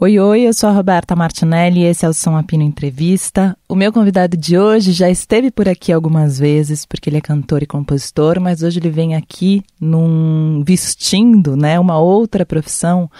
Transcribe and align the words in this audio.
Oi, 0.00 0.16
oi, 0.20 0.42
eu 0.42 0.54
sou 0.54 0.68
a 0.68 0.72
Roberta 0.72 1.16
Martinelli 1.16 1.80
e 1.80 1.84
esse 1.86 2.06
é 2.06 2.08
o 2.08 2.12
Som 2.12 2.36
Apino 2.36 2.62
Entrevista. 2.62 3.56
O 3.68 3.74
meu 3.74 3.92
convidado 3.92 4.36
de 4.36 4.56
hoje 4.56 4.92
já 4.92 5.10
esteve 5.10 5.50
por 5.50 5.68
aqui 5.68 5.92
algumas 5.92 6.38
vezes, 6.38 6.86
porque 6.86 7.10
ele 7.10 7.16
é 7.16 7.20
cantor 7.20 7.64
e 7.64 7.66
compositor, 7.66 8.38
mas 8.40 8.62
hoje 8.62 8.78
ele 8.78 8.90
vem 8.90 9.16
aqui 9.16 9.60
num 9.80 10.62
vestindo, 10.64 11.56
né, 11.56 11.80
uma 11.80 11.98
outra 11.98 12.46
profissão. 12.46 13.10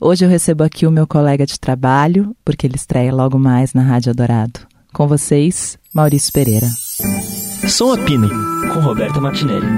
Hoje 0.00 0.24
eu 0.24 0.28
recebo 0.28 0.64
aqui 0.64 0.88
o 0.88 0.90
meu 0.90 1.06
colega 1.06 1.46
de 1.46 1.58
trabalho, 1.60 2.34
porque 2.44 2.66
ele 2.66 2.74
estreia 2.74 3.14
logo 3.14 3.38
mais 3.38 3.72
na 3.72 3.82
Rádio 3.82 4.12
Dourado. 4.12 4.58
Com 4.92 5.06
vocês, 5.06 5.78
Maurício 5.94 6.32
Pereira. 6.32 6.66
Som 7.68 7.92
Apino, 7.92 8.28
com 8.72 8.80
Roberta 8.80 9.20
Martinelli. 9.20 9.68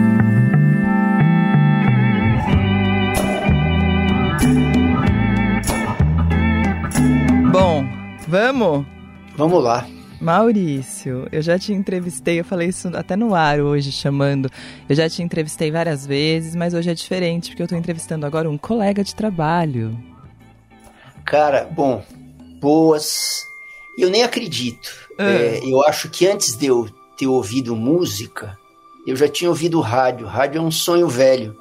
Bom, 7.58 7.86
vamos? 8.28 8.86
Vamos 9.34 9.64
lá. 9.64 9.88
Maurício, 10.20 11.26
eu 11.32 11.40
já 11.40 11.58
te 11.58 11.72
entrevistei, 11.72 12.38
eu 12.38 12.44
falei 12.44 12.68
isso 12.68 12.88
até 12.94 13.16
no 13.16 13.34
ar 13.34 13.60
hoje, 13.60 13.90
chamando. 13.90 14.50
Eu 14.86 14.94
já 14.94 15.08
te 15.08 15.22
entrevistei 15.22 15.70
várias 15.70 16.04
vezes, 16.04 16.54
mas 16.54 16.74
hoje 16.74 16.90
é 16.90 16.94
diferente, 16.94 17.48
porque 17.48 17.62
eu 17.62 17.64
estou 17.64 17.78
entrevistando 17.78 18.26
agora 18.26 18.50
um 18.50 18.58
colega 18.58 19.02
de 19.02 19.14
trabalho. 19.14 19.98
Cara, 21.24 21.64
bom, 21.64 22.04
boas. 22.60 23.42
Eu 23.96 24.10
nem 24.10 24.22
acredito. 24.22 25.08
Ah. 25.18 25.24
É, 25.24 25.60
eu 25.64 25.82
acho 25.82 26.10
que 26.10 26.26
antes 26.26 26.56
de 26.56 26.66
eu 26.66 26.90
ter 27.16 27.26
ouvido 27.26 27.74
música, 27.74 28.54
eu 29.06 29.16
já 29.16 29.28
tinha 29.28 29.48
ouvido 29.48 29.80
rádio. 29.80 30.26
Rádio 30.26 30.58
é 30.58 30.62
um 30.62 30.70
sonho 30.70 31.08
velho. 31.08 31.56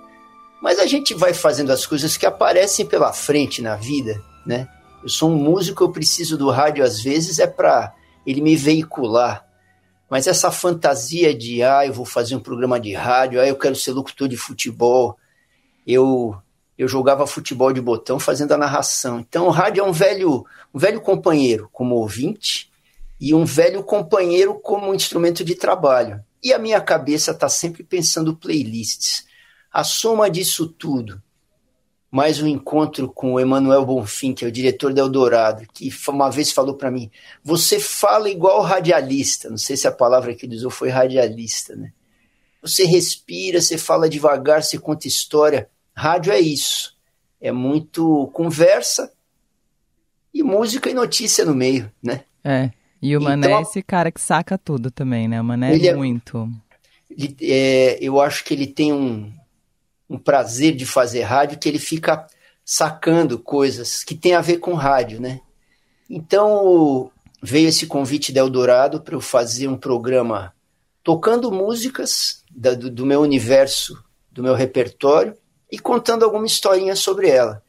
Mas 0.62 0.78
a 0.78 0.86
gente 0.86 1.14
vai 1.14 1.34
fazendo 1.34 1.72
as 1.72 1.86
coisas 1.86 2.18
que 2.18 2.26
aparecem 2.26 2.86
pela 2.86 3.14
frente 3.14 3.62
na 3.62 3.78
vida, 3.78 4.22
né? 4.46 4.68
Eu 5.06 5.10
sou 5.10 5.30
um 5.30 5.36
músico, 5.36 5.84
eu 5.84 5.92
preciso 5.92 6.36
do 6.36 6.50
rádio 6.50 6.84
às 6.84 7.00
vezes 7.00 7.38
é 7.38 7.46
para 7.46 7.94
ele 8.26 8.42
me 8.42 8.56
veicular. 8.56 9.46
Mas 10.10 10.26
essa 10.26 10.50
fantasia 10.50 11.32
de, 11.32 11.62
ah, 11.62 11.86
eu 11.86 11.94
vou 11.94 12.06
fazer 12.06 12.36
um 12.36 12.40
programa 12.40 12.80
de 12.80 12.92
rádio, 12.92 13.40
ah, 13.40 13.46
eu 13.46 13.56
quero 13.56 13.76
ser 13.76 13.92
locutor 13.92 14.28
de 14.28 14.36
futebol. 14.36 15.16
Eu 15.86 16.36
eu 16.76 16.88
jogava 16.88 17.28
futebol 17.28 17.72
de 17.72 17.80
botão 17.80 18.18
fazendo 18.18 18.54
a 18.54 18.58
narração. 18.58 19.20
Então 19.20 19.46
o 19.46 19.52
rádio 19.52 19.82
é 19.82 19.88
um 19.88 19.92
velho, 19.92 20.44
um 20.74 20.80
velho 20.80 21.00
companheiro 21.00 21.70
como 21.72 21.94
ouvinte 21.94 22.72
e 23.22 23.32
um 23.32 23.46
velho 23.46 23.84
companheiro 23.84 24.56
como 24.56 24.92
instrumento 24.92 25.46
de 25.46 25.54
trabalho. 25.54 26.20
E 26.42 26.52
a 26.52 26.58
minha 26.58 26.82
cabeça 26.82 27.30
está 27.30 27.48
sempre 27.48 27.84
pensando 27.84 28.36
playlists. 28.36 29.28
A 29.72 29.84
soma 29.84 30.32
disso 30.32 30.68
tudo 30.68 31.22
mais 32.16 32.42
um 32.42 32.48
encontro 32.48 33.12
com 33.12 33.34
o 33.34 33.40
Emanuel 33.42 33.86
Bonfim, 33.86 34.34
que 34.34 34.46
é 34.46 34.48
o 34.48 34.52
diretor 34.52 34.94
da 34.94 35.02
Eldorado, 35.02 35.68
que 35.74 35.92
uma 36.08 36.32
vez 36.32 36.50
falou 36.50 36.74
para 36.74 36.90
mim: 36.90 37.12
você 37.44 37.78
fala 37.78 38.30
igual 38.30 38.62
radialista. 38.62 39.50
Não 39.50 39.58
sei 39.58 39.76
se 39.76 39.86
a 39.86 39.92
palavra 39.92 40.34
que 40.34 40.46
ele 40.46 40.56
usou 40.56 40.72
foi 40.72 40.88
radialista, 40.88 41.76
né? 41.76 41.92
Você 42.62 42.86
respira, 42.86 43.60
você 43.60 43.78
fala 43.78 44.08
devagar, 44.08 44.64
você 44.64 44.80
conta 44.80 45.10
história. 45.10 45.70
Rádio 45.94 46.32
é 46.32 46.40
isso. 46.40 46.96
É 47.42 47.52
muito 47.52 48.28
conversa 48.34 49.12
e 50.34 50.42
música 50.42 50.90
e 50.90 50.94
notícia 50.94 51.44
no 51.44 51.54
meio, 51.54 51.92
né? 52.02 52.22
É. 52.46 52.72
E 53.02 53.18
o 53.18 53.22
Mané 53.22 53.48
então, 53.48 53.60
é 53.60 53.62
esse 53.62 53.84
cara 53.84 54.10
que 54.10 54.22
saca 54.22 54.58
tudo 54.58 54.90
também, 54.90 55.28
né? 55.28 55.42
O 55.42 55.44
Mané 55.44 55.76
é, 55.76 55.88
é 55.88 55.94
muito. 55.94 56.50
Ele, 57.12 57.36
é, 57.42 57.98
eu 58.00 58.22
acho 58.22 58.46
que 58.46 58.54
ele 58.54 58.68
tem 58.68 58.94
um, 58.94 59.34
um 60.10 60.18
prazer 60.18 60.76
de 60.76 60.86
fazer 60.86 61.24
rádio 61.24 61.58
que 61.58 61.68
ele 61.68 61.80
fica 61.80 62.28
sacando 62.64 63.38
coisas 63.38 64.04
que 64.04 64.16
tem 64.16 64.34
a 64.34 64.42
ver 64.42 64.58
com 64.58 64.74
rádio, 64.74 65.22
né? 65.22 65.42
Então 66.10 67.12
veio 67.42 67.70
esse 67.70 67.86
convite 67.86 68.32
da 68.32 68.40
Eldorado 68.40 69.02
para 69.02 69.16
eu 69.16 69.22
fazer 69.22 69.68
um 69.68 69.78
programa 69.78 70.54
tocando 71.04 71.52
músicas 71.52 72.44
da, 72.50 72.74
do, 72.74 72.90
do, 72.90 73.06
meu 73.06 73.22
universo, 73.22 74.04
do 74.32 74.42
meu 74.42 74.56
repertório 74.56 75.36
e 75.72 75.78
contando 75.78 76.24
alguma 76.26 76.48
historinha 76.48 76.96
sobre 76.96 77.30
ela. 77.30 77.62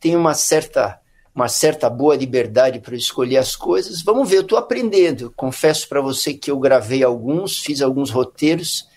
Tem 0.00 0.16
uma 0.16 0.34
certa 0.34 0.98
uma 1.32 1.48
certa 1.48 1.88
boa 1.88 2.16
liberdade 2.16 2.80
para 2.80 2.96
escolher 2.96 3.36
as 3.36 3.54
coisas. 3.54 4.02
Vamos 4.02 4.28
ver, 4.28 4.38
eu 4.38 4.42
estou 4.42 4.58
aprendendo. 4.58 5.32
confesso 5.36 5.88
para 5.88 6.00
você 6.00 6.34
que 6.34 6.50
eu 6.50 6.58
gravei 6.58 7.04
alguns, 7.04 7.56
fiz 7.58 7.80
alguns 7.80 8.10
roteiros 8.10 8.89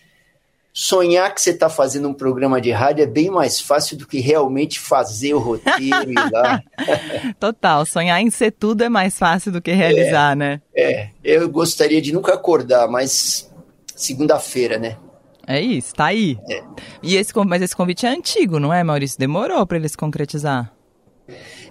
sonhar 0.74 1.34
que 1.34 1.40
você 1.40 1.52
está 1.52 1.70
fazendo 1.70 2.10
um 2.10 2.14
programa 2.14 2.60
de 2.60 2.72
rádio 2.72 3.04
é 3.04 3.06
bem 3.06 3.30
mais 3.30 3.62
fácil 3.62 3.96
do 3.96 4.08
que 4.08 4.20
realmente 4.20 4.80
fazer 4.80 5.36
o 5.36 5.40
roteiro 5.40 6.12
e 6.12 6.32
lá. 6.32 6.64
Total, 7.40 7.86
sonhar 7.86 8.20
em 8.20 8.32
ser 8.32 8.52
tudo 8.52 8.84
é 8.84 8.90
mais 8.90 9.18
fácil 9.18 9.52
do 9.52 9.62
que 9.62 9.72
realizar, 9.72 10.32
é, 10.32 10.36
né? 10.36 10.62
É, 10.76 11.10
eu 11.24 11.48
gostaria 11.48 12.02
de 12.02 12.12
nunca 12.12 12.34
acordar, 12.34 12.88
mas 12.88 13.52
segunda-feira, 13.96 14.80
né? 14.80 14.98
É 15.46 15.62
isso, 15.62 15.94
tá 15.94 16.06
aí. 16.06 16.40
É. 16.50 16.64
E 17.04 17.18
esse, 17.18 17.32
mas 17.46 17.62
esse 17.62 17.76
convite 17.76 18.08
é 18.08 18.10
antigo, 18.10 18.60
não 18.60 18.74
é, 18.74 18.84
Maurício? 18.84 19.20
Demorou 19.20 19.68
para 19.68 19.78
ele 19.78 19.88
se 19.88 19.98
concretizar. 19.98 20.74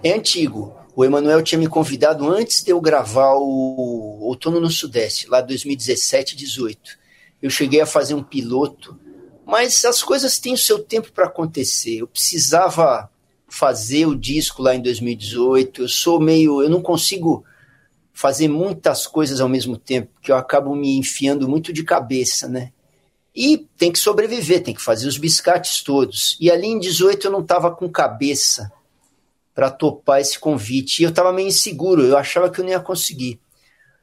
É 0.01 0.13
antigo. 0.13 0.73
O 0.95 1.03
Emanuel 1.03 1.41
tinha 1.41 1.57
me 1.57 1.67
convidado 1.67 2.31
antes 2.31 2.63
de 2.63 2.71
eu 2.71 2.79
gravar 2.79 3.33
o 3.33 4.19
Outono 4.21 4.59
no 4.59 4.69
Sudeste, 4.69 5.27
lá 5.27 5.41
2017, 5.41 6.35
18 6.35 7.02
eu 7.43 7.49
cheguei 7.49 7.81
a 7.81 7.85
fazer 7.85 8.13
um 8.13 8.23
piloto, 8.23 8.97
mas 9.45 9.83
as 9.83 10.01
coisas 10.01 10.39
têm 10.39 10.53
o 10.53 10.57
seu 10.57 10.79
tempo 10.79 11.11
para 11.11 11.25
acontecer. 11.25 11.97
Eu 11.97 12.07
precisava 12.07 13.11
fazer 13.49 14.05
o 14.05 14.15
disco 14.15 14.61
lá 14.61 14.73
em 14.73 14.81
2018. 14.81 15.81
Eu 15.81 15.89
sou 15.89 16.21
meio, 16.21 16.61
eu 16.63 16.69
não 16.69 16.81
consigo 16.81 17.43
fazer 18.13 18.47
muitas 18.47 19.05
coisas 19.05 19.41
ao 19.41 19.49
mesmo 19.49 19.75
tempo, 19.75 20.09
porque 20.13 20.31
eu 20.31 20.37
acabo 20.37 20.73
me 20.73 20.97
enfiando 20.97 21.49
muito 21.49 21.73
de 21.73 21.83
cabeça, 21.83 22.47
né? 22.47 22.71
E 23.35 23.67
tem 23.77 23.91
que 23.91 23.99
sobreviver, 23.99 24.63
tem 24.63 24.73
que 24.73 24.81
fazer 24.81 25.05
os 25.05 25.17
biscates 25.17 25.83
todos. 25.83 26.37
E 26.39 26.49
ali 26.49 26.67
em 26.67 26.79
18 26.79 27.27
eu 27.27 27.31
não 27.31 27.41
estava 27.41 27.69
com 27.75 27.89
cabeça 27.89 28.71
para 29.53 29.69
topar 29.69 30.21
esse 30.21 30.39
convite. 30.39 31.01
E 31.01 31.03
eu 31.03 31.09
estava 31.09 31.33
meio 31.33 31.49
inseguro, 31.49 32.03
eu 32.03 32.17
achava 32.17 32.49
que 32.49 32.61
eu 32.61 32.63
não 32.63 32.71
ia 32.71 32.79
conseguir. 32.79 33.37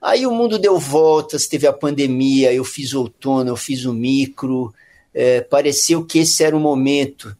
Aí 0.00 0.26
o 0.26 0.32
mundo 0.32 0.58
deu 0.58 0.78
voltas, 0.78 1.46
teve 1.46 1.66
a 1.66 1.72
pandemia, 1.72 2.52
eu 2.52 2.64
fiz 2.64 2.94
outono, 2.94 3.50
eu 3.50 3.56
fiz 3.56 3.84
o 3.84 3.92
micro, 3.92 4.72
é, 5.12 5.42
pareceu 5.42 6.06
que 6.06 6.20
esse 6.20 6.42
era 6.42 6.56
o 6.56 6.60
momento. 6.60 7.36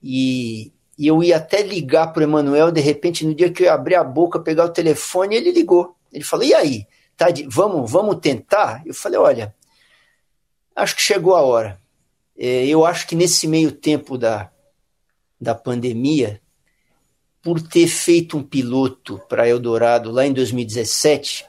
E, 0.00 0.72
e 0.96 1.08
eu 1.08 1.22
ia 1.24 1.38
até 1.38 1.60
ligar 1.62 2.12
para 2.12 2.20
o 2.20 2.22
Emanuel, 2.22 2.70
de 2.70 2.80
repente, 2.80 3.26
no 3.26 3.34
dia 3.34 3.50
que 3.50 3.64
eu 3.64 3.72
abri 3.72 3.96
a 3.96 4.04
boca, 4.04 4.38
pegar 4.38 4.66
o 4.66 4.72
telefone, 4.72 5.34
ele 5.34 5.50
ligou. 5.50 5.96
Ele 6.12 6.22
falou: 6.22 6.44
E 6.44 6.54
aí? 6.54 6.86
Tá 7.16 7.30
de, 7.30 7.46
vamos, 7.48 7.90
vamos 7.90 8.20
tentar? 8.20 8.82
Eu 8.86 8.94
falei: 8.94 9.18
Olha, 9.18 9.54
acho 10.76 10.94
que 10.94 11.02
chegou 11.02 11.34
a 11.34 11.42
hora. 11.42 11.80
É, 12.38 12.66
eu 12.66 12.86
acho 12.86 13.08
que 13.08 13.16
nesse 13.16 13.48
meio 13.48 13.72
tempo 13.72 14.16
da, 14.16 14.50
da 15.40 15.54
pandemia, 15.54 16.40
por 17.42 17.60
ter 17.60 17.88
feito 17.88 18.36
um 18.36 18.42
piloto 18.42 19.20
para 19.28 19.48
Eldorado 19.48 20.12
lá 20.12 20.24
em 20.24 20.32
2017 20.32 21.46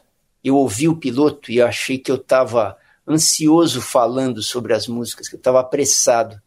eu 0.48 0.56
ouvi 0.56 0.88
o 0.88 0.96
piloto 0.96 1.52
e 1.52 1.62
achei 1.62 1.98
que 1.98 2.12
eu 2.12 2.18
estava 2.18 2.78
ansioso 3.08 3.82
falando 3.82 4.44
sobre 4.44 4.74
as 4.74 4.88
músicas, 4.88 5.28
que 5.28 5.36
eu 5.36 5.40
estava 5.40 5.60
apressado. 5.60 6.40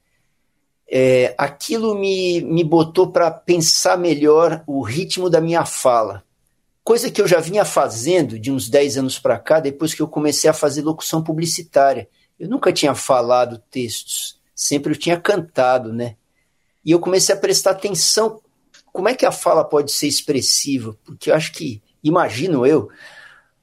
É, 0.91 1.35
aquilo 1.37 1.95
me, 1.99 2.41
me 2.41 2.63
botou 2.63 3.11
para 3.11 3.31
pensar 3.31 3.99
melhor 3.99 4.63
o 4.67 4.83
ritmo 4.83 5.29
da 5.29 5.41
minha 5.41 5.65
fala. 5.65 6.25
Coisa 6.85 7.11
que 7.11 7.21
eu 7.21 7.27
já 7.27 7.41
vinha 7.41 7.65
fazendo 7.65 8.39
de 8.39 8.51
uns 8.51 8.69
10 8.71 8.99
anos 8.99 9.19
para 9.19 9.39
cá, 9.39 9.61
depois 9.61 9.93
que 9.93 10.01
eu 10.01 10.09
comecei 10.09 10.49
a 10.49 10.55
fazer 10.55 10.83
locução 10.83 11.23
publicitária. 11.23 12.09
Eu 12.39 12.49
nunca 12.49 12.73
tinha 12.73 12.95
falado 12.95 13.63
textos, 13.71 14.41
sempre 14.55 14.93
eu 14.93 14.97
tinha 14.97 15.21
cantado, 15.21 15.93
né? 15.93 16.17
E 16.85 16.93
eu 16.93 17.01
comecei 17.01 17.35
a 17.35 17.39
prestar 17.39 17.73
atenção 17.73 18.41
como 18.93 19.09
é 19.09 19.15
que 19.15 19.27
a 19.27 19.33
fala 19.33 19.65
pode 19.65 19.93
ser 19.93 20.07
expressiva, 20.07 20.97
porque 21.05 21.31
eu 21.31 21.35
acho 21.35 21.53
que, 21.53 21.83
imagino 22.03 22.67
eu, 22.67 22.89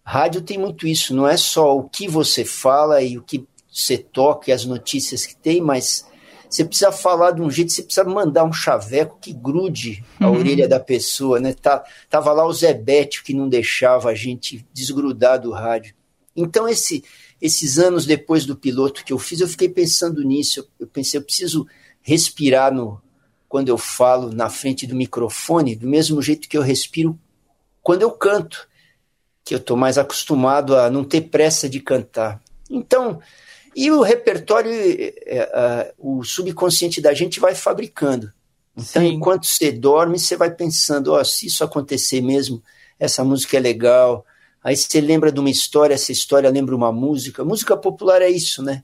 Rádio 0.06 0.42
tem 0.42 0.57
muito 0.57 0.88
isso, 0.88 1.16
não 1.16 1.28
é 1.28 1.36
só 1.36 1.75
o 1.75 1.90
que 1.90 2.07
você 2.07 2.46
fala 2.46 3.02
e 3.02 3.18
o 3.18 3.24
que 3.24 3.48
você 3.74 3.98
toca 3.98 4.52
e 4.52 4.54
as 4.54 4.63
notícias 4.63 5.25
que 5.25 5.36
tem, 5.36 5.60
mas 5.60 6.06
você 6.48 6.63
precisa 6.63 6.92
falar 6.92 7.31
de 7.31 7.42
um 7.42 7.50
jeito, 7.50 7.72
você 7.72 7.81
precisa 7.81 8.06
mandar 8.06 8.44
um 8.44 8.54
chaveco 8.54 9.18
que 9.19 9.34
grude 9.34 10.06
a 10.19 10.30
uhum. 10.30 10.38
orelha 10.38 10.68
da 10.68 10.80
pessoa, 10.80 11.40
né? 11.40 11.54
Tá, 11.54 11.84
tava 12.07 12.31
lá 12.34 12.46
o 12.46 12.54
Zé 12.54 12.72
Bétio 12.72 13.24
que 13.24 13.34
não 13.34 13.50
deixava 13.50 14.10
a 14.10 14.16
gente 14.16 14.63
desgrudar 14.72 15.42
do 15.42 15.52
rádio. 15.52 15.96
Então, 16.36 16.69
esse, 16.69 17.04
esses 17.42 17.80
anos 17.80 18.06
depois 18.06 18.46
do 18.46 18.56
piloto 18.56 19.04
que 19.04 19.12
eu 19.12 19.18
fiz, 19.18 19.40
eu 19.40 19.48
fiquei 19.48 19.69
pensando 19.69 20.24
nisso. 20.24 20.69
Eu 20.80 20.86
pensei, 20.86 21.19
eu 21.19 21.24
preciso 21.24 21.66
respirar 22.01 22.72
no, 22.72 23.01
quando 23.50 23.69
eu 23.69 23.78
falo 23.78 24.31
na 24.31 24.50
frente 24.50 24.86
do 24.86 24.96
microfone, 24.96 25.75
do 25.75 25.88
mesmo 25.88 26.22
jeito 26.22 26.48
que 26.48 26.58
eu 26.58 26.62
respiro 26.62 27.19
quando 27.81 28.01
eu 28.01 28.12
canto 28.12 28.68
que 29.46 29.54
eu 29.54 29.60
estou 29.60 29.78
mais 29.78 30.00
acostumado 30.00 30.76
a 30.76 30.90
não 30.90 31.04
ter 31.04 31.22
pressa 31.22 31.70
de 31.70 31.80
cantar. 31.80 32.42
Então, 32.68 33.22
e 33.76 33.92
o 33.92 34.02
repertório, 34.02 34.72
é, 34.72 35.94
o 36.00 36.24
subconsciente 36.24 37.00
da 37.00 37.14
gente 37.14 37.40
vai 37.40 37.54
fabricando. 37.54 38.34
Então, 38.76 39.04
Sim. 39.04 39.14
enquanto 39.14 39.46
você 39.46 39.72
dorme, 39.72 40.18
você 40.18 40.36
vai 40.36 40.50
pensando, 40.50 41.14
ó, 41.14 41.22
oh, 41.22 41.26
se 41.26 41.46
isso 41.46 41.64
acontecer 41.64 42.22
mesmo, 42.22 42.62
essa 43.00 43.24
música 43.24 43.56
é 43.58 43.60
legal. 43.60 44.26
Aí 44.64 44.76
você 44.76 45.00
lembra 45.00 45.32
de 45.32 45.40
uma 45.40 45.50
história, 45.50 45.94
essa 45.94 46.12
história 46.12 46.50
lembra 46.50 46.76
uma 46.76 46.92
música. 46.92 47.46
Música 47.46 47.78
popular 47.78 48.24
é 48.24 48.30
isso, 48.30 48.64
né? 48.64 48.84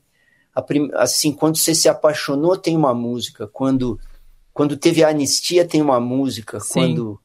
Assim, 0.94 1.32
quando 1.32 1.56
você 1.56 1.74
se 1.74 1.88
apaixonou, 1.88 2.56
tem 2.56 2.76
uma 2.76 2.94
música. 2.94 3.48
Quando, 3.48 3.98
quando 4.54 4.76
teve 4.76 5.02
a 5.02 5.08
anistia, 5.08 5.66
tem 5.66 5.82
uma 5.82 5.98
música. 5.98 6.60
Sim. 6.60 6.72
Quando 6.72 7.20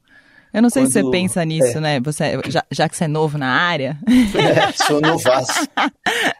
eu 0.52 0.62
não 0.62 0.70
sei 0.70 0.82
Quando... 0.82 0.92
se 0.92 1.02
você 1.02 1.10
pensa 1.10 1.44
nisso, 1.44 1.78
é. 1.78 1.80
né? 1.80 2.00
Você, 2.00 2.40
já, 2.48 2.64
já, 2.70 2.88
que 2.88 2.96
você 2.96 3.04
é 3.04 3.08
novo 3.08 3.38
na 3.38 3.48
área. 3.48 3.96
É, 4.38 4.72
sou 4.72 5.00
novaço. 5.00 5.68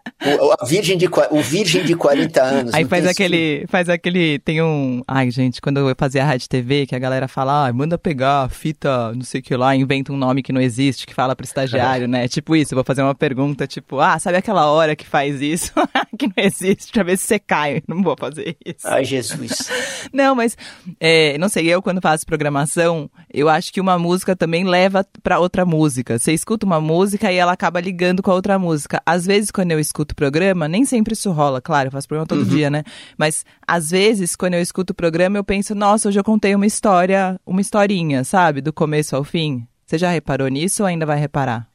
O, 0.63 0.67
virgem 0.67 0.97
de, 0.97 1.09
o 1.31 1.41
virgem 1.41 1.85
de 1.85 1.95
40 1.95 2.43
anos. 2.43 2.75
Aí 2.75 2.85
faz 2.85 3.07
aquele, 3.07 3.65
faz 3.69 3.89
aquele, 3.89 4.39
tem 4.41 4.63
um, 4.63 5.03
ai 5.07 5.31
gente, 5.31 5.61
quando 5.61 5.79
eu 5.79 5.95
fazia 5.97 6.25
rádio 6.25 6.49
TV, 6.49 6.87
que 6.87 6.95
a 6.95 6.99
galera 6.99 7.29
fala, 7.29 7.67
ah, 7.67 7.73
manda 7.73 7.99
pegar 7.99 8.49
fita, 8.49 9.13
não 9.15 9.23
sei 9.23 9.41
o 9.41 9.43
que 9.43 9.57
lá, 9.57 9.75
inventa 9.75 10.13
um 10.13 10.17
nome 10.17 10.43
que 10.43 10.53
não 10.53 10.61
existe, 10.61 11.07
que 11.07 11.15
fala 11.15 11.35
pro 11.35 11.45
estagiário, 11.45 12.05
é. 12.05 12.09
né? 12.09 12.29
Tipo 12.39 12.55
isso, 12.57 12.75
eu 12.75 12.77
vou 12.77 12.85
fazer 12.85 13.03
uma 13.03 13.15
pergunta, 13.15 13.67
tipo, 13.67 14.01
ah, 14.01 14.19
sabe 14.19 14.37
aquela 14.37 14.71
hora 14.71 14.95
que 14.95 15.07
faz 15.07 15.41
isso, 15.41 15.73
que 16.19 16.27
não 16.27 16.35
existe, 16.37 16.93
pra 16.93 17.03
ver 17.03 17.17
se 17.19 17.27
você 17.27 17.39
cai, 17.39 17.83
não 17.87 18.03
vou 18.03 18.17
fazer 18.19 18.57
isso. 18.65 18.87
Ai, 18.87 19.05
Jesus. 19.05 19.71
não, 20.13 20.35
mas, 20.35 20.57
é, 21.01 21.37
não 21.39 21.49
sei, 21.49 21.67
eu 21.67 21.83
quando 21.83 22.01
faço 22.01 22.27
programação, 22.27 23.11
eu 23.33 23.49
acho 23.49 23.73
que 23.73 23.81
uma 23.81 23.99
música 23.99 24.37
também 24.37 24.65
leva 24.65 25.07
para 25.23 25.39
outra 25.39 25.65
música. 25.65 26.19
Você 26.19 26.33
escuta 26.33 26.65
uma 26.65 26.81
música 26.81 27.33
e 27.33 27.37
ela 27.37 27.53
acaba 27.53 27.81
ligando 27.81 28.23
com 28.23 28.31
a 28.31 28.35
outra 28.35 28.59
música. 28.59 29.03
Às 29.05 29.27
vezes, 29.27 29.51
quando 29.51 29.73
eu 29.73 29.81
escuto 29.81 29.98
o 30.03 30.17
programa, 30.17 30.69
nem 30.69 30.85
sempre 30.85 31.15
isso 31.15 31.31
rola, 31.31 31.61
claro, 31.61 31.89
eu 31.89 31.93
faço 31.93 32.09
programa 32.09 32.27
todo 32.27 32.43
uhum. 32.43 32.49
dia, 32.49 32.71
né? 32.71 32.85
Mas 33.17 33.45
às 33.67 33.91
vezes, 33.91 34.37
quando 34.37 34.55
eu 34.55 34.61
escuto 34.61 34.93
o 34.93 34.97
programa, 34.97 35.39
eu 35.39 35.45
penso, 35.45 35.75
nossa, 35.75 36.09
hoje 36.09 36.19
eu 36.19 36.25
contei 36.25 36.55
uma 36.55 36.67
história, 36.67 37.41
uma 37.47 37.61
historinha, 37.61 38.25
sabe? 38.25 38.61
Do 38.61 38.73
começo 38.73 39.17
ao 39.17 39.25
fim. 39.25 39.67
Você 39.87 39.97
já 39.99 40.11
reparou 40.11 40.49
nisso 40.49 40.83
ou 40.83 40.87
ainda 40.87 41.07
vai 41.07 41.19
reparar? 41.19 41.69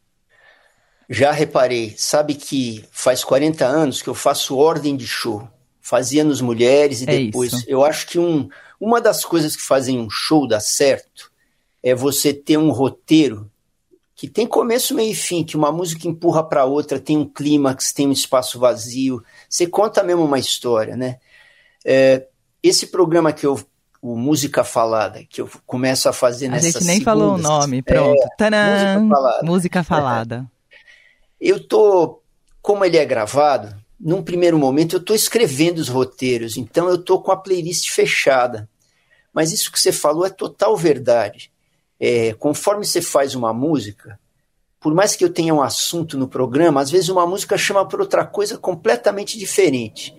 Já 1.10 1.32
reparei. 1.32 1.94
Sabe 1.98 2.36
que 2.36 2.86
faz 2.92 3.24
40 3.24 3.66
anos 3.66 4.02
que 4.02 4.10
eu 4.10 4.16
faço 4.16 4.58
ordem 4.58 4.96
de 4.96 5.08
show. 5.08 5.48
Fazia 5.82 6.24
nos 6.24 6.40
Mulheres 6.40 7.02
e 7.02 7.10
é 7.10 7.18
depois. 7.18 7.54
Isso. 7.54 7.66
Eu 7.68 7.84
acho 7.84 8.08
que 8.08 8.20
um, 8.20 8.48
uma 8.80 9.02
das 9.02 9.26
coisas 9.26 9.56
que 9.56 9.62
fazem 9.62 10.00
um 10.00 10.10
show 10.10 10.48
dar 10.48 10.60
certo 10.60 11.32
é 11.82 11.94
você 11.94 12.34
ter 12.34 12.58
um 12.58 12.72
roteiro 12.72 13.52
que 14.24 14.30
tem 14.30 14.48
começo, 14.48 14.96
meio 14.96 15.12
e 15.12 15.14
fim, 15.14 15.44
que 15.44 15.58
uma 15.58 15.70
música 15.70 16.08
empurra 16.08 16.42
para 16.42 16.64
outra, 16.64 16.98
tem 16.98 17.18
um 17.18 17.28
clímax, 17.28 17.92
tem 17.92 18.08
um 18.08 18.12
espaço 18.14 18.58
vazio, 18.58 19.22
você 19.50 19.68
conta 19.68 20.02
mesmo 20.02 20.24
uma 20.24 20.40
história, 20.40 20.96
né? 20.96 21.18
É, 21.84 22.26
esse 22.64 22.88
programa 22.88 23.34
que 23.34 23.46
eu 23.46 23.60
o 24.02 24.16
Música 24.16 24.64
Falada, 24.64 25.26
que 25.28 25.42
eu 25.42 25.50
começo 25.66 26.08
a 26.08 26.14
fazer 26.14 26.48
nessa 26.48 26.70
A 26.70 26.72
gente 26.72 26.86
nem 26.86 27.02
falou 27.02 27.34
o 27.34 27.38
nome, 27.38 27.82
pronto. 27.82 28.18
É, 28.40 28.98
música 28.98 29.10
Falada. 29.10 29.46
Música 29.46 29.84
Falada. 29.84 30.52
eu 31.38 31.68
tô, 31.68 32.22
como 32.62 32.86
ele 32.86 32.96
é 32.96 33.04
gravado, 33.04 33.76
num 34.00 34.24
primeiro 34.24 34.58
momento 34.58 34.96
eu 34.96 35.04
tô 35.04 35.14
escrevendo 35.14 35.80
os 35.80 35.90
roteiros, 35.90 36.56
então 36.56 36.88
eu 36.88 36.98
tô 36.98 37.20
com 37.20 37.34
a 37.34 37.36
playlist 37.36 37.90
fechada. 37.90 38.70
Mas 39.34 39.52
isso 39.52 39.70
que 39.70 39.78
você 39.78 39.92
falou 39.92 40.26
é 40.26 40.30
total 40.30 40.78
verdade 40.78 41.52
é, 42.06 42.34
conforme 42.34 42.86
você 42.86 43.02
faz 43.02 43.34
uma 43.34 43.54
música, 43.54 44.20
por 44.78 44.94
mais 44.94 45.16
que 45.16 45.24
eu 45.24 45.30
tenha 45.30 45.54
um 45.54 45.62
assunto 45.62 46.18
no 46.18 46.28
programa, 46.28 46.82
às 46.82 46.92
vezes 46.92 47.08
uma 47.08 47.26
música 47.26 47.58
chama 47.58 47.88
por 47.88 48.02
outra 48.02 48.26
coisa 48.26 48.58
completamente 48.58 49.40
diferente. 49.40 50.14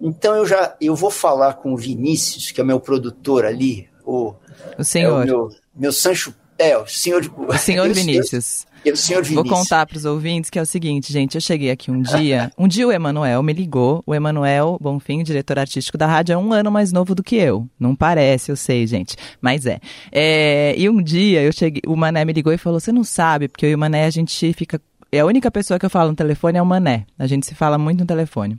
Então 0.00 0.34
eu 0.34 0.46
já 0.46 0.74
eu 0.80 0.96
vou 0.96 1.10
falar 1.10 1.54
com 1.54 1.74
o 1.74 1.76
Vinícius, 1.76 2.50
que 2.50 2.58
é 2.62 2.64
meu 2.64 2.80
produtor 2.80 3.44
ali, 3.44 3.86
o, 4.02 4.32
o 4.78 4.82
senhor, 4.82 5.20
é 5.20 5.22
o 5.22 5.26
meu, 5.26 5.48
meu 5.76 5.92
Sancho, 5.92 6.34
é 6.60 6.76
o 6.76 6.86
senhor, 6.86 7.22
senhor 7.58 7.88
Vinícius. 7.92 8.66
E 8.84 8.90
o 8.90 8.96
senhor 8.96 9.24
Vou 9.32 9.44
contar 9.44 9.86
para 9.86 9.96
os 9.96 10.04
ouvintes 10.04 10.50
que 10.50 10.58
é 10.58 10.62
o 10.62 10.66
seguinte, 10.66 11.12
gente. 11.12 11.34
Eu 11.34 11.40
cheguei 11.40 11.70
aqui 11.70 11.90
um 11.90 12.02
dia. 12.02 12.50
Um 12.58 12.68
dia 12.68 12.86
o 12.86 12.92
Emanuel 12.92 13.42
me 13.42 13.52
ligou. 13.52 14.02
O 14.06 14.14
Emanuel 14.14 14.78
Bonfim, 14.80 15.22
diretor 15.22 15.58
artístico 15.58 15.96
da 15.96 16.06
rádio, 16.06 16.34
é 16.34 16.36
um 16.36 16.52
ano 16.52 16.70
mais 16.70 16.92
novo 16.92 17.14
do 17.14 17.22
que 17.22 17.36
eu. 17.36 17.68
Não 17.78 17.94
parece, 17.94 18.50
eu 18.50 18.56
sei, 18.56 18.86
gente. 18.86 19.16
Mas 19.40 19.66
é. 19.66 19.80
é 20.12 20.74
e 20.76 20.88
um 20.88 21.02
dia 21.02 21.42
eu 21.42 21.52
cheguei. 21.52 21.82
O 21.86 21.96
Mané 21.96 22.24
me 22.24 22.32
ligou 22.32 22.52
e 22.52 22.58
falou: 22.58 22.78
Você 22.78 22.92
não 22.92 23.04
sabe, 23.04 23.48
porque 23.48 23.66
eu 23.66 23.70
e 23.70 23.74
o 23.74 23.78
Mané 23.78 24.04
a 24.04 24.10
gente 24.10 24.52
fica. 24.52 24.80
É 25.12 25.20
a 25.20 25.26
única 25.26 25.50
pessoa 25.50 25.78
que 25.78 25.86
eu 25.86 25.90
falo 25.90 26.10
no 26.10 26.16
telefone 26.16 26.58
é 26.58 26.62
o 26.62 26.66
Mané. 26.66 27.06
A 27.18 27.26
gente 27.26 27.46
se 27.46 27.54
fala 27.54 27.76
muito 27.76 28.00
no 28.00 28.06
telefone. 28.06 28.56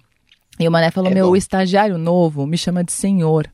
E 0.59 0.67
o 0.67 0.71
Mané 0.71 0.91
falou: 0.91 1.11
é 1.11 1.13
Meu, 1.13 1.27
bom. 1.27 1.31
o 1.33 1.35
estagiário 1.35 1.97
novo 1.97 2.45
me 2.45 2.57
chama 2.57 2.83
de 2.83 2.91
senhor. 2.91 3.47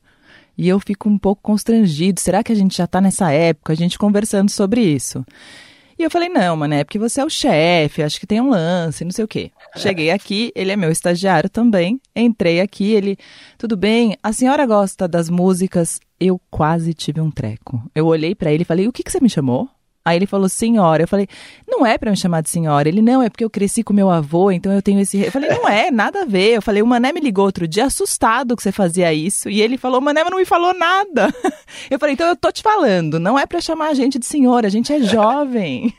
E 0.58 0.68
eu 0.68 0.80
fico 0.80 1.08
um 1.08 1.16
pouco 1.16 1.40
constrangido. 1.40 2.20
Será 2.20 2.42
que 2.42 2.50
a 2.50 2.54
gente 2.54 2.76
já 2.76 2.84
está 2.84 3.00
nessa 3.00 3.30
época? 3.30 3.72
A 3.72 3.76
gente 3.76 3.96
conversando 3.96 4.50
sobre 4.50 4.80
isso. 4.82 5.24
E 5.96 6.02
eu 6.02 6.10
falei, 6.10 6.28
não, 6.28 6.56
mano, 6.56 6.74
é 6.74 6.84
porque 6.84 6.98
você 6.98 7.20
é 7.20 7.24
o 7.24 7.30
chefe, 7.30 8.04
acho 8.04 8.20
que 8.20 8.26
tem 8.26 8.40
um 8.40 8.50
lance, 8.50 9.04
não 9.04 9.10
sei 9.10 9.24
o 9.24 9.28
quê. 9.28 9.50
Cheguei 9.76 10.12
aqui, 10.12 10.52
ele 10.54 10.70
é 10.70 10.76
meu 10.76 10.92
estagiário 10.92 11.50
também. 11.50 12.00
Entrei 12.14 12.60
aqui, 12.60 12.92
ele, 12.92 13.16
tudo 13.56 13.76
bem, 13.76 14.16
a 14.22 14.32
senhora 14.32 14.64
gosta 14.64 15.08
das 15.08 15.28
músicas? 15.28 15.98
Eu 16.20 16.40
quase 16.50 16.94
tive 16.94 17.20
um 17.20 17.32
treco. 17.32 17.82
Eu 17.94 18.06
olhei 18.06 18.32
para 18.34 18.52
ele 18.52 18.62
e 18.62 18.66
falei, 18.66 18.86
o 18.86 18.92
que, 18.92 19.02
que 19.02 19.10
você 19.10 19.20
me 19.20 19.28
chamou? 19.28 19.68
Aí 20.08 20.16
ele 20.16 20.26
falou, 20.26 20.48
senhora. 20.48 21.02
Eu 21.02 21.08
falei, 21.08 21.28
não 21.66 21.84
é 21.84 21.98
para 21.98 22.10
me 22.10 22.16
chamar 22.16 22.40
de 22.40 22.48
senhora. 22.48 22.88
Ele, 22.88 23.02
não, 23.02 23.22
é 23.22 23.28
porque 23.28 23.44
eu 23.44 23.50
cresci 23.50 23.82
com 23.82 23.92
meu 23.92 24.08
avô, 24.10 24.50
então 24.50 24.72
eu 24.72 24.80
tenho 24.80 25.00
esse. 25.00 25.18
Eu 25.20 25.30
falei, 25.30 25.50
não 25.50 25.68
é, 25.68 25.90
nada 25.90 26.22
a 26.22 26.24
ver. 26.24 26.56
Eu 26.56 26.62
falei, 26.62 26.80
o 26.82 26.86
Mané 26.86 27.12
me 27.12 27.20
ligou 27.20 27.44
outro 27.44 27.68
dia 27.68 27.84
assustado 27.84 28.56
que 28.56 28.62
você 28.62 28.72
fazia 28.72 29.12
isso. 29.12 29.50
E 29.50 29.60
ele 29.60 29.76
falou, 29.76 30.00
o 30.00 30.02
Mané 30.02 30.24
não 30.24 30.38
me 30.38 30.44
falou 30.46 30.72
nada. 30.72 31.32
Eu 31.90 31.98
falei, 31.98 32.14
então 32.14 32.26
eu 32.26 32.36
tô 32.36 32.50
te 32.50 32.62
falando, 32.62 33.20
não 33.20 33.38
é 33.38 33.46
para 33.46 33.60
chamar 33.60 33.88
a 33.88 33.94
gente 33.94 34.18
de 34.18 34.26
senhora, 34.26 34.66
a 34.66 34.70
gente 34.70 34.92
é 34.92 35.00
jovem. 35.00 35.94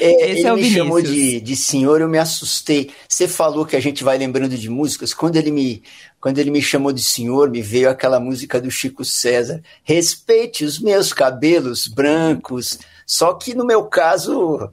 É, 0.00 0.30
esse 0.32 0.40
ele 0.40 0.46
é 0.46 0.52
o 0.52 0.56
me 0.56 0.62
Vinícius. 0.62 0.84
chamou 0.84 1.02
de, 1.02 1.40
de 1.40 1.56
senhor, 1.56 2.00
eu 2.00 2.08
me 2.08 2.18
assustei. 2.18 2.90
Você 3.08 3.28
falou 3.28 3.64
que 3.64 3.76
a 3.76 3.80
gente 3.80 4.02
vai 4.02 4.18
lembrando 4.18 4.56
de 4.56 4.68
músicas. 4.68 5.14
Quando 5.14 5.36
ele 5.36 5.50
me 5.50 5.82
quando 6.26 6.38
ele 6.38 6.50
me 6.50 6.60
chamou 6.60 6.90
de 6.90 7.04
senhor, 7.04 7.48
me 7.48 7.62
veio 7.62 7.88
aquela 7.88 8.18
música 8.18 8.60
do 8.60 8.68
Chico 8.68 9.04
César: 9.04 9.62
Respeite 9.84 10.64
os 10.64 10.80
meus 10.80 11.12
cabelos 11.12 11.86
brancos. 11.86 12.80
Só 13.06 13.34
que 13.34 13.54
no 13.54 13.64
meu 13.64 13.84
caso, 13.84 14.68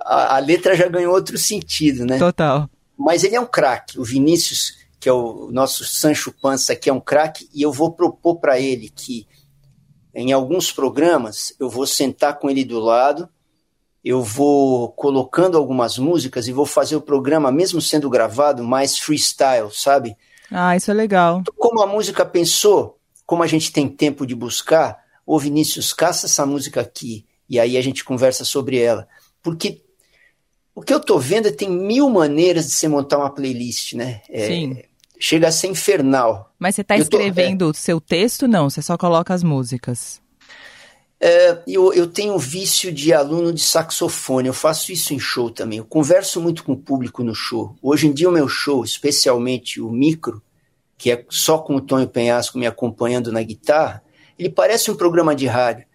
a, 0.00 0.36
a 0.36 0.38
letra 0.38 0.74
já 0.74 0.88
ganhou 0.88 1.12
outro 1.12 1.36
sentido, 1.36 2.06
né? 2.06 2.18
Total. 2.18 2.70
Mas 2.96 3.22
ele 3.22 3.36
é 3.36 3.40
um 3.40 3.44
craque. 3.44 4.00
O 4.00 4.02
Vinícius, 4.02 4.78
que 4.98 5.10
é 5.10 5.12
o 5.12 5.50
nosso 5.52 5.84
Sancho 5.84 6.32
Pança, 6.32 6.74
que 6.74 6.88
é 6.88 6.92
um 6.92 7.00
craque, 7.00 7.50
e 7.52 7.60
eu 7.60 7.70
vou 7.70 7.92
propor 7.92 8.36
para 8.36 8.58
ele 8.58 8.88
que 8.88 9.26
em 10.14 10.32
alguns 10.32 10.72
programas 10.72 11.52
eu 11.60 11.68
vou 11.68 11.86
sentar 11.86 12.38
com 12.38 12.48
ele 12.48 12.64
do 12.64 12.80
lado, 12.80 13.28
eu 14.02 14.22
vou 14.22 14.88
colocando 14.92 15.58
algumas 15.58 15.98
músicas 15.98 16.48
e 16.48 16.52
vou 16.52 16.64
fazer 16.64 16.96
o 16.96 17.02
programa, 17.02 17.52
mesmo 17.52 17.78
sendo 17.78 18.08
gravado, 18.08 18.64
mais 18.64 18.98
freestyle, 18.98 19.68
sabe? 19.70 20.16
Ah, 20.50 20.76
isso 20.76 20.90
é 20.90 20.94
legal. 20.94 21.42
Como 21.56 21.82
a 21.82 21.86
música 21.86 22.24
pensou, 22.24 22.98
como 23.26 23.42
a 23.42 23.46
gente 23.46 23.72
tem 23.72 23.88
tempo 23.88 24.26
de 24.26 24.34
buscar, 24.34 24.98
ô 25.26 25.38
Vinícius, 25.38 25.92
caça 25.92 26.26
essa 26.26 26.46
música 26.46 26.80
aqui, 26.80 27.26
e 27.48 27.58
aí 27.58 27.76
a 27.76 27.82
gente 27.82 28.04
conversa 28.04 28.44
sobre 28.44 28.78
ela. 28.78 29.08
Porque 29.42 29.82
o 30.74 30.82
que 30.82 30.92
eu 30.92 31.00
tô 31.00 31.18
vendo 31.18 31.48
é 31.48 31.50
tem 31.50 31.70
mil 31.70 32.08
maneiras 32.08 32.66
de 32.66 32.72
você 32.72 32.88
montar 32.88 33.18
uma 33.18 33.30
playlist, 33.30 33.94
né? 33.94 34.22
É, 34.28 34.46
Sim. 34.46 34.82
Chega 35.18 35.48
a 35.48 35.52
ser 35.52 35.66
infernal. 35.66 36.54
Mas 36.58 36.76
você 36.76 36.82
está 36.82 36.96
escrevendo 36.96 37.70
o 37.70 37.74
seu 37.74 38.00
texto? 38.00 38.46
Não, 38.46 38.70
você 38.70 38.80
só 38.80 38.96
coloca 38.96 39.34
as 39.34 39.42
músicas. 39.42 40.20
É, 41.20 41.62
eu, 41.66 41.92
eu 41.92 42.06
tenho 42.06 42.34
um 42.34 42.38
vício 42.38 42.92
de 42.92 43.12
aluno 43.12 43.52
de 43.52 43.60
saxofone, 43.60 44.46
eu 44.46 44.54
faço 44.54 44.92
isso 44.92 45.12
em 45.12 45.18
show 45.18 45.50
também. 45.50 45.78
Eu 45.78 45.84
converso 45.84 46.40
muito 46.40 46.62
com 46.62 46.72
o 46.72 46.76
público 46.76 47.24
no 47.24 47.34
show. 47.34 47.74
Hoje 47.82 48.06
em 48.06 48.12
dia, 48.12 48.28
o 48.28 48.32
meu 48.32 48.48
show, 48.48 48.84
especialmente 48.84 49.80
o 49.80 49.90
micro, 49.90 50.40
que 50.96 51.10
é 51.10 51.24
só 51.28 51.58
com 51.58 51.76
o 51.76 51.80
Tonho 51.80 52.08
Penhasco 52.08 52.58
me 52.58 52.66
acompanhando 52.66 53.32
na 53.32 53.42
guitarra, 53.42 54.02
ele 54.38 54.48
parece 54.48 54.90
um 54.90 54.96
programa 54.96 55.34
de 55.34 55.46
rádio, 55.46 55.86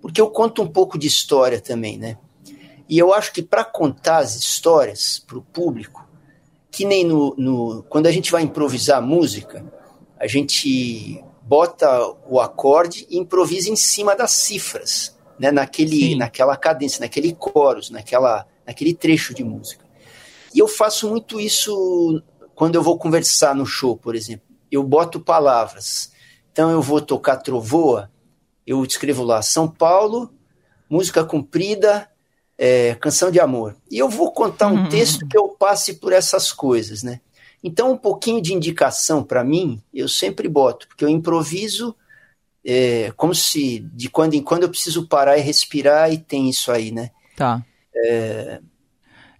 porque 0.00 0.20
eu 0.20 0.28
conto 0.28 0.62
um 0.62 0.66
pouco 0.66 0.98
de 0.98 1.06
história 1.06 1.60
também, 1.60 1.96
né? 1.96 2.16
E 2.88 2.98
eu 2.98 3.14
acho 3.14 3.32
que 3.32 3.42
para 3.42 3.64
contar 3.64 4.18
as 4.18 4.34
histórias 4.34 5.22
para 5.24 5.38
o 5.38 5.42
público, 5.42 6.06
que 6.70 6.84
nem 6.84 7.04
no, 7.04 7.34
no, 7.38 7.84
quando 7.88 8.06
a 8.06 8.10
gente 8.10 8.32
vai 8.32 8.42
improvisar 8.42 9.00
música, 9.00 9.64
a 10.18 10.26
gente 10.26 11.22
bota 11.52 11.86
o 12.26 12.40
acorde 12.40 13.06
e 13.10 13.18
improvisa 13.18 13.68
em 13.68 13.76
cima 13.76 14.16
das 14.16 14.30
cifras, 14.30 15.14
né, 15.38 15.50
naquele, 15.50 16.16
naquela 16.16 16.56
cadência, 16.56 17.00
naquele 17.00 17.36
chorus, 17.38 17.90
naquela, 17.90 18.46
naquele 18.66 18.94
trecho 18.94 19.34
de 19.34 19.44
música. 19.44 19.84
E 20.54 20.58
eu 20.60 20.66
faço 20.66 21.10
muito 21.10 21.38
isso 21.38 22.22
quando 22.54 22.76
eu 22.76 22.82
vou 22.82 22.96
conversar 22.96 23.54
no 23.54 23.66
show, 23.66 23.98
por 23.98 24.14
exemplo. 24.14 24.46
Eu 24.70 24.82
boto 24.82 25.20
palavras. 25.20 26.12
Então 26.50 26.70
eu 26.70 26.80
vou 26.80 27.02
tocar 27.02 27.36
trovoa, 27.36 28.10
eu 28.66 28.82
escrevo 28.82 29.22
lá 29.22 29.42
São 29.42 29.68
Paulo, 29.68 30.32
música 30.88 31.22
comprida, 31.22 32.08
é, 32.56 32.94
canção 32.94 33.30
de 33.30 33.38
amor. 33.38 33.76
E 33.90 33.98
eu 33.98 34.08
vou 34.08 34.32
contar 34.32 34.68
um 34.68 34.84
uhum. 34.84 34.88
texto 34.88 35.28
que 35.28 35.36
eu 35.36 35.50
passe 35.50 36.00
por 36.00 36.14
essas 36.14 36.50
coisas, 36.50 37.02
né? 37.02 37.20
Então, 37.62 37.92
um 37.92 37.96
pouquinho 37.96 38.40
de 38.42 38.52
indicação 38.52 39.22
para 39.22 39.44
mim, 39.44 39.80
eu 39.94 40.08
sempre 40.08 40.48
boto, 40.48 40.88
porque 40.88 41.04
eu 41.04 41.08
improviso 41.08 41.94
é, 42.64 43.12
como 43.16 43.34
se 43.34 43.80
de 43.94 44.08
quando 44.08 44.34
em 44.34 44.42
quando 44.42 44.64
eu 44.64 44.68
preciso 44.68 45.06
parar 45.06 45.38
e 45.38 45.40
respirar 45.40 46.12
e 46.12 46.18
tem 46.18 46.48
isso 46.48 46.70
aí, 46.72 46.90
né? 46.90 47.10
Tá. 47.36 47.64
É, 47.94 48.60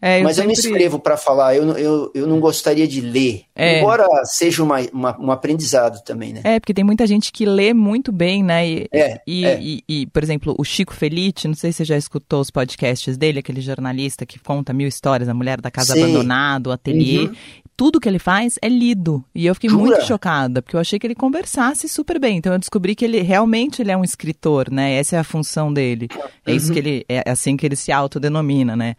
é, 0.04 0.18
eu 0.18 0.24
Mas 0.24 0.34
sempre... 0.34 0.42
eu 0.42 0.46
não 0.46 0.52
escrevo 0.52 0.98
para 0.98 1.16
falar, 1.16 1.54
eu, 1.54 1.78
eu, 1.78 2.10
eu 2.12 2.26
não 2.26 2.40
gostaria 2.40 2.88
de 2.88 3.00
ler. 3.00 3.44
É. 3.54 3.78
Embora 3.78 4.04
seja 4.24 4.60
uma, 4.60 4.80
uma, 4.92 5.16
um 5.20 5.30
aprendizado 5.30 6.02
também, 6.02 6.32
né? 6.32 6.40
É, 6.42 6.58
porque 6.58 6.74
tem 6.74 6.82
muita 6.82 7.06
gente 7.06 7.30
que 7.30 7.46
lê 7.46 7.72
muito 7.72 8.10
bem, 8.10 8.42
né? 8.42 8.68
E, 8.68 8.88
é, 8.92 9.20
e, 9.24 9.46
é. 9.46 9.60
E, 9.62 9.84
e, 9.88 10.06
por 10.08 10.20
exemplo, 10.20 10.56
o 10.58 10.64
Chico 10.64 10.92
Felite, 10.92 11.46
não 11.46 11.54
sei 11.54 11.70
se 11.70 11.76
você 11.76 11.84
já 11.84 11.96
escutou 11.96 12.40
os 12.40 12.50
podcasts 12.50 13.16
dele, 13.16 13.38
aquele 13.38 13.60
jornalista 13.60 14.26
que 14.26 14.40
conta 14.40 14.72
mil 14.72 14.88
histórias, 14.88 15.28
a 15.28 15.34
mulher 15.34 15.60
da 15.60 15.70
casa 15.70 15.92
abandonada, 15.92 16.70
o 16.70 16.72
ateliê. 16.72 17.26
Uhum. 17.26 17.34
Tudo 17.76 17.98
que 17.98 18.08
ele 18.08 18.18
faz 18.18 18.58
é 18.60 18.68
lido. 18.68 19.24
E 19.34 19.46
eu 19.46 19.54
fiquei 19.54 19.70
Jura? 19.70 19.82
muito 19.82 20.06
chocada, 20.06 20.62
porque 20.62 20.76
eu 20.76 20.80
achei 20.80 20.98
que 20.98 21.06
ele 21.06 21.14
conversasse 21.14 21.88
super 21.88 22.18
bem. 22.18 22.36
Então 22.38 22.52
eu 22.52 22.58
descobri 22.58 22.94
que 22.94 23.04
ele 23.04 23.20
realmente 23.20 23.82
ele 23.82 23.90
é 23.90 23.96
um 23.96 24.04
escritor, 24.04 24.70
né? 24.70 24.94
Essa 24.94 25.16
é 25.16 25.18
a 25.18 25.24
função 25.24 25.72
dele. 25.72 26.08
É 26.46 26.50
uhum. 26.50 26.56
isso 26.56 26.72
que 26.72 26.78
ele. 26.78 27.04
É 27.08 27.30
assim 27.30 27.56
que 27.56 27.66
ele 27.66 27.76
se 27.76 27.90
autodenomina, 27.90 28.76
né? 28.76 28.94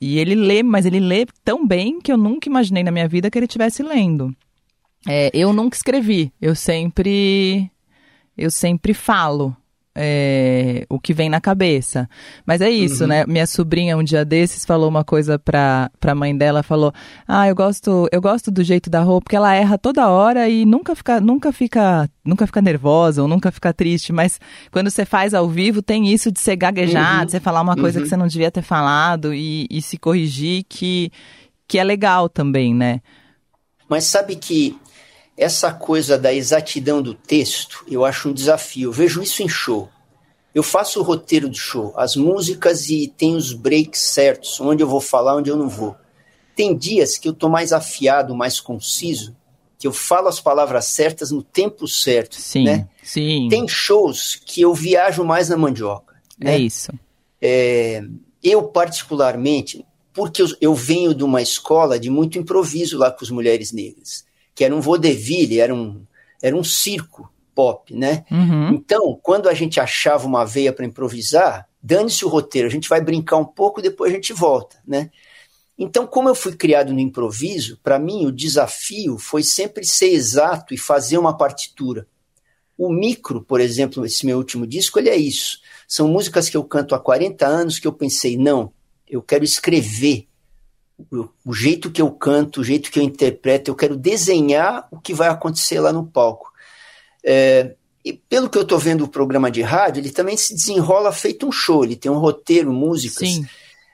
E 0.00 0.18
ele 0.18 0.34
lê, 0.34 0.62
mas 0.62 0.86
ele 0.86 1.00
lê 1.00 1.26
tão 1.44 1.66
bem 1.66 2.00
que 2.00 2.10
eu 2.10 2.16
nunca 2.16 2.48
imaginei 2.48 2.82
na 2.82 2.90
minha 2.90 3.06
vida 3.06 3.30
que 3.30 3.38
ele 3.38 3.46
estivesse 3.46 3.82
lendo. 3.82 4.34
É, 5.08 5.30
eu 5.32 5.52
nunca 5.52 5.76
escrevi, 5.76 6.32
eu 6.40 6.54
sempre 6.54 7.70
eu 8.36 8.50
sempre 8.50 8.94
falo 8.94 9.56
é, 9.94 10.86
o 10.88 11.00
que 11.00 11.12
vem 11.12 11.28
na 11.28 11.40
cabeça. 11.40 12.08
Mas 12.46 12.60
é 12.60 12.70
isso, 12.70 13.02
uhum. 13.02 13.08
né? 13.08 13.24
Minha 13.26 13.46
sobrinha 13.46 13.96
um 13.96 14.02
dia 14.02 14.24
desses 14.24 14.64
falou 14.64 14.88
uma 14.88 15.04
coisa 15.04 15.38
pra, 15.38 15.90
pra 15.98 16.14
mãe 16.14 16.36
dela, 16.36 16.62
falou: 16.62 16.92
"Ah, 17.26 17.48
eu 17.48 17.54
gosto, 17.54 18.08
eu 18.12 18.20
gosto 18.20 18.50
do 18.50 18.62
jeito 18.62 18.88
da 18.88 19.00
roupa, 19.00 19.24
porque 19.24 19.36
ela 19.36 19.54
erra 19.54 19.76
toda 19.76 20.08
hora 20.08 20.48
e 20.48 20.64
nunca 20.64 20.94
fica, 20.94 21.20
nunca 21.20 21.52
fica, 21.52 22.08
nunca 22.24 22.46
fica 22.46 22.62
nervosa 22.62 23.22
ou 23.22 23.28
nunca 23.28 23.50
fica 23.50 23.72
triste, 23.72 24.12
mas 24.12 24.40
quando 24.70 24.90
você 24.90 25.04
faz 25.04 25.34
ao 25.34 25.48
vivo 25.48 25.82
tem 25.82 26.08
isso 26.08 26.30
de 26.30 26.40
ser 26.40 26.56
gaguejado, 26.56 27.24
uhum. 27.24 27.28
você 27.28 27.40
falar 27.40 27.60
uma 27.60 27.76
coisa 27.76 27.98
uhum. 27.98 28.04
que 28.04 28.08
você 28.08 28.16
não 28.16 28.26
devia 28.26 28.50
ter 28.50 28.62
falado 28.62 29.34
e, 29.34 29.66
e 29.70 29.82
se 29.82 29.98
corrigir 29.98 30.64
que 30.68 31.10
que 31.66 31.78
é 31.78 31.84
legal 31.84 32.28
também, 32.28 32.74
né? 32.74 33.00
Mas 33.88 34.04
sabe 34.04 34.34
que 34.34 34.76
essa 35.40 35.72
coisa 35.72 36.18
da 36.18 36.34
exatidão 36.34 37.00
do 37.00 37.14
texto, 37.14 37.82
eu 37.88 38.04
acho 38.04 38.28
um 38.28 38.32
desafio. 38.32 38.90
Eu 38.90 38.92
vejo 38.92 39.22
isso 39.22 39.42
em 39.42 39.48
show. 39.48 39.88
Eu 40.54 40.62
faço 40.62 41.00
o 41.00 41.02
roteiro 41.02 41.48
do 41.48 41.56
show, 41.56 41.94
as 41.96 42.14
músicas 42.14 42.90
e 42.90 43.08
tem 43.08 43.34
os 43.34 43.54
breaks 43.54 44.02
certos, 44.02 44.60
onde 44.60 44.82
eu 44.82 44.86
vou 44.86 45.00
falar, 45.00 45.36
onde 45.36 45.48
eu 45.48 45.56
não 45.56 45.66
vou. 45.66 45.96
Tem 46.54 46.76
dias 46.76 47.16
que 47.16 47.26
eu 47.26 47.32
tô 47.32 47.48
mais 47.48 47.72
afiado, 47.72 48.36
mais 48.36 48.60
conciso, 48.60 49.34
que 49.78 49.86
eu 49.86 49.94
falo 49.94 50.28
as 50.28 50.40
palavras 50.40 50.86
certas 50.86 51.30
no 51.30 51.42
tempo 51.42 51.88
certo. 51.88 52.34
Sim, 52.34 52.64
né? 52.64 52.88
sim. 53.02 53.48
Tem 53.48 53.66
shows 53.66 54.36
que 54.44 54.60
eu 54.60 54.74
viajo 54.74 55.24
mais 55.24 55.48
na 55.48 55.56
mandioca. 55.56 56.16
Né? 56.38 56.56
É 56.56 56.58
isso. 56.58 56.92
É, 57.40 58.02
eu, 58.42 58.64
particularmente, 58.64 59.86
porque 60.12 60.42
eu, 60.42 60.48
eu 60.60 60.74
venho 60.74 61.14
de 61.14 61.24
uma 61.24 61.40
escola 61.40 61.98
de 61.98 62.10
muito 62.10 62.38
improviso 62.38 62.98
lá 62.98 63.10
com 63.10 63.24
as 63.24 63.30
mulheres 63.30 63.72
negras 63.72 64.28
que 64.60 64.64
era 64.66 64.76
um 64.76 64.80
vaudeville, 64.82 65.58
era 65.58 65.74
um, 65.74 66.04
era 66.42 66.54
um 66.54 66.62
circo 66.62 67.32
pop, 67.54 67.94
né? 67.94 68.26
Uhum. 68.30 68.74
Então, 68.74 69.18
quando 69.22 69.48
a 69.48 69.54
gente 69.54 69.80
achava 69.80 70.26
uma 70.26 70.44
veia 70.44 70.70
para 70.70 70.84
improvisar, 70.84 71.66
dane-se 71.82 72.26
o 72.26 72.28
roteiro, 72.28 72.68
a 72.68 72.70
gente 72.70 72.86
vai 72.86 73.00
brincar 73.00 73.38
um 73.38 73.44
pouco, 73.46 73.80
depois 73.80 74.12
a 74.12 74.14
gente 74.14 74.34
volta, 74.34 74.76
né? 74.86 75.08
Então, 75.78 76.06
como 76.06 76.28
eu 76.28 76.34
fui 76.34 76.54
criado 76.54 76.92
no 76.92 77.00
improviso, 77.00 77.80
para 77.82 77.98
mim 77.98 78.26
o 78.26 78.30
desafio 78.30 79.16
foi 79.16 79.42
sempre 79.42 79.82
ser 79.82 80.10
exato 80.10 80.74
e 80.74 80.76
fazer 80.76 81.16
uma 81.16 81.34
partitura. 81.34 82.06
O 82.76 82.92
micro, 82.92 83.40
por 83.40 83.62
exemplo, 83.62 84.04
esse 84.04 84.26
meu 84.26 84.36
último 84.36 84.66
disco, 84.66 84.98
ele 84.98 85.08
é 85.08 85.16
isso. 85.16 85.58
São 85.88 86.06
músicas 86.06 86.50
que 86.50 86.56
eu 86.58 86.64
canto 86.64 86.94
há 86.94 87.00
40 87.00 87.46
anos 87.46 87.78
que 87.78 87.88
eu 87.88 87.94
pensei, 87.94 88.36
não, 88.36 88.74
eu 89.08 89.22
quero 89.22 89.42
escrever 89.42 90.28
o, 91.44 91.52
jeito 91.52 91.90
que 91.90 92.02
eu 92.02 92.10
canto, 92.10 92.60
o 92.60 92.64
jeito 92.64 92.90
que 92.90 92.98
eu 92.98 93.02
interpreto, 93.02 93.70
eu 93.70 93.74
quero 93.74 93.96
desenhar 93.96 94.86
o 94.90 95.00
que 95.00 95.14
vai 95.14 95.28
acontecer 95.28 95.80
lá 95.80 95.92
no 95.92 96.06
palco. 96.06 96.52
É, 97.24 97.74
e 98.04 98.12
pelo 98.12 98.48
que 98.48 98.56
eu 98.56 98.62
estou 98.62 98.78
vendo 98.78 99.04
o 99.04 99.08
programa 99.08 99.50
de 99.50 99.62
rádio, 99.62 100.00
ele 100.00 100.10
também 100.10 100.36
se 100.36 100.54
desenrola 100.54 101.12
feito 101.12 101.46
um 101.46 101.52
show, 101.52 101.84
ele 101.84 101.96
tem 101.96 102.10
um 102.10 102.18
roteiro, 102.18 102.72
músicas. 102.72 103.28
Sim. 103.28 103.46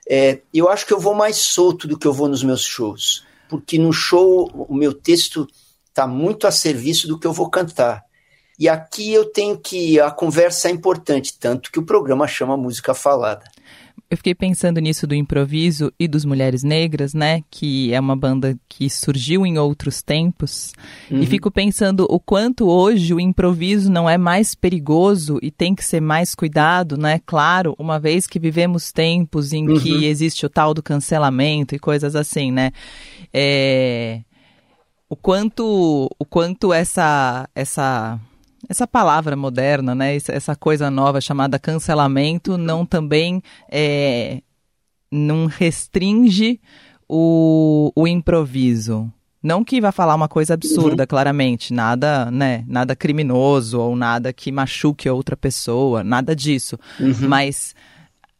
É, 0.09 0.39
eu 0.53 0.69
acho 0.69 0.85
que 0.85 0.93
eu 0.93 0.99
vou 0.99 1.13
mais 1.13 1.37
solto 1.37 1.87
do 1.87 1.97
que 1.97 2.07
eu 2.07 2.13
vou 2.13 2.29
nos 2.29 2.43
meus 2.43 2.61
shows, 2.61 3.25
porque 3.49 3.77
no 3.77 3.91
show 3.91 4.49
o 4.69 4.73
meu 4.73 4.93
texto 4.93 5.47
está 5.89 6.07
muito 6.07 6.47
a 6.47 6.51
serviço 6.51 7.07
do 7.07 7.19
que 7.19 7.27
eu 7.27 7.33
vou 7.33 7.49
cantar. 7.49 8.05
E 8.57 8.69
aqui 8.69 9.11
eu 9.13 9.25
tenho 9.25 9.57
que 9.57 9.99
a 9.99 10.09
conversa 10.09 10.69
é 10.69 10.71
importante, 10.71 11.37
tanto 11.37 11.71
que 11.71 11.79
o 11.79 11.85
programa 11.85 12.27
chama 12.27 12.55
música 12.55 12.93
falada 12.93 13.43
eu 14.09 14.15
fiquei 14.15 14.33
pensando 14.33 14.79
nisso 14.79 15.05
do 15.05 15.13
improviso 15.13 15.91
e 15.99 16.07
dos 16.07 16.23
Mulheres 16.23 16.63
Negras, 16.63 17.13
né? 17.13 17.43
Que 17.51 17.93
é 17.93 17.99
uma 17.99 18.15
banda 18.15 18.57
que 18.69 18.89
surgiu 18.89 19.45
em 19.45 19.57
outros 19.57 20.01
tempos. 20.01 20.71
Uhum. 21.11 21.21
E 21.21 21.25
fico 21.25 21.51
pensando 21.51 22.07
o 22.09 22.17
quanto 22.17 22.69
hoje 22.69 23.13
o 23.13 23.19
improviso 23.19 23.91
não 23.91 24.09
é 24.09 24.17
mais 24.17 24.55
perigoso 24.55 25.37
e 25.41 25.51
tem 25.51 25.75
que 25.75 25.83
ser 25.83 25.99
mais 25.99 26.33
cuidado, 26.33 26.95
né? 26.97 27.19
Claro, 27.25 27.75
uma 27.77 27.99
vez 27.99 28.25
que 28.25 28.39
vivemos 28.39 28.93
tempos 28.93 29.51
em 29.51 29.67
uhum. 29.67 29.79
que 29.79 30.05
existe 30.05 30.45
o 30.45 30.49
tal 30.49 30.73
do 30.73 30.81
cancelamento 30.81 31.75
e 31.75 31.79
coisas 31.79 32.15
assim, 32.15 32.49
né? 32.49 32.71
É... 33.33 34.21
O 35.09 35.15
quanto, 35.15 36.09
o 36.17 36.25
quanto 36.25 36.73
essa, 36.73 37.49
essa 37.55 38.19
essa 38.69 38.87
palavra 38.87 39.35
moderna, 39.35 39.93
né, 39.93 40.15
essa 40.15 40.55
coisa 40.55 40.89
nova 40.89 41.21
chamada 41.21 41.59
cancelamento, 41.59 42.57
não 42.57 42.85
também 42.85 43.41
é, 43.69 44.41
não 45.11 45.45
restringe 45.45 46.59
o, 47.07 47.91
o 47.95 48.07
improviso. 48.07 49.11
Não 49.41 49.63
que 49.63 49.79
vá 49.79 49.91
falar 49.91 50.15
uma 50.15 50.27
coisa 50.27 50.55
absurda, 50.55 51.03
uhum. 51.03 51.07
claramente, 51.07 51.73
nada, 51.73 52.29
né, 52.31 52.65
nada 52.67 52.95
criminoso 52.95 53.79
ou 53.79 53.95
nada 53.95 54.33
que 54.33 54.51
machuque 54.51 55.09
outra 55.09 55.37
pessoa, 55.37 56.03
nada 56.03 56.35
disso. 56.35 56.77
Uhum. 56.99 57.27
Mas 57.27 57.75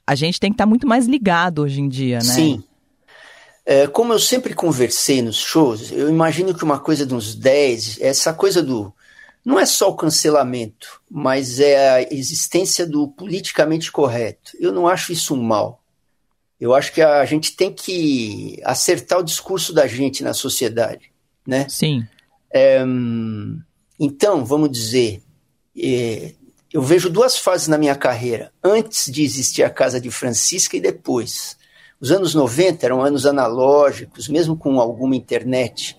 a 0.05 0.15
gente 0.15 0.39
tem 0.39 0.51
que 0.51 0.55
estar 0.55 0.65
tá 0.65 0.69
muito 0.69 0.87
mais 0.87 1.05
ligado 1.05 1.61
hoje 1.61 1.81
em 1.81 1.87
dia, 1.87 2.17
né? 2.17 2.23
Sim. 2.23 2.63
É, 3.65 3.85
como 3.85 4.13
eu 4.13 4.19
sempre 4.19 4.53
conversei 4.53 5.21
nos 5.21 5.35
shows, 5.35 5.91
eu 5.91 6.09
imagino 6.09 6.53
que 6.53 6.63
uma 6.63 6.79
coisa 6.79 7.05
de 7.05 7.13
uns 7.13 7.35
10, 7.35 7.99
essa 7.99 8.33
coisa 8.33 8.63
do 8.63 8.93
não 9.47 9.57
é 9.57 9.65
só 9.65 9.89
o 9.89 9.95
cancelamento, 9.95 11.01
mas 11.09 11.61
é 11.61 11.89
a 11.89 12.13
existência 12.13 12.85
do 12.85 13.07
politicamente 13.07 13.89
correto. 13.89 14.51
Eu 14.59 14.73
não 14.73 14.85
acho 14.85 15.13
isso 15.13 15.33
um 15.33 15.41
mal. 15.41 15.81
Eu 16.59 16.75
acho 16.75 16.91
que 16.91 17.01
a 17.01 17.23
gente 17.23 17.55
tem 17.55 17.71
que 17.71 18.59
acertar 18.65 19.19
o 19.19 19.23
discurso 19.23 19.71
da 19.71 19.87
gente 19.87 20.21
na 20.21 20.33
sociedade, 20.33 21.13
né? 21.47 21.65
Sim. 21.69 22.05
É, 22.53 22.83
então, 23.97 24.43
vamos 24.43 24.69
dizer, 24.69 25.23
é, 25.77 26.33
eu 26.73 26.81
vejo 26.81 27.09
duas 27.09 27.37
fases 27.37 27.69
na 27.69 27.77
minha 27.77 27.95
carreira, 27.95 28.51
antes 28.61 29.09
de 29.09 29.23
existir 29.23 29.63
a 29.63 29.69
Casa 29.69 30.01
de 30.01 30.11
Francisca 30.11 30.75
e 30.75 30.81
depois. 30.81 31.55
Os 32.01 32.11
anos 32.11 32.35
90 32.35 32.85
eram 32.85 33.01
anos 33.01 33.25
analógicos, 33.25 34.27
mesmo 34.27 34.57
com 34.57 34.81
alguma 34.81 35.15
internet. 35.15 35.97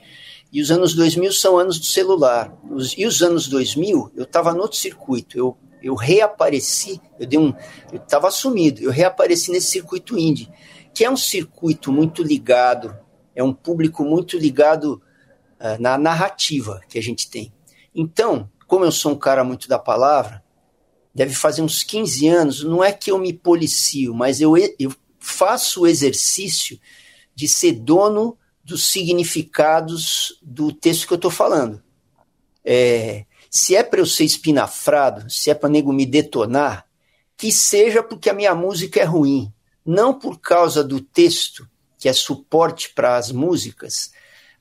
E 0.53 0.63
os 0.63 0.71
anos 0.71 0.95
2000 0.95 1.33
são 1.33 1.59
anos 1.59 1.79
do 1.79 1.85
celular. 1.85 2.57
Os, 2.71 2.97
e 2.97 3.07
os 3.07 3.23
anos 3.23 3.49
2000, 3.49 4.13
eu 4.17 4.25
estava 4.25 4.55
no 4.55 4.63
outro 4.63 4.79
circuito. 4.79 5.37
Eu, 5.37 5.57
eu 5.83 5.95
reapareci, 5.95 7.01
eu 7.19 7.27
dei 7.27 7.39
um, 7.39 7.55
eu 7.93 7.99
estava 7.99 8.31
sumido. 8.31 8.81
Eu 8.81 8.91
reapareci 8.91 9.51
nesse 9.51 9.69
circuito 9.69 10.19
indie, 10.19 10.51
que 10.95 11.05
é 11.05 11.11
um 11.11 11.17
circuito 11.17 11.93
muito 11.93 12.23
ligado, 12.23 12.97
é 13.35 13.43
um 13.43 13.53
público 13.53 14.05
muito 14.05 14.39
ligado 14.39 15.03
uh, 15.61 15.81
na 15.81 15.99
narrativa 15.99 16.81
que 16.89 16.99
a 16.99 17.03
gente 17.03 17.31
tem. 17.31 17.53
Então, 17.95 18.51
como 18.67 18.85
eu 18.85 18.93
sou 18.93 19.13
um 19.13 19.19
cara 19.19 19.45
muito 19.45 19.69
da 19.69 19.79
palavra, 19.79 20.43
deve 21.15 21.35
fazer 21.35 21.63
uns 21.63 21.83
15 21.83 22.29
anos, 22.29 22.65
não 22.65 22.83
é 22.83 22.93
que 22.93 23.11
eu 23.11 23.19
me 23.19 23.33
policio, 23.33 24.15
mas 24.15 24.41
eu, 24.41 24.57
eu 24.79 24.93
faço 25.19 25.83
o 25.83 25.87
exercício 25.87 26.79
de 27.35 27.47
ser 27.47 27.73
dono 27.73 28.37
dos 28.69 28.87
significados 28.87 30.39
do 30.43 30.71
texto 30.71 31.07
que 31.07 31.15
eu 31.15 31.17
estou 31.17 31.31
falando. 31.31 31.83
É, 32.63 33.25
se 33.51 33.75
é 33.75 33.83
para 33.83 33.99
eu 33.99 34.05
ser 34.05 34.25
espinafrado, 34.25 35.31
se 35.31 35.51
é 35.51 35.55
para 35.55 35.71
nego 35.71 35.91
me 35.91 36.05
detonar, 36.05 36.85
que 37.35 37.51
seja 37.51 38.03
porque 38.03 38.29
a 38.29 38.35
minha 38.35 38.55
música 38.55 39.01
é 39.01 39.05
ruim, 39.05 39.51
não 39.87 40.13
por 40.13 40.39
causa 40.39 40.85
do 40.85 41.01
texto, 41.01 41.67
que 41.99 42.11
é 42.11 42.13
suporte 42.13 42.91
para 42.95 43.17
as 43.17 43.33
músicas, 43.33 44.13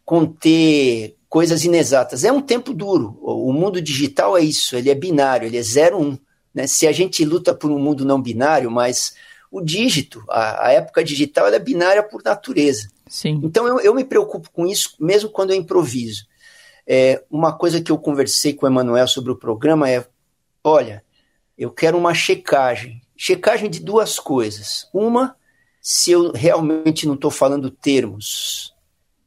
conter 0.05 1.17
coisas 1.27 1.65
inexatas. 1.65 2.23
É 2.23 2.31
um 2.31 2.41
tempo 2.41 2.73
duro. 2.73 3.19
O 3.21 3.51
mundo 3.51 3.81
digital 3.81 4.37
é 4.37 4.41
isso, 4.41 4.77
ele 4.77 4.89
é 4.89 4.95
binário, 4.95 5.47
ele 5.47 5.57
é 5.57 5.61
0 5.61 5.97
1. 5.97 6.01
Um, 6.01 6.17
né? 6.53 6.65
Se 6.65 6.87
a 6.87 6.93
gente 6.93 7.25
luta 7.25 7.53
por 7.53 7.69
um 7.69 7.77
mundo 7.77 8.05
não 8.05 8.21
binário, 8.21 8.71
mas 8.71 9.15
o 9.51 9.59
dígito, 9.59 10.23
a, 10.29 10.67
a 10.67 10.71
época 10.71 11.03
digital, 11.03 11.47
é 11.47 11.59
binária 11.59 12.01
por 12.01 12.23
natureza. 12.23 12.87
Sim. 13.09 13.39
Então 13.43 13.67
eu, 13.67 13.79
eu 13.79 13.93
me 13.93 14.03
preocupo 14.03 14.49
com 14.51 14.65
isso, 14.65 14.95
mesmo 14.99 15.29
quando 15.29 15.51
eu 15.51 15.57
improviso. 15.57 16.25
É, 16.85 17.23
uma 17.29 17.57
coisa 17.57 17.81
que 17.81 17.91
eu 17.91 17.97
conversei 17.97 18.53
com 18.53 18.65
o 18.65 18.69
Emanuel 18.69 19.07
sobre 19.07 19.31
o 19.31 19.35
programa 19.35 19.89
é 19.89 20.05
olha, 20.63 21.03
eu 21.57 21.71
quero 21.71 21.97
uma 21.97 22.13
checagem. 22.13 23.01
Checagem 23.15 23.69
de 23.69 23.79
duas 23.79 24.19
coisas. 24.19 24.87
Uma, 24.93 25.35
se 25.81 26.11
eu 26.11 26.31
realmente 26.31 27.07
não 27.07 27.15
estou 27.15 27.31
falando 27.31 27.71
termos 27.71 28.73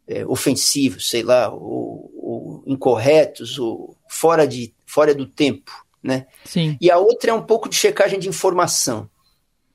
é, 0.06 0.24
ofensivos, 0.26 1.08
sei 1.08 1.22
lá, 1.22 1.48
ou, 1.48 2.12
ou, 2.16 2.62
incorretos, 2.66 3.58
ou 3.58 3.96
fora, 4.08 4.46
de, 4.46 4.72
fora 4.86 5.14
do 5.14 5.26
tempo, 5.26 5.72
né? 6.02 6.26
Sim. 6.44 6.76
E 6.80 6.90
a 6.90 6.98
outra 6.98 7.30
é 7.30 7.34
um 7.34 7.42
pouco 7.42 7.68
de 7.68 7.76
checagem 7.76 8.18
de 8.18 8.28
informação. 8.28 9.08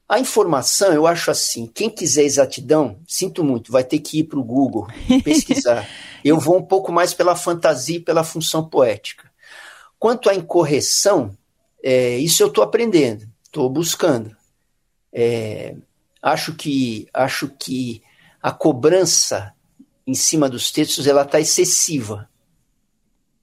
A 0.07 0.19
informação, 0.19 0.93
eu 0.93 1.07
acho 1.07 1.31
assim, 1.31 1.65
quem 1.65 1.89
quiser 1.89 2.23
exatidão, 2.23 2.99
sinto 3.07 3.43
muito, 3.43 3.71
vai 3.71 3.83
ter 3.83 3.99
que 3.99 4.19
ir 4.19 4.25
para 4.25 4.37
o 4.37 4.43
Google 4.43 4.87
pesquisar. 5.23 5.87
eu 6.23 6.39
vou 6.39 6.57
um 6.57 6.63
pouco 6.63 6.91
mais 6.91 7.13
pela 7.13 7.35
fantasia 7.35 7.97
e 7.97 8.01
pela 8.01 8.23
função 8.23 8.69
poética. 8.69 9.31
Quanto 9.97 10.29
à 10.29 10.35
incorreção, 10.35 11.35
é, 11.83 12.17
isso 12.17 12.43
eu 12.43 12.47
estou 12.47 12.63
aprendendo, 12.63 13.27
estou 13.43 13.67
buscando. 13.67 14.35
É, 15.11 15.75
acho 16.21 16.53
que 16.53 17.07
acho 17.11 17.47
que 17.59 18.03
a 18.41 18.51
cobrança 18.51 19.53
em 20.05 20.13
cima 20.13 20.47
dos 20.47 20.71
textos 20.71 21.07
ela 21.07 21.23
está 21.23 21.39
excessiva, 21.39 22.29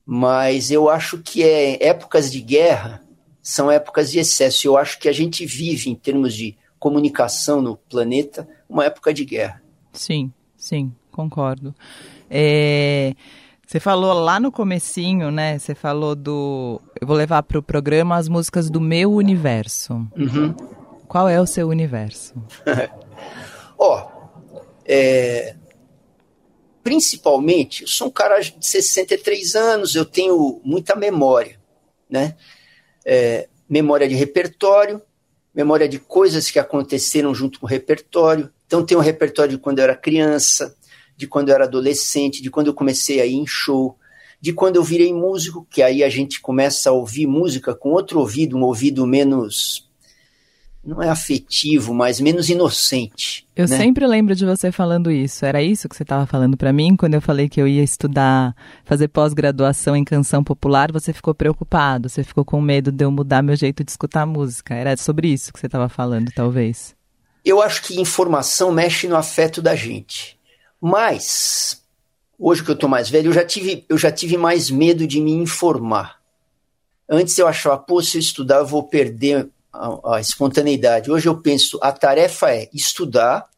mas 0.06 0.70
eu 0.70 0.88
acho 0.88 1.18
que 1.18 1.42
é 1.42 1.84
épocas 1.84 2.30
de 2.30 2.40
guerra 2.40 3.02
são 3.42 3.70
épocas 3.70 4.10
de 4.10 4.20
excesso. 4.20 4.68
Eu 4.68 4.76
acho 4.76 4.98
que 4.98 5.08
a 5.08 5.12
gente 5.12 5.44
vive, 5.44 5.90
em 5.90 5.94
termos 5.94 6.34
de 6.34 6.56
comunicação 6.78 7.60
no 7.60 7.76
planeta, 7.76 8.48
uma 8.68 8.84
época 8.84 9.12
de 9.12 9.24
guerra. 9.24 9.62
Sim, 9.92 10.32
sim, 10.56 10.92
concordo. 11.10 11.74
É, 12.30 13.14
você 13.66 13.80
falou 13.80 14.12
lá 14.12 14.38
no 14.38 14.52
comecinho, 14.52 15.30
né? 15.30 15.58
Você 15.58 15.74
falou 15.74 16.14
do... 16.14 16.80
Eu 17.00 17.06
vou 17.06 17.16
levar 17.16 17.42
para 17.42 17.58
o 17.58 17.62
programa 17.62 18.16
as 18.16 18.28
músicas 18.28 18.70
do 18.70 18.80
meu 18.80 19.12
universo. 19.12 19.94
Uhum. 20.16 20.54
Qual 21.08 21.28
é 21.28 21.40
o 21.40 21.46
seu 21.46 21.68
universo? 21.68 22.34
Ó, 23.76 24.08
oh, 24.08 24.60
é, 24.84 25.56
principalmente, 26.82 27.82
eu 27.82 27.88
sou 27.88 28.08
um 28.08 28.10
cara 28.10 28.40
de 28.40 28.66
63 28.66 29.54
anos, 29.54 29.94
eu 29.94 30.04
tenho 30.04 30.60
muita 30.64 30.96
memória, 30.96 31.60
né? 32.08 32.36
É, 33.04 33.48
memória 33.68 34.08
de 34.08 34.14
repertório, 34.14 35.00
memória 35.54 35.88
de 35.88 35.98
coisas 35.98 36.50
que 36.50 36.58
aconteceram 36.58 37.34
junto 37.34 37.60
com 37.60 37.66
o 37.66 37.68
repertório. 37.68 38.50
Então 38.66 38.84
tem 38.84 38.96
um 38.96 39.00
repertório 39.00 39.56
de 39.56 39.58
quando 39.58 39.78
eu 39.78 39.84
era 39.84 39.94
criança, 39.94 40.74
de 41.16 41.26
quando 41.26 41.50
eu 41.50 41.54
era 41.54 41.64
adolescente, 41.64 42.42
de 42.42 42.50
quando 42.50 42.68
eu 42.68 42.74
comecei 42.74 43.20
a 43.20 43.26
ir 43.26 43.34
em 43.34 43.46
show, 43.46 43.96
de 44.40 44.52
quando 44.52 44.76
eu 44.76 44.82
virei 44.82 45.12
músico, 45.12 45.66
que 45.70 45.82
aí 45.82 46.02
a 46.02 46.08
gente 46.08 46.40
começa 46.40 46.90
a 46.90 46.92
ouvir 46.92 47.26
música 47.26 47.74
com 47.74 47.90
outro 47.90 48.18
ouvido, 48.18 48.56
um 48.56 48.62
ouvido 48.62 49.06
menos 49.06 49.88
não 50.84 51.00
é 51.00 51.08
afetivo, 51.08 51.94
mas 51.94 52.20
menos 52.20 52.48
inocente. 52.48 53.46
Eu 53.54 53.68
né? 53.68 53.76
sempre 53.76 54.04
lembro 54.06 54.34
de 54.34 54.44
você 54.44 54.72
falando 54.72 55.10
isso. 55.12 55.44
Era 55.44 55.62
isso 55.62 55.88
que 55.88 55.94
você 55.94 56.02
estava 56.02 56.26
falando 56.26 56.56
para 56.56 56.72
mim 56.72 56.96
quando 56.96 57.14
eu 57.14 57.20
falei 57.20 57.48
que 57.48 57.60
eu 57.60 57.68
ia 57.68 57.84
estudar, 57.84 58.54
fazer 58.84 59.06
pós-graduação 59.08 59.94
em 59.94 60.04
canção 60.04 60.42
popular. 60.42 60.90
Você 60.90 61.12
ficou 61.12 61.34
preocupado, 61.34 62.08
você 62.08 62.24
ficou 62.24 62.44
com 62.44 62.60
medo 62.60 62.90
de 62.90 63.04
eu 63.04 63.12
mudar 63.12 63.42
meu 63.42 63.54
jeito 63.54 63.84
de 63.84 63.90
escutar 63.92 64.26
música. 64.26 64.74
Era 64.74 64.96
sobre 64.96 65.28
isso 65.28 65.52
que 65.52 65.60
você 65.60 65.66
estava 65.66 65.88
falando, 65.88 66.32
talvez. 66.34 66.96
Eu 67.44 67.62
acho 67.62 67.82
que 67.82 68.00
informação 68.00 68.72
mexe 68.72 69.06
no 69.06 69.16
afeto 69.16 69.62
da 69.62 69.76
gente. 69.76 70.36
Mas 70.80 71.80
hoje 72.36 72.64
que 72.64 72.70
eu 72.70 72.74
estou 72.74 72.88
mais 72.88 73.08
velho, 73.08 73.28
eu 73.28 73.32
já 73.32 73.44
tive, 73.44 73.84
eu 73.88 73.96
já 73.96 74.10
tive 74.10 74.36
mais 74.36 74.68
medo 74.68 75.06
de 75.06 75.20
me 75.20 75.30
informar. 75.30 76.20
Antes 77.08 77.38
eu 77.38 77.46
achava, 77.46 77.78
pô, 77.78 78.02
se 78.02 78.16
eu 78.16 78.20
estudar 78.20 78.58
eu 78.58 78.66
vou 78.66 78.82
perder 78.82 79.48
a, 79.72 80.16
a 80.16 80.20
espontaneidade. 80.20 81.10
Hoje 81.10 81.28
eu 81.28 81.40
penso, 81.40 81.78
a 81.82 81.90
tarefa 81.90 82.50
é 82.50 82.68
estudar, 82.72 83.48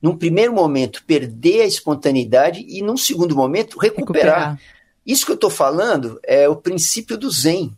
num 0.00 0.16
primeiro 0.16 0.52
momento 0.52 1.04
perder 1.04 1.62
a 1.62 1.66
espontaneidade 1.66 2.64
e 2.68 2.82
num 2.82 2.96
segundo 2.96 3.36
momento 3.36 3.78
recuperar. 3.78 4.56
recuperar. 4.56 4.60
Isso 5.06 5.24
que 5.26 5.32
eu 5.32 5.36
estou 5.36 5.50
falando 5.50 6.20
é 6.24 6.48
o 6.48 6.56
princípio 6.56 7.16
do 7.16 7.30
Zen. 7.30 7.76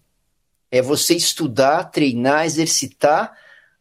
É 0.71 0.83
você 0.83 1.15
estudar, 1.15 1.85
treinar, 1.85 2.45
exercitar, 2.45 3.33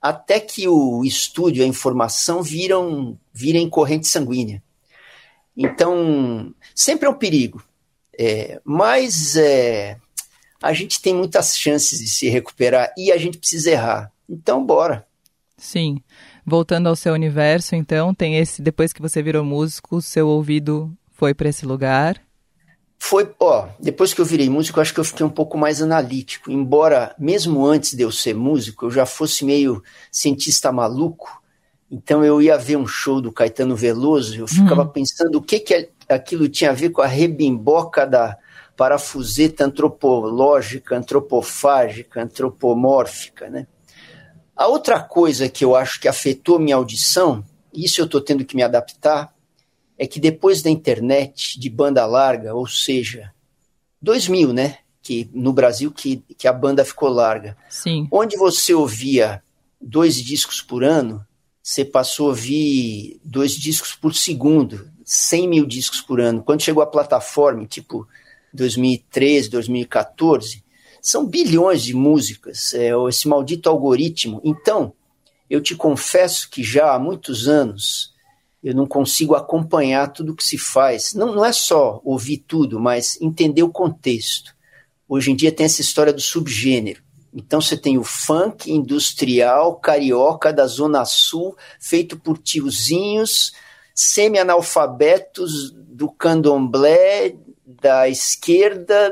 até 0.01 0.39
que 0.39 0.67
o 0.67 1.03
estudo, 1.03 1.61
a 1.61 1.65
informação 1.65 2.43
viram, 2.43 3.17
virem 3.33 3.69
corrente 3.69 4.07
sanguínea. 4.07 4.61
Então, 5.55 6.53
sempre 6.75 7.07
é 7.07 7.09
um 7.09 7.17
perigo. 7.17 7.63
É, 8.17 8.61
mas 8.63 9.35
é, 9.35 9.97
a 10.63 10.71
gente 10.71 11.01
tem 11.01 11.13
muitas 11.13 11.57
chances 11.57 11.99
de 11.99 12.07
se 12.07 12.29
recuperar 12.29 12.93
e 12.97 13.11
a 13.11 13.17
gente 13.17 13.37
precisa 13.37 13.69
errar. 13.69 14.11
Então, 14.29 14.65
bora. 14.65 15.05
Sim. 15.57 16.01
Voltando 16.45 16.87
ao 16.87 16.95
seu 16.95 17.13
universo, 17.13 17.75
então, 17.75 18.13
tem 18.13 18.37
esse. 18.37 18.61
Depois 18.61 18.93
que 18.93 19.01
você 19.01 19.21
virou 19.21 19.43
músico, 19.43 20.01
seu 20.01 20.25
ouvido 20.29 20.89
foi 21.11 21.33
para 21.33 21.49
esse 21.49 21.65
lugar? 21.65 22.21
Foi, 22.97 23.29
ó, 23.41 23.67
depois 23.77 24.13
que 24.13 24.21
eu 24.21 24.25
virei 24.25 24.49
músico, 24.49 24.79
acho 24.79 24.93
que 24.93 25.01
eu 25.01 25.03
fiquei 25.03 25.25
um 25.25 25.29
pouco 25.29 25.57
mais 25.57 25.81
analítico. 25.81 26.49
Embora, 26.49 27.13
mesmo 27.19 27.65
antes 27.65 27.93
de 27.93 28.01
eu 28.01 28.11
ser 28.11 28.33
músico, 28.33 28.85
eu 28.85 28.91
já 28.91 29.05
fosse 29.05 29.43
meio 29.43 29.83
cientista 30.09 30.71
maluco. 30.71 31.41
Então 31.91 32.23
eu 32.23 32.41
ia 32.41 32.57
ver 32.57 32.77
um 32.77 32.87
show 32.87 33.19
do 33.19 33.33
Caetano 33.33 33.75
Veloso, 33.75 34.39
eu 34.39 34.47
ficava 34.47 34.83
hum. 34.83 34.87
pensando 34.87 35.37
o 35.37 35.41
que, 35.41 35.59
que 35.59 35.89
aquilo 36.07 36.47
tinha 36.47 36.71
a 36.71 36.73
ver 36.73 36.89
com 36.89 37.01
a 37.01 37.05
rebimboca 37.05 38.07
da, 38.07 38.37
parafuseta 38.75 39.65
antropológica, 39.65 40.95
antropofágica, 40.95 42.21
antropomórfica. 42.21 43.49
Né? 43.49 43.67
A 44.55 44.67
outra 44.67 45.01
coisa 45.01 45.49
que 45.49 45.63
eu 45.63 45.75
acho 45.75 45.99
que 45.99 46.07
afetou 46.07 46.59
minha 46.59 46.75
audição, 46.75 47.43
isso 47.73 48.01
eu 48.01 48.05
estou 48.05 48.21
tendo 48.21 48.45
que 48.45 48.55
me 48.55 48.63
adaptar, 48.63 49.33
é 49.97 50.07
que 50.07 50.19
depois 50.19 50.61
da 50.61 50.69
internet 50.69 51.59
de 51.59 51.69
banda 51.69 52.05
larga, 52.05 52.53
ou 52.53 52.67
seja, 52.67 53.31
2000, 54.01 54.53
né? 54.53 54.79
Que 55.01 55.29
no 55.33 55.53
Brasil 55.53 55.91
que, 55.91 56.23
que 56.37 56.47
a 56.47 56.53
banda 56.53 56.83
ficou 56.83 57.09
larga. 57.09 57.55
Sim. 57.69 58.07
Onde 58.11 58.35
você 58.37 58.73
ouvia 58.73 59.41
dois 59.79 60.15
discos 60.15 60.61
por 60.61 60.83
ano, 60.83 61.25
você 61.61 61.85
passou 61.85 62.27
a 62.27 62.29
ouvir 62.29 63.19
dois 63.23 63.53
discos 63.53 63.93
por 63.95 64.13
segundo, 64.13 64.89
100 65.05 65.47
mil 65.47 65.65
discos 65.65 66.01
por 66.01 66.19
ano. 66.19 66.43
Quando 66.43 66.61
chegou 66.61 66.83
a 66.83 66.87
plataforma, 66.87 67.65
tipo 67.65 68.07
2013, 68.53 69.49
2014, 69.49 70.63
são 71.01 71.25
bilhões 71.25 71.83
de 71.83 71.93
músicas, 71.93 72.73
é, 72.73 72.91
esse 73.09 73.27
maldito 73.27 73.69
algoritmo. 73.69 74.39
Então, 74.43 74.93
eu 75.49 75.61
te 75.61 75.75
confesso 75.75 76.49
que 76.49 76.63
já 76.63 76.93
há 76.93 76.99
muitos 76.99 77.47
anos 77.47 78.13
eu 78.63 78.73
não 78.73 78.87
consigo 78.87 79.35
acompanhar 79.35 80.13
tudo 80.13 80.35
que 80.35 80.43
se 80.43 80.57
faz. 80.57 81.13
Não, 81.13 81.35
não 81.35 81.43
é 81.43 81.51
só 81.51 81.99
ouvir 82.03 82.37
tudo, 82.47 82.79
mas 82.79 83.19
entender 83.21 83.61
o 83.61 83.69
contexto. 83.69 84.55
Hoje 85.07 85.31
em 85.31 85.35
dia 85.35 85.51
tem 85.51 85.65
essa 85.65 85.81
história 85.81 86.13
do 86.13 86.21
subgênero. 86.21 87.03
Então 87.33 87.59
você 87.59 87.75
tem 87.75 87.97
o 87.97 88.03
funk 88.03 88.71
industrial 88.71 89.75
carioca 89.75 90.53
da 90.53 90.65
Zona 90.65 91.03
Sul, 91.03 91.57
feito 91.79 92.17
por 92.17 92.37
tiozinhos 92.37 93.51
semi-analfabetos 93.93 95.71
do 95.71 96.09
candomblé 96.09 97.35
da 97.83 98.07
esquerda. 98.07 99.11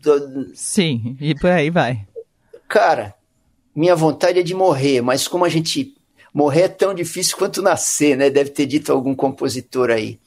Do, 0.00 0.28
do... 0.28 0.50
Sim, 0.54 1.16
e 1.20 1.34
por 1.34 1.50
aí 1.50 1.68
vai. 1.68 2.06
Cara, 2.68 3.14
minha 3.74 3.96
vontade 3.96 4.38
é 4.38 4.42
de 4.42 4.54
morrer, 4.54 5.02
mas 5.02 5.26
como 5.26 5.44
a 5.44 5.48
gente. 5.48 5.94
Morrer 6.32 6.62
é 6.62 6.68
tão 6.68 6.94
difícil 6.94 7.36
quanto 7.36 7.60
nascer, 7.60 8.16
né? 8.16 8.30
Deve 8.30 8.50
ter 8.50 8.66
dito 8.66 8.92
algum 8.92 9.14
compositor 9.14 9.90
aí. 9.90 10.20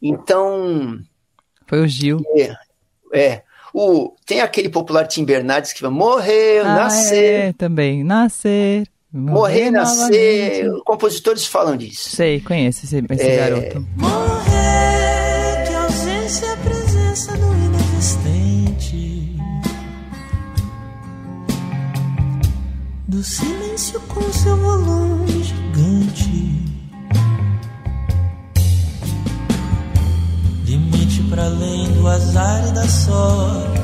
Então. 0.00 0.98
Foi 1.66 1.80
o 1.82 1.88
Gil. 1.88 2.22
É. 2.36 2.56
é 3.12 3.42
o, 3.74 4.14
tem 4.24 4.40
aquele 4.40 4.68
popular 4.68 5.06
Tim 5.06 5.24
Bernardes 5.24 5.72
que 5.72 5.82
vai 5.82 5.90
morrer, 5.90 6.60
ah, 6.60 6.74
nascer. 6.74 7.48
É, 7.48 7.52
também. 7.52 8.02
Nascer. 8.02 8.86
Morrer, 9.12 9.32
morrer 9.32 9.70
nascer. 9.70 10.70
Compositores 10.84 11.44
falam 11.44 11.76
disso. 11.76 12.10
Sei, 12.10 12.40
conheço 12.40 12.84
esse, 12.84 13.04
esse 13.10 13.22
é... 13.22 13.36
garoto. 13.36 13.86
Morrer, 13.96 14.29
do 23.10 23.24
silêncio 23.24 24.00
com 24.02 24.22
seu 24.32 24.56
volume 24.56 25.42
gigante, 25.42 26.62
limite 30.64 31.20
para 31.28 31.46
além 31.46 31.92
do 31.94 32.06
azar 32.06 32.68
e 32.68 32.72
da 32.72 32.86
sorte, 32.86 33.80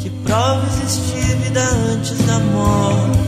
que 0.00 0.10
prova 0.10 0.66
existir 0.82 1.36
vida 1.36 1.62
antes 1.62 2.18
da 2.26 2.40
morte, 2.40 3.18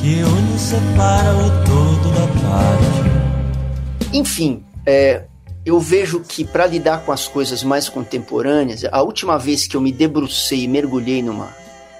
que 0.00 0.22
une 0.22 0.56
e 0.56 0.58
separa 0.58 1.34
o 1.34 1.50
todo 1.66 2.14
da 2.14 2.26
parte. 2.40 4.16
Enfim, 4.16 4.64
é, 4.86 5.26
eu 5.62 5.78
vejo 5.78 6.20
que 6.20 6.42
para 6.42 6.66
lidar 6.66 7.04
com 7.04 7.12
as 7.12 7.28
coisas 7.28 7.62
mais 7.62 7.90
contemporâneas, 7.90 8.86
a 8.90 9.02
última 9.02 9.38
vez 9.38 9.66
que 9.66 9.76
eu 9.76 9.80
me 9.82 9.92
debrucei 9.92 10.62
e 10.62 10.68
mergulhei 10.68 11.22
numa, 11.22 11.50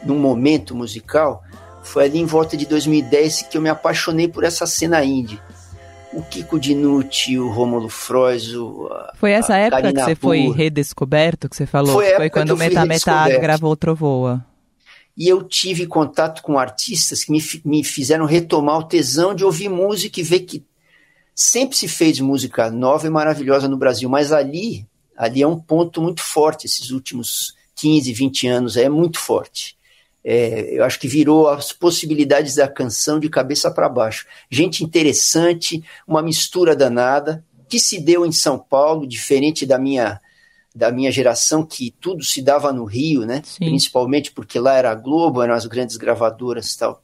num 0.03 0.19
momento 0.19 0.75
musical, 0.75 1.43
foi 1.91 2.05
ali 2.05 2.19
em 2.19 2.25
volta 2.25 2.57
de 2.57 2.67
2010 2.67 3.43
que 3.51 3.59
eu 3.59 3.61
me 3.61 3.69
apaixonei 3.69 4.29
por 4.29 4.45
essa 4.45 4.65
cena 4.65 5.05
indie. 5.05 5.41
O 6.13 6.23
Kiko 6.23 6.59
Dinucci, 6.59 7.37
o 7.37 7.49
Rômulo 7.49 7.89
Frois, 7.89 8.55
o, 8.55 8.89
Foi 9.17 9.33
essa 9.33 9.57
época 9.57 9.83
Karina 9.83 10.01
que 10.01 10.07
você 10.07 10.15
foi 10.15 10.53
redescoberto, 10.53 11.49
que 11.49 11.57
você 11.57 11.67
falou? 11.67 11.95
Foi, 11.95 12.15
foi 12.15 12.31
quando 12.31 12.53
o 12.53 12.57
Meta 12.57 12.87
Meta 12.87 13.29
gravou 13.41 13.77
Trovoa. 13.77 14.45
E 15.17 15.29
eu 15.29 15.43
tive 15.43 15.87
contato 15.87 16.43
com 16.43 16.59
artistas 16.59 17.25
que 17.25 17.33
me, 17.33 17.43
me 17.65 17.83
fizeram 17.83 18.25
retomar 18.25 18.79
o 18.79 18.85
tesão 18.85 19.35
de 19.35 19.45
ouvir 19.45 19.69
música 19.69 20.21
e 20.21 20.23
ver 20.23 20.41
que 20.41 20.65
sempre 21.35 21.77
se 21.77 21.89
fez 21.89 22.21
música 22.21 22.71
nova 22.71 23.07
e 23.07 23.11
maravilhosa 23.11 23.67
no 23.67 23.77
Brasil, 23.77 24.09
mas 24.09 24.31
ali, 24.31 24.87
ali 25.17 25.43
é 25.43 25.47
um 25.47 25.59
ponto 25.59 26.01
muito 26.01 26.23
forte, 26.23 26.67
esses 26.67 26.91
últimos 26.91 27.55
15, 27.75 28.13
20 28.13 28.47
anos, 28.47 28.77
é 28.77 28.89
muito 28.89 29.19
forte. 29.19 29.77
É, 30.23 30.77
eu 30.77 30.85
acho 30.85 31.01
que 31.01 31.09
virou 31.09 31.49
as 31.49 31.73
possibilidades 31.73 32.57
da 32.57 32.69
canção 32.69 33.19
de 33.19 33.29
cabeça 33.29 33.71
para 33.71 33.89
baixo. 33.89 34.27
Gente 34.51 34.85
interessante, 34.85 35.83
uma 36.07 36.23
mistura 36.23 36.77
danada, 36.77 37.45
que 37.69 37.79
se 37.79 38.01
deu 38.01 38.27
em 38.27 38.33
São 38.33 38.59
Paulo, 38.59 39.07
diferente 39.07 39.65
da 39.65 39.79
minha 39.79 40.21
da 40.73 40.93
minha 40.93 41.11
geração, 41.11 41.67
que 41.67 41.91
tudo 42.01 42.23
se 42.23 42.41
dava 42.41 42.73
no 42.73 42.85
Rio, 42.85 43.27
né? 43.27 43.43
Sim. 43.45 43.67
Principalmente 43.67 44.31
porque 44.31 44.59
lá 44.59 44.75
era 44.75 44.93
a 44.93 44.95
Globo, 44.95 45.43
eram 45.43 45.55
as 45.55 45.67
grandes 45.67 45.97
gravadoras 45.97 46.73
e 46.73 46.79
tal. 46.79 47.03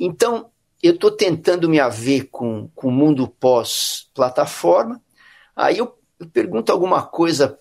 Então, 0.00 0.50
eu 0.82 0.94
estou 0.94 1.10
tentando 1.10 1.68
me 1.68 1.78
haver 1.78 2.28
com, 2.30 2.68
com 2.74 2.88
o 2.88 2.92
mundo 2.92 3.28
pós-plataforma. 3.28 5.02
Aí 5.54 5.78
eu, 5.78 5.98
eu, 6.18 6.26
pergunto 6.26 6.72
alguma 6.72 7.02
coisa 7.02 7.58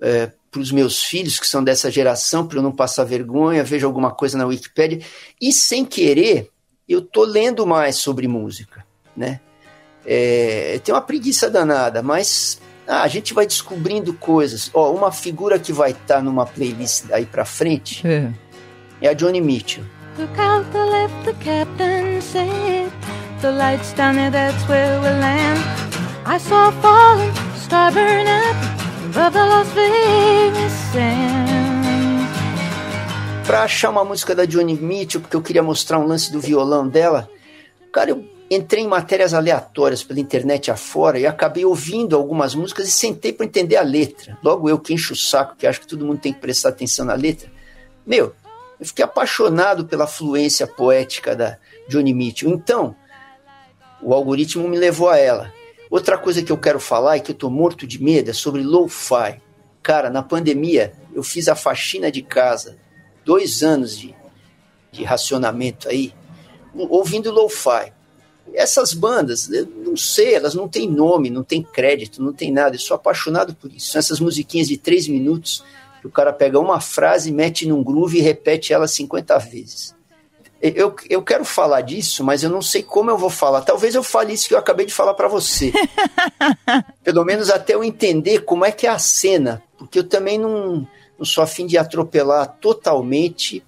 é, 0.00 0.32
para 0.50 0.60
os 0.60 0.72
meus 0.72 1.04
filhos, 1.04 1.38
que 1.38 1.46
são 1.46 1.62
dessa 1.62 1.90
geração, 1.90 2.46
para 2.46 2.58
eu 2.58 2.62
não 2.62 2.72
passar 2.72 3.04
vergonha, 3.04 3.62
vejo 3.62 3.86
alguma 3.86 4.10
coisa 4.10 4.36
na 4.36 4.46
Wikipedia, 4.46 5.00
e 5.40 5.52
sem 5.52 5.84
querer, 5.84 6.50
eu 6.88 6.98
estou 6.98 7.24
lendo 7.24 7.66
mais 7.66 7.96
sobre 7.96 8.26
música, 8.26 8.84
né? 9.16 9.40
É, 10.04 10.80
tem 10.82 10.94
uma 10.94 11.00
preguiça 11.00 11.48
danada, 11.48 12.02
mas 12.02 12.60
ah, 12.88 13.02
a 13.02 13.08
gente 13.08 13.32
vai 13.32 13.46
descobrindo 13.46 14.12
coisas. 14.14 14.70
Ó, 14.74 14.92
uma 14.92 15.12
figura 15.12 15.58
que 15.58 15.72
vai 15.72 15.92
estar 15.92 16.16
tá 16.16 16.22
numa 16.22 16.46
playlist 16.46 17.04
aí 17.12 17.24
para 17.26 17.44
frente 17.44 18.04
é. 18.06 18.32
é 19.00 19.08
a 19.08 19.12
Johnny 19.12 19.40
Mitchell. 19.40 19.84
Look 20.18 20.38
out 20.40 20.66
the 20.72 20.84
left, 20.84 21.24
the 21.24 21.34
captain 21.44 22.20
said 22.20 22.90
The 23.40 23.52
lights 23.52 23.92
down 23.94 24.16
there, 24.16 24.30
that's 24.30 24.68
where 24.68 25.00
we'll 25.00 25.18
land 25.18 25.60
I 26.26 26.36
saw 26.38 26.70
falling, 26.82 27.32
star 29.20 29.30
burn 29.30 29.50
up 29.52 29.68
Pra 33.46 33.64
achar 33.64 33.90
uma 33.90 34.04
música 34.04 34.34
da 34.34 34.44
Johnny 34.44 34.74
Mitchell, 34.74 35.20
porque 35.20 35.36
eu 35.36 35.42
queria 35.42 35.62
mostrar 35.62 35.98
um 35.98 36.06
lance 36.06 36.32
do 36.32 36.40
violão 36.40 36.88
dela, 36.88 37.28
cara, 37.92 38.10
eu 38.10 38.24
entrei 38.48 38.84
em 38.84 38.88
matérias 38.88 39.34
aleatórias 39.34 40.04
pela 40.04 40.20
internet 40.20 40.70
afora 40.70 41.18
e 41.18 41.26
acabei 41.26 41.64
ouvindo 41.64 42.16
algumas 42.16 42.54
músicas 42.54 42.88
e 42.88 42.92
sentei 42.92 43.32
para 43.32 43.46
entender 43.46 43.76
a 43.76 43.82
letra. 43.82 44.38
Logo 44.42 44.68
eu 44.68 44.78
que 44.78 44.94
encho 44.94 45.14
o 45.14 45.16
saco, 45.16 45.56
que 45.56 45.66
acho 45.66 45.80
que 45.80 45.86
todo 45.86 46.06
mundo 46.06 46.20
tem 46.20 46.32
que 46.32 46.40
prestar 46.40 46.68
atenção 46.68 47.04
na 47.04 47.14
letra. 47.14 47.50
Meu, 48.06 48.32
eu 48.78 48.86
fiquei 48.86 49.04
apaixonado 49.04 49.84
pela 49.84 50.06
fluência 50.06 50.66
poética 50.66 51.34
da 51.34 51.58
Johnny 51.88 52.14
Mitchell. 52.14 52.50
Então, 52.50 52.94
o 54.00 54.14
algoritmo 54.14 54.68
me 54.68 54.78
levou 54.78 55.08
a 55.08 55.18
ela. 55.18 55.52
Outra 55.90 56.16
coisa 56.16 56.40
que 56.40 56.52
eu 56.52 56.56
quero 56.56 56.78
falar 56.78 57.16
e 57.16 57.20
que 57.20 57.32
eu 57.32 57.34
tô 57.34 57.50
morto 57.50 57.84
de 57.84 58.00
medo 58.00 58.30
é 58.30 58.32
sobre 58.32 58.62
lo-fi. 58.62 59.40
Cara, 59.82 60.08
na 60.08 60.22
pandemia 60.22 60.92
eu 61.12 61.22
fiz 61.24 61.48
a 61.48 61.56
faxina 61.56 62.12
de 62.12 62.22
casa, 62.22 62.78
dois 63.24 63.64
anos 63.64 63.98
de, 63.98 64.14
de 64.92 65.02
racionamento 65.02 65.88
aí, 65.88 66.14
ouvindo 66.74 67.32
lo-fi. 67.32 67.92
Essas 68.54 68.94
bandas, 68.94 69.50
eu 69.50 69.66
não 69.66 69.96
sei, 69.96 70.34
elas 70.34 70.54
não 70.54 70.68
têm 70.68 70.88
nome, 70.88 71.28
não 71.28 71.42
têm 71.42 71.62
crédito, 71.62 72.22
não 72.22 72.32
tem 72.32 72.52
nada. 72.52 72.76
Eu 72.76 72.80
sou 72.80 72.94
apaixonado 72.94 73.54
por 73.54 73.72
isso. 73.72 73.90
São 73.90 73.98
essas 73.98 74.20
musiquinhas 74.20 74.68
de 74.68 74.76
três 74.76 75.08
minutos 75.08 75.64
que 76.00 76.06
o 76.06 76.10
cara 76.10 76.32
pega 76.32 76.58
uma 76.58 76.80
frase, 76.80 77.32
mete 77.32 77.66
num 77.66 77.82
groove 77.82 78.18
e 78.18 78.22
repete 78.22 78.72
ela 78.72 78.86
50 78.86 79.38
vezes. 79.38 79.94
Eu, 80.62 80.94
eu 81.08 81.22
quero 81.22 81.44
falar 81.44 81.80
disso, 81.80 82.22
mas 82.22 82.42
eu 82.42 82.50
não 82.50 82.60
sei 82.60 82.82
como 82.82 83.10
eu 83.10 83.16
vou 83.16 83.30
falar. 83.30 83.62
Talvez 83.62 83.94
eu 83.94 84.02
fale 84.02 84.34
isso 84.34 84.46
que 84.46 84.54
eu 84.54 84.58
acabei 84.58 84.84
de 84.84 84.92
falar 84.92 85.14
para 85.14 85.26
você. 85.26 85.72
Pelo 87.02 87.24
menos 87.24 87.48
até 87.48 87.74
eu 87.74 87.82
entender 87.82 88.40
como 88.40 88.64
é 88.64 88.70
que 88.70 88.86
é 88.86 88.90
a 88.90 88.98
cena, 88.98 89.62
porque 89.78 89.98
eu 89.98 90.04
também 90.04 90.38
não, 90.38 90.86
não 91.18 91.24
sou 91.24 91.42
afim 91.42 91.66
de 91.66 91.78
atropelar 91.78 92.58
totalmente 92.60 93.64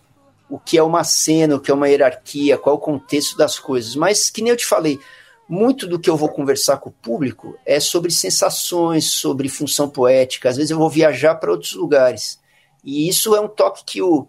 o 0.51 0.59
que 0.59 0.77
é 0.77 0.83
uma 0.83 1.03
cena, 1.03 1.57
o 1.57 1.61
que 1.61 1.71
é 1.71 1.75
uma 1.75 1.89
hierarquia, 1.89 2.59
qual 2.59 2.77
é 2.77 2.79
o 2.79 2.81
contexto 2.81 3.39
das 3.39 3.59
coisas. 3.59 3.97
Mas, 3.97 4.29
que 4.29 4.43
nem 4.43 4.51
eu 4.51 4.57
te 4.57 4.67
falei, 4.67 5.01
muito 5.49 5.87
do 5.87 5.99
que 5.99 6.11
eu 6.11 6.17
vou 6.17 6.29
conversar 6.29 6.77
com 6.77 6.91
o 6.91 6.93
público 6.93 7.59
é 7.65 7.81
sobre 7.81 8.11
sensações, 8.11 9.11
sobre 9.11 9.49
função 9.49 9.89
poética. 9.89 10.51
Às 10.51 10.57
vezes 10.57 10.71
eu 10.71 10.79
vou 10.79 10.91
viajar 10.91 11.37
para 11.37 11.51
outros 11.51 11.73
lugares. 11.73 12.39
E 12.85 13.09
isso 13.09 13.35
é 13.35 13.41
um 13.41 13.49
toque 13.49 13.83
que 13.85 14.03
o, 14.03 14.27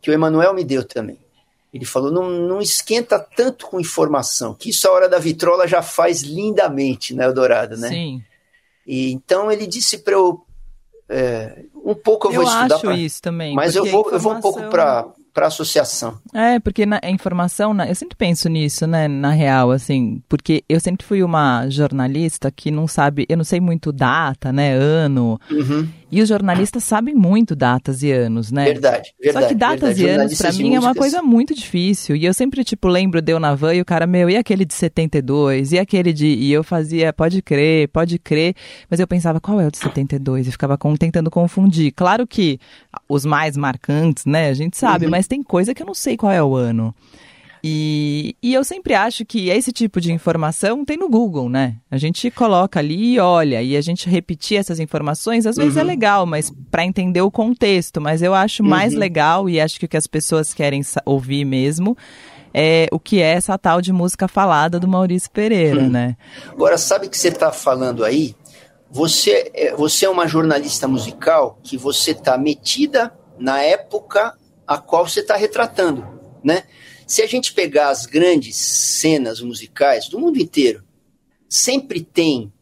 que 0.00 0.10
o 0.10 0.14
Emanuel 0.14 0.54
me 0.54 0.64
deu 0.64 0.82
também. 0.82 1.18
Ele 1.72 1.84
falou: 1.84 2.10
não, 2.10 2.28
não 2.28 2.60
esquenta 2.60 3.18
tanto 3.18 3.66
com 3.66 3.80
informação, 3.80 4.54
que 4.54 4.70
isso 4.70 4.88
a 4.88 4.92
hora 4.92 5.08
da 5.08 5.18
vitrola 5.18 5.68
já 5.68 5.82
faz 5.82 6.22
lindamente 6.22 7.14
na 7.14 7.24
Eldorado, 7.24 7.76
né? 7.76 7.88
Sim. 7.88 8.24
E, 8.86 9.12
então 9.12 9.50
ele 9.50 9.66
disse 9.66 9.98
para 9.98 10.14
eu. 10.14 10.44
É, 11.08 11.64
um 11.84 11.94
pouco 11.94 12.28
eu, 12.28 12.32
eu 12.32 12.42
vou 12.42 12.44
estudar. 12.44 12.76
Acho 12.76 12.92
isso 12.92 13.22
também. 13.22 13.54
Mas 13.54 13.74
eu 13.74 13.84
vou, 13.84 14.00
informação... 14.00 14.14
eu 14.14 14.20
vou 14.20 14.34
um 14.34 14.40
pouco 14.40 14.70
para 14.70 15.08
para 15.32 15.46
associação. 15.46 16.18
É, 16.34 16.58
porque 16.58 16.84
na, 16.84 17.00
a 17.02 17.10
informação, 17.10 17.76
eu 17.84 17.94
sempre 17.94 18.16
penso 18.16 18.48
nisso, 18.48 18.86
né, 18.86 19.08
na 19.08 19.30
real, 19.30 19.70
assim, 19.70 20.22
porque 20.28 20.64
eu 20.68 20.80
sempre 20.80 21.06
fui 21.06 21.22
uma 21.22 21.68
jornalista 21.68 22.50
que 22.50 22.70
não 22.70 22.86
sabe, 22.86 23.26
eu 23.28 23.36
não 23.36 23.44
sei 23.44 23.60
muito 23.60 23.92
data, 23.92 24.52
né, 24.52 24.72
ano, 24.74 25.40
uhum. 25.50 25.88
e 26.10 26.20
os 26.20 26.28
jornalistas 26.28 26.84
sabem 26.84 27.14
muito 27.14 27.54
datas 27.54 28.02
e 28.02 28.10
anos, 28.10 28.50
né? 28.50 28.64
Verdade, 28.64 29.14
verdade. 29.20 29.44
Só 29.44 29.48
que 29.48 29.54
datas 29.54 29.98
verdade, 29.98 30.02
e 30.02 30.08
anos, 30.08 30.38
para 30.38 30.52
mim, 30.52 30.74
é 30.74 30.80
uma 30.80 30.94
coisa 30.94 31.22
muito 31.22 31.54
difícil, 31.54 32.16
e 32.16 32.24
eu 32.24 32.34
sempre, 32.34 32.64
tipo, 32.64 32.88
lembro, 32.88 33.22
deu 33.22 33.38
na 33.38 33.54
van 33.54 33.74
e 33.74 33.80
o 33.80 33.84
cara, 33.84 34.06
meu, 34.06 34.28
e 34.28 34.36
aquele 34.36 34.64
de 34.64 34.74
72, 34.74 35.72
e 35.72 35.78
aquele 35.78 36.12
de, 36.12 36.26
e 36.26 36.52
eu 36.52 36.64
fazia, 36.64 37.12
pode 37.12 37.40
crer, 37.40 37.88
pode 37.88 38.18
crer, 38.18 38.54
mas 38.90 38.98
eu 39.00 39.06
pensava, 39.06 39.40
qual 39.40 39.60
é 39.60 39.66
o 39.66 39.70
de 39.70 39.78
72? 39.78 40.48
E 40.48 40.52
ficava 40.52 40.76
com, 40.76 40.94
tentando 40.96 41.30
confundir. 41.30 41.92
Claro 41.92 42.26
que 42.26 42.58
os 43.08 43.24
mais 43.24 43.56
marcantes, 43.56 44.24
né, 44.24 44.48
a 44.48 44.54
gente 44.54 44.76
sabe, 44.76 45.04
uhum. 45.04 45.10
mas 45.10 45.19
tem 45.26 45.42
coisa 45.42 45.74
que 45.74 45.82
eu 45.82 45.86
não 45.86 45.94
sei 45.94 46.16
qual 46.16 46.32
é 46.32 46.42
o 46.42 46.54
ano. 46.54 46.94
E, 47.62 48.36
e 48.42 48.54
eu 48.54 48.64
sempre 48.64 48.94
acho 48.94 49.24
que 49.24 49.50
esse 49.50 49.70
tipo 49.70 50.00
de 50.00 50.12
informação 50.12 50.84
tem 50.84 50.96
no 50.96 51.10
Google, 51.10 51.48
né? 51.48 51.76
A 51.90 51.98
gente 51.98 52.30
coloca 52.30 52.78
ali 52.80 53.14
e 53.14 53.18
olha, 53.18 53.62
e 53.62 53.76
a 53.76 53.80
gente 53.82 54.08
repetir 54.08 54.56
essas 54.56 54.80
informações, 54.80 55.46
às 55.46 55.56
vezes 55.56 55.76
é 55.76 55.80
uhum. 55.80 55.86
é 55.86 55.88
legal, 55.88 56.26
mas 56.26 56.50
para 56.70 56.86
entender 56.86 57.20
o 57.20 57.30
contexto. 57.30 58.00
Mas 58.00 58.22
eu 58.22 58.34
acho 58.34 58.62
mais 58.64 58.94
uhum. 58.94 58.98
legal, 58.98 59.48
e 59.48 59.60
acho 59.60 59.78
que 59.78 59.84
o 59.84 59.88
que 59.88 59.96
as 59.96 60.06
pessoas 60.06 60.54
querem 60.54 60.80
ouvir 61.04 61.44
mesmo, 61.44 61.96
é 62.52 62.88
o 62.90 62.98
que 62.98 63.20
é 63.20 63.32
essa 63.32 63.56
tal 63.58 63.80
de 63.80 63.92
música 63.92 64.26
falada 64.26 64.80
do 64.80 64.88
Maurício 64.88 65.30
Pereira, 65.30 65.82
hum. 65.82 65.90
né? 65.90 66.16
Agora, 66.48 66.78
sabe 66.78 67.08
que 67.08 67.16
você 67.16 67.28
está 67.28 67.52
falando 67.52 68.04
aí? 68.04 68.34
Você, 68.90 69.50
é, 69.54 69.74
você 69.76 70.06
é 70.06 70.10
uma 70.10 70.26
jornalista 70.26 70.88
musical 70.88 71.58
que 71.62 71.76
você 71.76 72.10
está 72.10 72.36
metida 72.36 73.12
na 73.38 73.62
época 73.62 74.34
a 74.70 74.78
qual 74.78 75.04
você 75.04 75.18
está 75.18 75.34
retratando, 75.34 76.06
né? 76.44 76.62
Se 77.04 77.22
a 77.22 77.26
gente 77.26 77.52
pegar 77.52 77.88
as 77.88 78.06
grandes 78.06 78.54
cenas 78.54 79.40
musicais 79.40 80.08
do 80.08 80.16
mundo 80.16 80.38
inteiro, 80.40 80.84
sempre 81.48 82.04
tem 82.04 82.52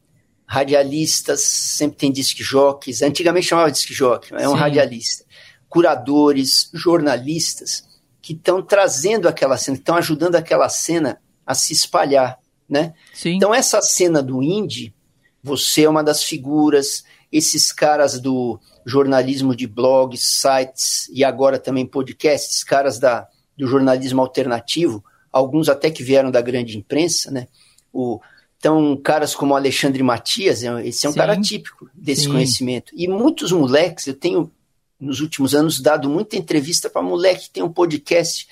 radialistas, 0.47 1.43
sempre 1.43 1.99
tem 1.99 2.11
disc 2.11 2.35
jockeys, 2.43 3.03
antigamente 3.03 3.49
chamava 3.49 3.71
disc 3.71 3.93
jockey, 3.93 4.33
é 4.33 4.49
um 4.49 4.53
Sim. 4.53 4.59
radialista, 4.59 5.27
curadores, 5.69 6.71
jornalistas 6.73 7.87
que 8.23 8.33
estão 8.33 8.63
trazendo 8.63 9.29
aquela 9.29 9.59
cena, 9.59 9.77
que 9.77 9.83
estão 9.83 9.97
ajudando 9.97 10.37
aquela 10.37 10.71
cena 10.71 11.21
a 11.45 11.55
se 11.55 11.75
espalhar, 11.75 12.39
né? 12.67 12.95
Sim. 13.13 13.35
Então 13.35 13.55
essa 13.55 13.83
cena 13.83 14.23
do 14.23 14.43
indie, 14.43 14.95
você 15.43 15.83
é 15.83 15.91
uma 15.91 16.03
das 16.03 16.25
figuras, 16.25 17.05
esses 17.31 17.73
caras 17.73 18.21
do 18.21 18.59
jornalismo 18.85 19.55
de 19.55 19.67
blogs, 19.67 20.23
sites 20.23 21.09
e 21.13 21.23
agora 21.23 21.59
também 21.59 21.85
podcasts, 21.85 22.65
caras 22.65 22.99
da, 22.99 23.29
do 23.57 23.67
jornalismo 23.67 24.21
alternativo, 24.21 25.05
alguns 25.31 25.69
até 25.69 25.91
que 25.91 26.03
vieram 26.03 26.31
da 26.31 26.41
grande 26.41 26.77
imprensa, 26.77 27.31
né? 27.31 27.49
O, 27.93 28.21
então, 28.59 28.97
caras 28.97 29.35
como 29.35 29.55
Alexandre 29.55 30.03
Matias, 30.03 30.65
é 30.65 30.87
esse 30.87 31.07
é 31.07 31.09
um 31.09 31.13
Sim. 31.13 31.19
cara 31.19 31.41
típico 31.41 31.89
desse 31.95 32.23
Sim. 32.23 32.33
conhecimento. 32.33 32.93
E 32.97 33.07
muitos 33.07 33.53
moleques, 33.53 34.07
eu 34.07 34.15
tenho 34.15 34.51
nos 34.99 35.21
últimos 35.21 35.55
anos 35.55 35.81
dado 35.81 36.09
muita 36.09 36.37
entrevista 36.37 36.91
para 36.91 37.03
moleque 37.03 37.45
que 37.45 37.51
tem 37.51 37.63
um 37.63 37.73
podcast, 37.73 38.49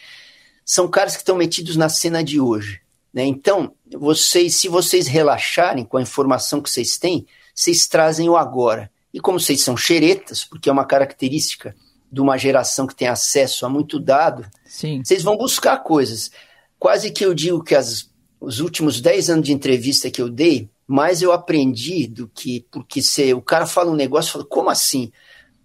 são 0.65 0.89
caras 0.89 1.15
que 1.15 1.23
estão 1.23 1.37
metidos 1.37 1.77
na 1.77 1.89
cena 1.89 2.23
de 2.23 2.41
hoje. 2.41 2.81
Né? 3.12 3.25
Então, 3.25 3.73
vocês, 3.99 4.57
se 4.57 4.69
vocês 4.69 5.07
relaxarem 5.07 5.85
com 5.85 5.97
a 5.97 6.03
informação 6.03 6.61
que 6.61 6.71
vocês 6.71 6.99
têm, 6.99 7.27
vocês 7.57 7.87
trazem 7.87 8.29
o 8.29 8.37
agora. 8.37 8.90
E 9.12 9.19
como 9.19 9.40
vocês 9.40 9.62
são 9.62 9.77
xeretas, 9.77 10.45
porque 10.45 10.69
é 10.69 10.73
uma 10.73 10.85
característica 10.85 11.75
de 12.12 12.21
uma 12.21 12.37
geração 12.37 12.87
que 12.87 12.95
tem 12.95 13.09
acesso 13.09 13.64
a 13.64 13.69
muito 13.69 13.99
dado, 13.99 14.47
Sim. 14.66 15.03
vocês 15.03 15.23
vão 15.23 15.38
buscar 15.38 15.79
coisas. 15.79 16.31
Quase 16.79 17.11
que 17.11 17.25
eu 17.25 17.33
digo 17.33 17.64
que 17.64 17.75
as, 17.75 18.11
os 18.38 18.61
últimos 18.61 19.01
10 19.01 19.31
anos 19.31 19.47
de 19.47 19.53
entrevista 19.53 20.11
que 20.11 20.21
eu 20.21 20.29
dei, 20.29 20.69
mais 20.87 21.23
eu 21.23 21.33
aprendi 21.33 22.07
do 22.07 22.29
que. 22.29 22.66
Porque 22.71 23.01
se 23.01 23.33
o 23.33 23.40
cara 23.40 23.66
fala 23.66 23.90
um 23.90 23.97
negócio, 23.97 24.29
eu 24.29 24.33
falo, 24.33 24.45
como 24.45 24.69
assim? 24.71 25.11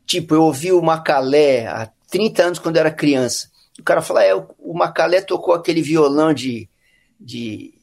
Tipo, 0.05 0.33
eu 0.33 0.43
ouvi 0.43 0.71
o 0.71 0.81
Macalé 0.81 1.67
há 1.67 1.91
30 2.09 2.43
anos 2.43 2.59
quando 2.59 2.77
eu 2.77 2.81
era 2.81 2.91
criança. 2.91 3.51
O 3.77 3.83
cara 3.83 4.01
fala, 4.01 4.23
é, 4.23 4.33
o 4.33 4.73
Macalé 4.73 5.21
tocou 5.21 5.53
aquele 5.53 5.81
violão 5.81 6.33
de, 6.33 6.69
de 7.19 7.73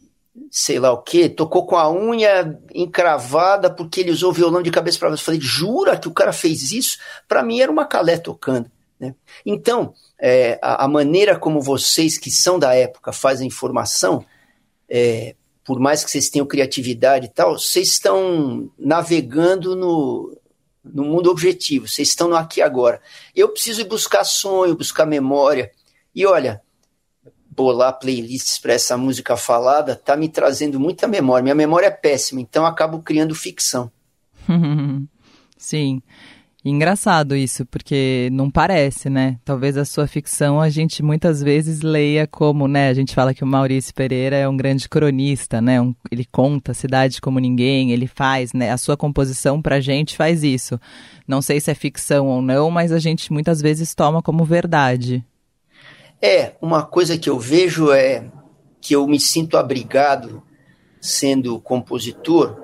sei 0.51 0.79
lá 0.79 0.93
o 0.93 1.03
que, 1.03 1.29
tocou 1.29 1.67
com 1.67 1.77
a 1.77 1.91
unha 1.91 2.59
encravada 2.75 3.71
porque 3.71 4.01
ele 4.01 4.11
usou 4.11 4.33
violão 4.33 4.63
de 4.63 4.71
cabeça 4.71 4.99
para 4.99 5.09
baixo. 5.09 5.23
Eu 5.23 5.27
falei, 5.27 5.41
jura 5.41 5.97
que 5.97 6.09
o 6.09 6.13
cara 6.13 6.33
fez 6.33 6.73
isso? 6.73 6.99
Para 7.27 7.43
mim 7.43 7.61
era 7.61 7.71
uma 7.71 7.87
calé 7.87 8.19
tocando. 8.19 8.71
Né? 8.99 9.15
Então, 9.45 9.95
é, 10.19 10.59
a, 10.63 10.85
a, 10.85 10.89
maneira 10.89 11.39
como 11.39 11.61
vocês 11.61 12.19
que 12.19 12.31
são 12.31 12.59
da 12.59 12.75
época 12.75 13.13
fazem 13.13 13.47
informação, 13.47 14.25
é, 14.89 15.37
por 15.65 15.79
mais 15.79 16.05
que 16.05 16.11
vocês 16.11 16.29
tenham 16.29 16.47
criatividade 16.47 17.27
e 17.27 17.29
tal, 17.29 17.59
vocês 17.59 17.89
estão 17.89 18.71
navegando 18.79 19.77
no, 19.77 20.37
no 20.85 21.05
mundo 21.05 21.31
objetivo, 21.31 21.87
vocês 21.87 22.09
estão 22.09 22.29
no 22.29 22.37
aqui 22.37 22.61
e 22.61 22.63
agora. 22.63 23.01
Eu 23.35 23.51
preciso 23.51 23.83
ir 23.83 23.85
buscar 23.85 24.25
sonho, 24.25 24.75
buscar 24.75 25.07
memória. 25.07 25.71
E 26.15 26.27
olha, 26.27 26.63
bolar 27.59 27.99
playlists 27.99 28.57
para 28.57 28.73
essa 28.73 28.97
música 28.97 29.37
falada 29.37 29.97
tá 29.97 30.17
me 30.17 30.29
trazendo 30.29 30.79
muita 30.79 31.09
memória. 31.09 31.43
Minha 31.43 31.55
memória 31.57 31.87
é 31.87 31.91
péssima, 31.91 32.41
então 32.41 32.65
acabo 32.65 33.01
criando 33.01 33.35
ficção. 33.35 33.91
Sim. 35.59 36.01
Engraçado 36.65 37.35
isso, 37.35 37.65
porque 37.67 38.29
não 38.33 38.51
parece, 38.51 39.09
né? 39.09 39.39
Talvez 39.45 39.77
a 39.77 39.85
sua 39.85 40.07
ficção 40.07 40.61
a 40.61 40.69
gente 40.69 41.03
muitas 41.03 41.43
vezes 41.43 41.81
leia 41.81 42.27
como, 42.27 42.69
né? 42.69 42.89
A 42.89 42.95
gente 42.95 43.15
fala 43.15 43.33
que 43.33 43.43
o 43.43 43.47
Maurício 43.47 43.95
Pereira 43.95 44.37
é 44.37 44.49
um 44.49 44.57
grande 44.57 44.89
cronista, 44.89 45.61
né? 45.61 45.81
Um, 45.81 45.95
ele 46.11 46.27
conta 46.31 46.73
a 46.73 46.75
cidade 46.75 47.21
como 47.21 47.39
ninguém, 47.39 47.91
ele 47.91 48.07
faz, 48.07 48.53
né? 48.53 48.71
A 48.71 48.77
sua 48.77 48.97
composição 48.97 49.63
pra 49.63 49.81
gente 49.81 50.17
faz 50.17 50.43
isso. 50.43 50.79
Não 51.27 51.41
sei 51.41 51.61
se 51.61 51.71
é 51.71 51.75
ficção 51.75 52.27
ou 52.27 52.43
não, 52.43 52.71
mas 52.71 52.93
a 52.93 52.99
gente 52.99 53.33
muitas 53.33 53.61
vezes 53.61 53.95
toma 53.95 54.23
como 54.23 54.45
verdade. 54.45 55.25
É, 56.21 56.57
uma 56.61 56.85
coisa 56.85 57.17
que 57.17 57.31
eu 57.31 57.39
vejo 57.39 57.93
é 57.93 58.31
que 58.81 58.95
eu 58.95 59.07
me 59.07 59.21
sinto 59.21 59.57
abrigado 59.57 60.43
sendo 61.01 61.61
compositor, 61.61 62.57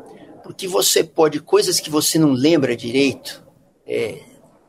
porque 0.43 0.67
você 0.67 1.05
pode, 1.05 1.41
coisas 1.41 1.79
que 1.79 1.89
você 1.89 2.19
não 2.19 2.33
lembra 2.33 2.77
direito, 2.77 3.45
é, 3.87 4.21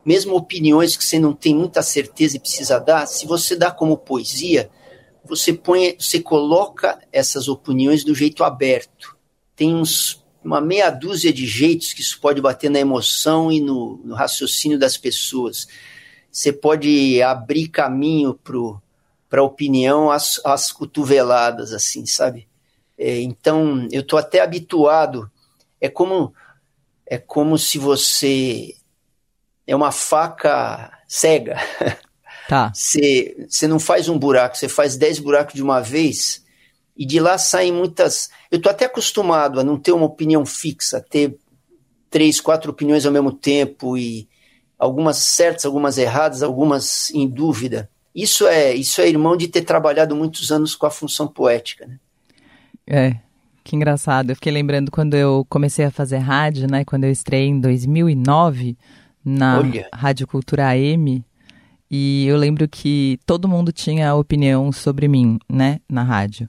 mesmo 0.04 0.36
opiniões 0.36 0.96
que 0.96 1.04
você 1.04 1.18
não 1.18 1.32
tem 1.32 1.52
muita 1.52 1.82
certeza 1.82 2.36
e 2.36 2.40
precisa 2.40 2.78
dar, 2.78 3.06
se 3.06 3.26
você 3.26 3.56
dá 3.56 3.72
como 3.72 3.98
poesia, 3.98 4.70
você 5.24 5.52
põe, 5.52 5.96
você 5.98 6.20
coloca 6.20 7.00
essas 7.12 7.48
opiniões 7.48 8.04
do 8.04 8.14
jeito 8.14 8.44
aberto. 8.44 9.16
Tem 9.56 9.74
uns, 9.74 10.24
uma 10.44 10.60
meia 10.60 10.90
dúzia 10.90 11.32
de 11.32 11.44
jeitos 11.44 11.92
que 11.92 12.00
isso 12.00 12.20
pode 12.20 12.40
bater 12.40 12.70
na 12.70 12.78
emoção 12.78 13.50
e 13.50 13.60
no, 13.60 14.00
no 14.04 14.14
raciocínio 14.14 14.78
das 14.78 14.96
pessoas 14.96 15.66
você 16.36 16.52
pode 16.52 17.22
abrir 17.22 17.68
caminho 17.68 18.38
para 19.26 19.40
a 19.40 19.42
opinião 19.42 20.10
às, 20.10 20.38
às 20.44 20.70
cotoveladas, 20.70 21.72
assim, 21.72 22.04
sabe? 22.04 22.46
É, 22.98 23.22
então, 23.22 23.88
eu 23.90 24.02
estou 24.02 24.18
até 24.18 24.42
habituado. 24.42 25.30
É 25.80 25.88
como, 25.88 26.34
é 27.06 27.16
como 27.16 27.56
se 27.56 27.78
você 27.78 28.74
é 29.66 29.74
uma 29.74 29.90
faca 29.90 30.92
cega. 31.08 31.56
Tá. 32.48 32.72
Você, 32.72 33.44
você 33.48 33.66
não 33.66 33.80
faz 33.80 34.08
um 34.08 34.16
buraco, 34.16 34.56
você 34.56 34.68
faz 34.68 34.96
dez 34.96 35.18
buracos 35.18 35.54
de 35.54 35.62
uma 35.64 35.80
vez 35.80 36.44
e 36.96 37.04
de 37.04 37.18
lá 37.18 37.38
saem 37.38 37.72
muitas. 37.72 38.30
Eu 38.52 38.58
estou 38.58 38.70
até 38.70 38.84
acostumado 38.84 39.58
a 39.58 39.64
não 39.64 39.76
ter 39.76 39.90
uma 39.90 40.06
opinião 40.06 40.46
fixa, 40.46 41.00
ter 41.00 41.36
três, 42.08 42.40
quatro 42.40 42.70
opiniões 42.70 43.04
ao 43.04 43.10
mesmo 43.10 43.32
tempo 43.32 43.98
e 43.98 44.28
algumas 44.78 45.16
certas, 45.18 45.64
algumas 45.64 45.98
erradas, 45.98 46.42
algumas 46.42 47.10
em 47.10 47.28
dúvida. 47.28 47.88
Isso 48.14 48.46
é, 48.46 48.74
isso 48.74 49.00
é 49.00 49.08
irmão 49.08 49.36
de 49.36 49.48
ter 49.48 49.62
trabalhado 49.62 50.16
muitos 50.16 50.50
anos 50.50 50.74
com 50.74 50.86
a 50.86 50.90
função 50.90 51.28
poética, 51.28 51.86
né? 51.86 51.98
É, 52.86 53.16
que 53.62 53.76
engraçado. 53.76 54.30
Eu 54.30 54.36
fiquei 54.36 54.52
lembrando 54.52 54.90
quando 54.90 55.14
eu 55.14 55.44
comecei 55.48 55.84
a 55.84 55.90
fazer 55.90 56.18
rádio, 56.18 56.66
né? 56.70 56.84
Quando 56.84 57.04
eu 57.04 57.10
estreiei 57.10 57.48
em 57.48 57.60
2009 57.60 58.78
na 59.24 59.58
Olha. 59.58 59.88
Rádio 59.92 60.26
Cultura 60.26 60.68
AM. 60.68 61.24
E 61.90 62.26
eu 62.26 62.36
lembro 62.36 62.68
que 62.68 63.18
todo 63.26 63.48
mundo 63.48 63.72
tinha 63.72 64.14
opinião 64.14 64.72
sobre 64.72 65.08
mim, 65.08 65.38
né? 65.48 65.80
Na 65.88 66.02
rádio. 66.02 66.48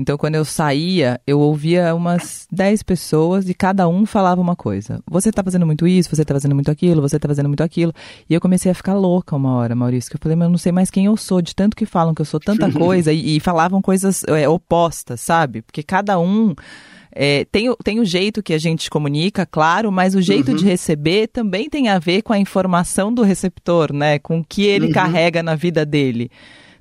Então, 0.00 0.16
quando 0.16 0.34
eu 0.34 0.46
saía, 0.46 1.20
eu 1.26 1.38
ouvia 1.38 1.94
umas 1.94 2.48
10 2.50 2.82
pessoas 2.84 3.50
e 3.50 3.52
cada 3.52 3.86
um 3.86 4.06
falava 4.06 4.40
uma 4.40 4.56
coisa. 4.56 4.98
Você 5.06 5.30
tá 5.30 5.44
fazendo 5.44 5.66
muito 5.66 5.86
isso, 5.86 6.08
você 6.08 6.24
tá 6.24 6.32
fazendo 6.32 6.54
muito 6.54 6.70
aquilo, 6.70 7.02
você 7.02 7.18
tá 7.18 7.28
fazendo 7.28 7.48
muito 7.48 7.62
aquilo. 7.62 7.92
E 8.28 8.32
eu 8.32 8.40
comecei 8.40 8.72
a 8.72 8.74
ficar 8.74 8.94
louca 8.94 9.36
uma 9.36 9.56
hora, 9.56 9.74
Maurício, 9.74 10.10
que 10.10 10.16
eu 10.16 10.20
falei, 10.22 10.36
mas 10.36 10.46
eu 10.46 10.50
não 10.50 10.56
sei 10.56 10.72
mais 10.72 10.90
quem 10.90 11.04
eu 11.04 11.18
sou, 11.18 11.42
de 11.42 11.54
tanto 11.54 11.76
que 11.76 11.84
falam 11.84 12.14
que 12.14 12.22
eu 12.22 12.24
sou 12.24 12.40
tanta 12.40 12.72
coisa 12.72 13.12
e, 13.12 13.36
e 13.36 13.40
falavam 13.40 13.82
coisas 13.82 14.24
é, 14.24 14.48
opostas, 14.48 15.20
sabe? 15.20 15.60
Porque 15.60 15.82
cada 15.82 16.18
um. 16.18 16.54
É, 17.12 17.44
tem, 17.52 17.74
tem 17.84 18.00
o 18.00 18.04
jeito 18.04 18.42
que 18.42 18.54
a 18.54 18.58
gente 18.58 18.88
comunica, 18.88 19.44
claro, 19.44 19.92
mas 19.92 20.14
o 20.14 20.22
jeito 20.22 20.52
uhum. 20.52 20.56
de 20.56 20.64
receber 20.64 21.26
também 21.26 21.68
tem 21.68 21.88
a 21.88 21.98
ver 21.98 22.22
com 22.22 22.32
a 22.32 22.38
informação 22.38 23.12
do 23.12 23.22
receptor, 23.22 23.92
né? 23.92 24.18
Com 24.18 24.38
o 24.38 24.44
que 24.44 24.64
ele 24.64 24.86
uhum. 24.86 24.92
carrega 24.92 25.42
na 25.42 25.54
vida 25.54 25.84
dele. 25.84 26.30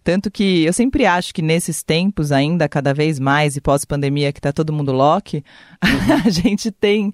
Tanto 0.04 0.32
que 0.32 0.64
eu 0.64 0.74
sempre 0.74 1.06
acho 1.06 1.34
que 1.34 1.42
nesses 1.42 1.84
tempos 1.84 2.32
ainda, 2.32 2.70
cada 2.70 2.94
vez 2.94 3.20
mais, 3.20 3.56
e 3.56 3.62
pós-pandemia 3.62 4.32
que 4.32 4.42
tá 4.42 4.52
todo 4.52 4.74
mundo 4.74 4.92
lock, 4.92 5.44
a 6.26 6.30
gente 6.30 6.72
tem 6.72 7.14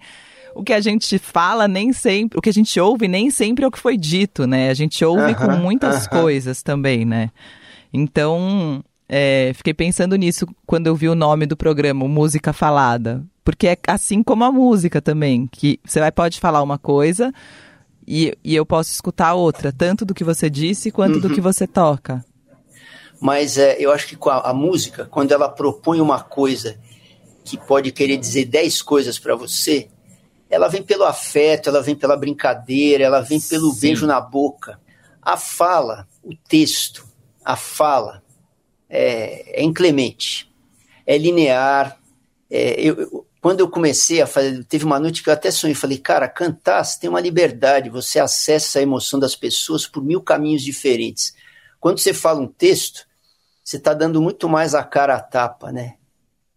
o 0.56 0.64
que 0.64 0.72
a 0.72 0.80
gente 0.80 1.18
fala 1.20 1.68
nem 1.68 1.92
sempre, 1.92 2.40
o 2.40 2.42
que 2.42 2.50
a 2.50 2.54
gente 2.54 2.80
ouve 2.80 3.08
nem 3.08 3.30
sempre 3.30 3.66
é 3.66 3.68
o 3.68 3.72
que 3.72 3.80
foi 3.80 3.98
dito, 3.98 4.48
né? 4.48 4.70
A 4.70 4.74
gente 4.74 5.04
ouve 5.04 5.34
uh 5.34 5.36
-huh, 5.36 5.46
com 5.46 5.58
muitas 5.58 6.06
uh 6.06 6.08
-huh. 6.08 6.22
coisas 6.22 6.64
também, 6.64 7.04
né? 7.04 7.30
Então, 7.92 8.82
é, 9.08 9.52
fiquei 9.54 9.74
pensando 9.74 10.16
nisso 10.16 10.48
quando 10.66 10.88
eu 10.88 10.96
vi 10.96 11.10
o 11.10 11.16
nome 11.16 11.46
do 11.46 11.58
programa, 11.58 12.08
Música 12.08 12.54
Falada. 12.54 13.24
Porque 13.44 13.68
é 13.68 13.78
assim 13.88 14.24
como 14.24 14.44
a 14.44 14.52
música 14.52 15.02
também, 15.02 15.46
que 15.46 15.80
você 15.86 16.00
vai, 16.00 16.12
pode 16.12 16.40
falar 16.40 16.64
uma 16.64 16.80
coisa 16.80 17.32
e, 18.08 18.36
e 18.44 18.56
eu 18.56 18.66
posso 18.66 18.92
escutar 18.92 19.34
outra, 19.34 19.72
tanto 19.72 20.04
do 20.06 20.14
que 20.14 20.24
você 20.24 20.50
disse 20.50 20.90
quanto 20.90 21.20
do 21.20 21.30
que 21.30 21.42
você 21.42 21.68
toca 21.68 22.24
mas 23.20 23.58
é, 23.58 23.78
eu 23.80 23.92
acho 23.92 24.08
que 24.08 24.18
a, 24.30 24.50
a, 24.50 24.54
música, 24.54 25.06
quando 25.06 25.32
ela 25.32 25.50
propõe 25.50 26.02
uma 26.02 26.22
coisa 26.22 26.78
que 27.44 27.58
pode 27.58 27.92
querer 27.92 28.18
dizer 28.18 28.46
dez 28.46 28.82
coisas 28.82 29.20
para 29.20 29.36
você, 29.36 29.88
ela 30.50 30.68
vem 30.68 30.84
pelo 30.84 31.04
afeto, 31.04 31.70
ela 31.70 31.82
vem 31.82 31.96
pela 31.96 32.18
brincadeira, 32.18 33.04
ela 33.04 33.22
vem 33.22 33.40
pelo 33.40 33.72
Sim. 33.72 33.80
beijo 33.80 34.06
na 34.06 34.20
boca. 34.20 34.80
A 35.22 35.38
fala, 35.38 36.08
o 36.24 36.36
texto, 36.36 37.06
a 37.44 37.56
fala 37.56 38.24
é, 38.90 39.62
é 39.62 39.64
inclemente, 39.64 40.52
é 41.06 41.18
linear. 41.18 42.00
É, 42.50 42.80
eu, 42.80 43.00
eu, 43.00 43.26
quando 43.42 43.60
eu 43.60 43.70
comecei 43.70 44.22
a 44.22 44.28
fazer, 44.28 44.64
teve 44.66 44.86
uma 44.86 45.00
noite 45.00 45.22
que 45.22 45.30
eu 45.30 45.34
até 45.34 45.52
sonhei, 45.52 45.76
falei, 45.76 46.00
cara, 46.00 46.28
cantar, 46.28 46.84
você 46.84 47.00
tem 47.00 47.10
uma 47.10 47.22
liberdade, 47.22 47.92
você 47.92 48.20
acessa 48.20 48.80
a 48.80 48.82
emoção 48.82 49.20
das 49.20 49.36
pessoas 49.36 49.86
por 49.86 50.04
mil 50.04 50.20
caminhos 50.20 50.64
diferentes. 50.64 51.36
Quando 51.86 52.00
você 52.00 52.16
fala 52.16 52.42
um 52.42 52.48
texto, 52.48 53.06
você 53.64 53.78
está 53.78 53.94
dando 53.94 54.20
muito 54.20 54.50
mais 54.50 54.74
a 54.74 54.84
cara 54.84 55.18
à 55.18 55.20
tapa, 55.20 55.72
né? 55.72 55.98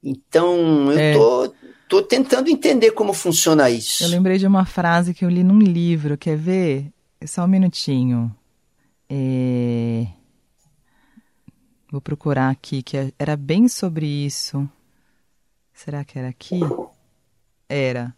Então, 0.03 0.91
eu 0.91 0.99
é. 0.99 1.13
tô, 1.13 1.55
tô 1.87 2.03
tentando 2.03 2.49
entender 2.49 2.93
como 2.93 3.13
funciona 3.13 3.69
isso. 3.69 4.05
Eu 4.05 4.09
lembrei 4.09 4.39
de 4.39 4.47
uma 4.47 4.65
frase 4.65 5.13
que 5.13 5.27
eu 5.27 5.29
li 5.29 5.45
num 5.45 5.59
livro, 5.59 6.17
quer 6.17 6.35
ver? 6.35 6.91
Só 7.27 7.45
um 7.45 7.47
minutinho. 7.47 8.35
É... 9.07 10.07
Vou 11.93 12.01
procurar 12.01 12.49
aqui, 12.49 12.83
que 12.83 12.97
é, 12.97 13.13
era 13.19 13.37
bem 13.37 13.69
sobre 13.69 14.07
isso. 14.07 14.67
Será 15.75 16.07
que 16.07 16.19
era 16.19 16.29
aqui? 16.29 16.61
Era 17.69 18.17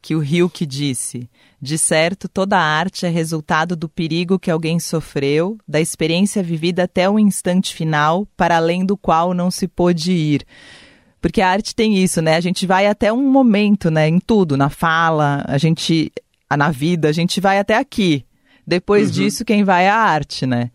que 0.00 0.14
o 0.14 0.22
Hilke 0.22 0.66
disse: 0.66 1.28
De 1.60 1.76
certo, 1.78 2.28
toda 2.28 2.58
arte 2.58 3.06
é 3.06 3.08
resultado 3.08 3.76
do 3.76 3.88
perigo 3.88 4.38
que 4.38 4.50
alguém 4.50 4.78
sofreu, 4.78 5.58
da 5.66 5.80
experiência 5.80 6.42
vivida 6.42 6.84
até 6.84 7.08
o 7.08 7.18
instante 7.18 7.74
final, 7.74 8.26
para 8.36 8.56
além 8.56 8.84
do 8.84 8.96
qual 8.96 9.34
não 9.34 9.50
se 9.50 9.66
pôde 9.66 10.12
ir. 10.12 10.46
Porque 11.20 11.40
a 11.40 11.48
arte 11.48 11.74
tem 11.74 11.96
isso, 11.96 12.22
né? 12.22 12.36
A 12.36 12.40
gente 12.40 12.66
vai 12.66 12.86
até 12.86 13.12
um 13.12 13.30
momento, 13.30 13.90
né? 13.90 14.08
Em 14.08 14.20
tudo, 14.20 14.56
na 14.56 14.70
fala, 14.70 15.44
a 15.48 15.58
gente, 15.58 16.12
na 16.56 16.70
vida, 16.70 17.08
a 17.08 17.12
gente 17.12 17.40
vai 17.40 17.58
até 17.58 17.76
aqui. 17.76 18.24
Depois 18.66 19.08
uhum. 19.08 19.14
disso, 19.14 19.44
quem 19.44 19.64
vai 19.64 19.86
é 19.86 19.90
a 19.90 19.96
arte, 19.96 20.46
né? 20.46 20.70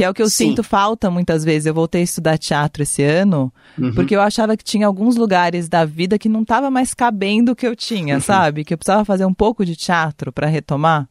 Que 0.00 0.04
é 0.04 0.08
o 0.08 0.14
que 0.14 0.22
eu 0.22 0.30
Sim. 0.30 0.48
sinto 0.48 0.64
falta 0.64 1.10
muitas 1.10 1.44
vezes. 1.44 1.66
Eu 1.66 1.74
voltei 1.74 2.00
a 2.00 2.04
estudar 2.04 2.38
teatro 2.38 2.82
esse 2.82 3.02
ano, 3.02 3.52
uhum. 3.78 3.92
porque 3.94 4.16
eu 4.16 4.22
achava 4.22 4.56
que 4.56 4.64
tinha 4.64 4.86
alguns 4.86 5.14
lugares 5.14 5.68
da 5.68 5.84
vida 5.84 6.18
que 6.18 6.26
não 6.26 6.40
estava 6.40 6.70
mais 6.70 6.94
cabendo 6.94 7.52
o 7.52 7.54
que 7.54 7.66
eu 7.66 7.76
tinha, 7.76 8.14
uhum. 8.14 8.20
sabe? 8.22 8.64
Que 8.64 8.72
eu 8.72 8.78
precisava 8.78 9.04
fazer 9.04 9.26
um 9.26 9.34
pouco 9.34 9.62
de 9.62 9.76
teatro 9.76 10.32
para 10.32 10.46
retomar. 10.46 11.06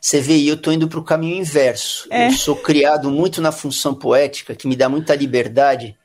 Você 0.00 0.20
vê, 0.20 0.42
eu 0.42 0.54
estou 0.54 0.72
indo 0.72 0.88
para 0.88 0.98
o 0.98 1.04
caminho 1.04 1.36
inverso. 1.36 2.08
É. 2.10 2.26
Eu 2.26 2.32
sou 2.32 2.56
criado 2.56 3.12
muito 3.12 3.40
na 3.40 3.52
função 3.52 3.94
poética, 3.94 4.56
que 4.56 4.66
me 4.66 4.74
dá 4.74 4.88
muita 4.88 5.14
liberdade 5.14 5.96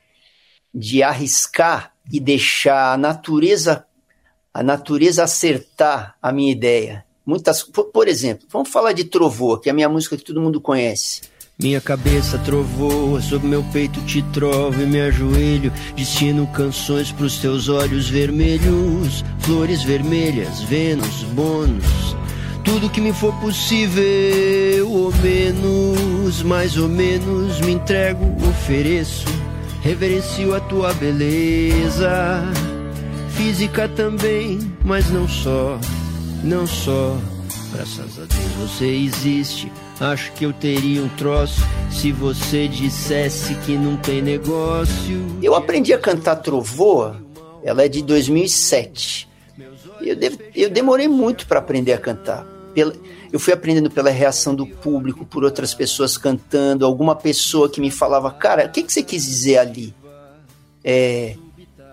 de 0.72 1.02
arriscar 1.02 1.92
e 2.08 2.20
deixar 2.20 2.92
a 2.92 2.96
natureza 2.96 3.84
a 4.54 4.62
natureza 4.62 5.24
acertar 5.24 6.14
a 6.22 6.30
minha 6.30 6.52
ideia. 6.52 7.04
Muitas, 7.26 7.64
por, 7.64 7.86
por 7.86 8.06
exemplo, 8.06 8.46
vamos 8.48 8.68
falar 8.68 8.92
de 8.92 9.02
Trovoa, 9.02 9.60
que 9.60 9.68
é 9.68 9.72
a 9.72 9.74
minha 9.74 9.88
música 9.88 10.16
que 10.16 10.24
todo 10.24 10.40
mundo 10.40 10.60
conhece. 10.60 11.22
Minha 11.62 11.80
cabeça 11.80 12.38
trovoa, 12.38 13.20
sobre 13.20 13.46
meu 13.46 13.62
peito 13.64 14.00
te 14.06 14.22
trovo 14.32 14.82
e 14.82 14.86
me 14.86 14.98
ajoelho. 14.98 15.70
Destino 15.94 16.46
canções 16.46 17.12
pros 17.12 17.36
teus 17.36 17.68
olhos 17.68 18.08
vermelhos, 18.08 19.22
flores 19.40 19.82
vermelhas, 19.82 20.62
Vênus, 20.62 21.22
bônus. 21.34 22.16
Tudo 22.64 22.88
que 22.88 23.00
me 23.00 23.12
for 23.12 23.34
possível, 23.40 24.90
ou 24.90 25.12
menos, 25.16 26.42
mais 26.42 26.78
ou 26.78 26.88
menos, 26.88 27.60
me 27.60 27.72
entrego, 27.72 28.24
ofereço. 28.48 29.26
Reverencio 29.82 30.54
a 30.54 30.60
tua 30.60 30.94
beleza, 30.94 32.42
física 33.36 33.86
também, 33.86 34.58
mas 34.82 35.10
não 35.10 35.28
só, 35.28 35.78
não 36.42 36.66
só. 36.66 37.18
Graças 37.74 38.18
a 38.18 38.24
Deus 38.24 38.70
você 38.70 38.86
existe 38.86 39.70
Acho 40.00 40.32
que 40.32 40.46
eu 40.46 40.52
teria 40.54 41.02
um 41.02 41.10
troço 41.10 41.60
se 41.90 42.10
você 42.10 42.66
dissesse 42.66 43.54
que 43.56 43.76
não 43.76 43.98
tem 43.98 44.22
negócio. 44.22 45.38
Eu 45.42 45.54
aprendi 45.54 45.92
a 45.92 45.98
cantar 45.98 46.36
trovoa, 46.36 47.22
ela 47.62 47.84
é 47.84 47.88
de 47.88 48.00
2007. 48.02 49.28
Eu, 50.00 50.16
eu 50.56 50.70
demorei 50.70 51.06
muito 51.06 51.46
para 51.46 51.58
aprender 51.58 51.92
a 51.92 51.98
cantar. 51.98 52.46
eu 53.30 53.38
fui 53.38 53.52
aprendendo 53.52 53.90
pela 53.90 54.08
reação 54.08 54.54
do 54.54 54.66
público, 54.66 55.26
por 55.26 55.44
outras 55.44 55.74
pessoas 55.74 56.16
cantando, 56.16 56.86
alguma 56.86 57.14
pessoa 57.14 57.68
que 57.68 57.78
me 57.78 57.90
falava, 57.90 58.30
cara, 58.30 58.64
o 58.64 58.70
que, 58.70 58.82
que 58.82 58.90
você 58.90 59.02
quis 59.02 59.26
dizer 59.26 59.58
ali? 59.58 59.94
É, 60.82 61.36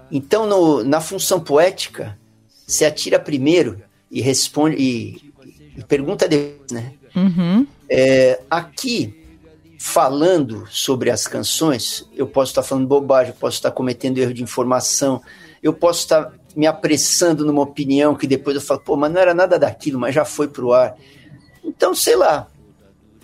então, 0.10 0.48
no, 0.48 0.82
na 0.82 1.02
função 1.02 1.42
poética, 1.42 2.18
você 2.66 2.86
atira 2.86 3.20
primeiro 3.20 3.82
e 4.10 4.22
responde 4.22 4.78
e, 4.80 5.34
e 5.76 5.84
pergunta 5.84 6.26
depois, 6.26 6.72
né? 6.72 6.94
Uhum. 7.14 7.68
É, 7.90 8.42
aqui, 8.50 9.14
falando 9.80 10.66
sobre 10.70 11.10
as 11.10 11.28
canções, 11.28 12.08
eu 12.16 12.28
posso 12.28 12.52
estar 12.52 12.64
falando 12.64 12.88
bobagem, 12.88 13.32
eu 13.34 13.40
posso 13.40 13.58
estar 13.58 13.72
cometendo 13.72 14.18
erro 14.18 14.34
de 14.34 14.44
informação, 14.44 15.22
eu 15.62 15.74
posso 15.74 16.02
estar 16.02 16.34
me 16.56 16.66
apressando 16.66 17.46
numa 17.46 17.62
opinião 17.62 18.16
que 18.16 18.26
depois 18.26 18.56
eu 18.56 18.62
falo, 18.62 18.80
pô, 18.80 18.96
mas 18.96 19.12
não 19.12 19.22
era 19.22 19.34
nada 19.34 19.60
daquilo, 19.60 20.00
mas 20.00 20.14
já 20.14 20.26
foi 20.26 20.48
pro 20.48 20.74
ar. 20.74 20.96
Então, 21.64 21.94
sei 21.94 22.16
lá, 22.16 22.48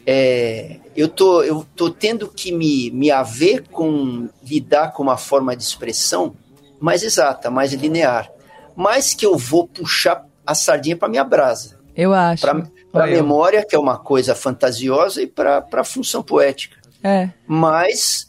é, 0.06 0.78
eu, 0.95 1.08
tô, 1.08 1.41
eu 1.43 1.65
tô 1.76 1.89
tendo 1.89 2.28
que 2.28 2.52
me, 2.52 2.91
me 2.91 3.10
haver 3.10 3.67
com 3.69 4.30
lidar 4.43 4.93
com 4.93 5.02
uma 5.02 5.17
forma 5.17 5.56
de 5.56 5.63
expressão 5.63 6.36
mais 6.80 7.02
exata, 7.02 7.49
mais 7.49 7.73
linear, 7.73 8.30
mas 8.76 9.13
que 9.13 9.26
eu 9.26 9.38
vou 9.38 9.67
puxar 9.67 10.26
a 10.45 10.54
sardinha 10.54 10.97
para 10.97 11.08
minha 11.08 11.23
brasa. 11.23 11.80
Eu 11.95 12.13
acho. 12.13 12.41
Para 12.94 13.06
a 13.06 13.08
memória, 13.08 13.66
que 13.66 13.76
é 13.76 13.80
uma 13.80 13.98
coisa 13.98 14.36
fantasiosa, 14.36 15.22
e 15.22 15.28
para 15.28 15.66
a 15.74 15.84
função 15.84 16.22
poética. 16.22 16.80
É. 17.04 17.30
Mas 17.48 18.28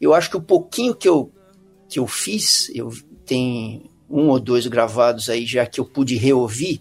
eu 0.00 0.14
acho 0.14 0.30
que 0.30 0.36
o 0.36 0.42
pouquinho 0.42 0.94
que 0.94 1.08
eu, 1.08 1.30
que 1.88 1.98
eu 1.98 2.06
fiz, 2.06 2.70
eu 2.74 2.90
tenho 3.24 3.82
um 4.08 4.28
ou 4.28 4.40
dois 4.40 4.66
gravados 4.66 5.28
aí 5.28 5.44
já 5.44 5.66
que 5.66 5.78
eu 5.78 5.84
pude 5.84 6.16
reouvir, 6.16 6.80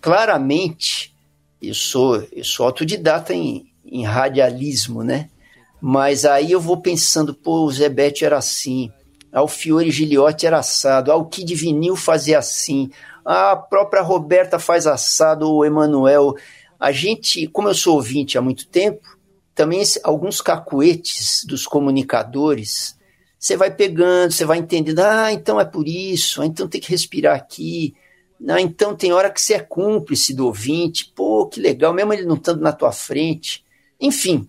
claramente 0.00 1.14
eu 1.60 1.74
sou, 1.74 2.26
eu 2.32 2.44
sou 2.44 2.66
autodidata 2.66 3.34
em, 3.34 3.66
em 3.84 4.04
radialismo, 4.04 5.02
né? 5.02 5.28
Mas 5.80 6.24
aí 6.24 6.52
eu 6.52 6.60
vou 6.60 6.76
pensando, 6.76 7.34
pô, 7.34 7.64
o 7.64 7.72
Zebete 7.72 8.24
era 8.24 8.38
assim, 8.38 8.90
ah, 9.32 9.42
o 9.42 9.48
Fiore 9.48 9.90
Giliotti 9.90 10.46
era 10.46 10.58
assado, 10.58 11.10
ah, 11.10 11.16
o 11.16 11.26
Kid 11.26 11.54
Vinil 11.54 11.96
fazia 11.96 12.38
assim, 12.38 12.90
a 13.24 13.56
própria 13.56 14.02
Roberta 14.02 14.58
faz 14.58 14.86
assado, 14.86 15.50
o 15.50 15.64
Emanuel. 15.64 16.34
A 16.78 16.90
gente, 16.92 17.46
como 17.46 17.68
eu 17.68 17.74
sou 17.74 17.96
ouvinte 17.96 18.36
há 18.36 18.42
muito 18.42 18.66
tempo, 18.66 19.06
também 19.54 19.82
alguns 20.02 20.40
cacuetes 20.40 21.44
dos 21.46 21.66
comunicadores, 21.66 22.96
você 23.38 23.56
vai 23.56 23.70
pegando, 23.70 24.32
você 24.32 24.44
vai 24.44 24.58
entendendo, 24.58 25.00
ah, 25.00 25.32
então 25.32 25.60
é 25.60 25.64
por 25.64 25.86
isso, 25.86 26.42
ah, 26.42 26.46
então 26.46 26.68
tem 26.68 26.80
que 26.80 26.90
respirar 26.90 27.36
aqui, 27.36 27.94
ah, 28.48 28.60
então 28.60 28.96
tem 28.96 29.12
hora 29.12 29.30
que 29.30 29.40
você 29.40 29.54
é 29.54 29.60
cúmplice 29.60 30.34
do 30.34 30.46
ouvinte, 30.46 31.12
pô, 31.14 31.46
que 31.46 31.60
legal, 31.60 31.92
mesmo 31.92 32.12
ele 32.12 32.24
não 32.24 32.36
estando 32.36 32.60
na 32.60 32.72
tua 32.72 32.92
frente. 32.92 33.64
Enfim, 34.00 34.48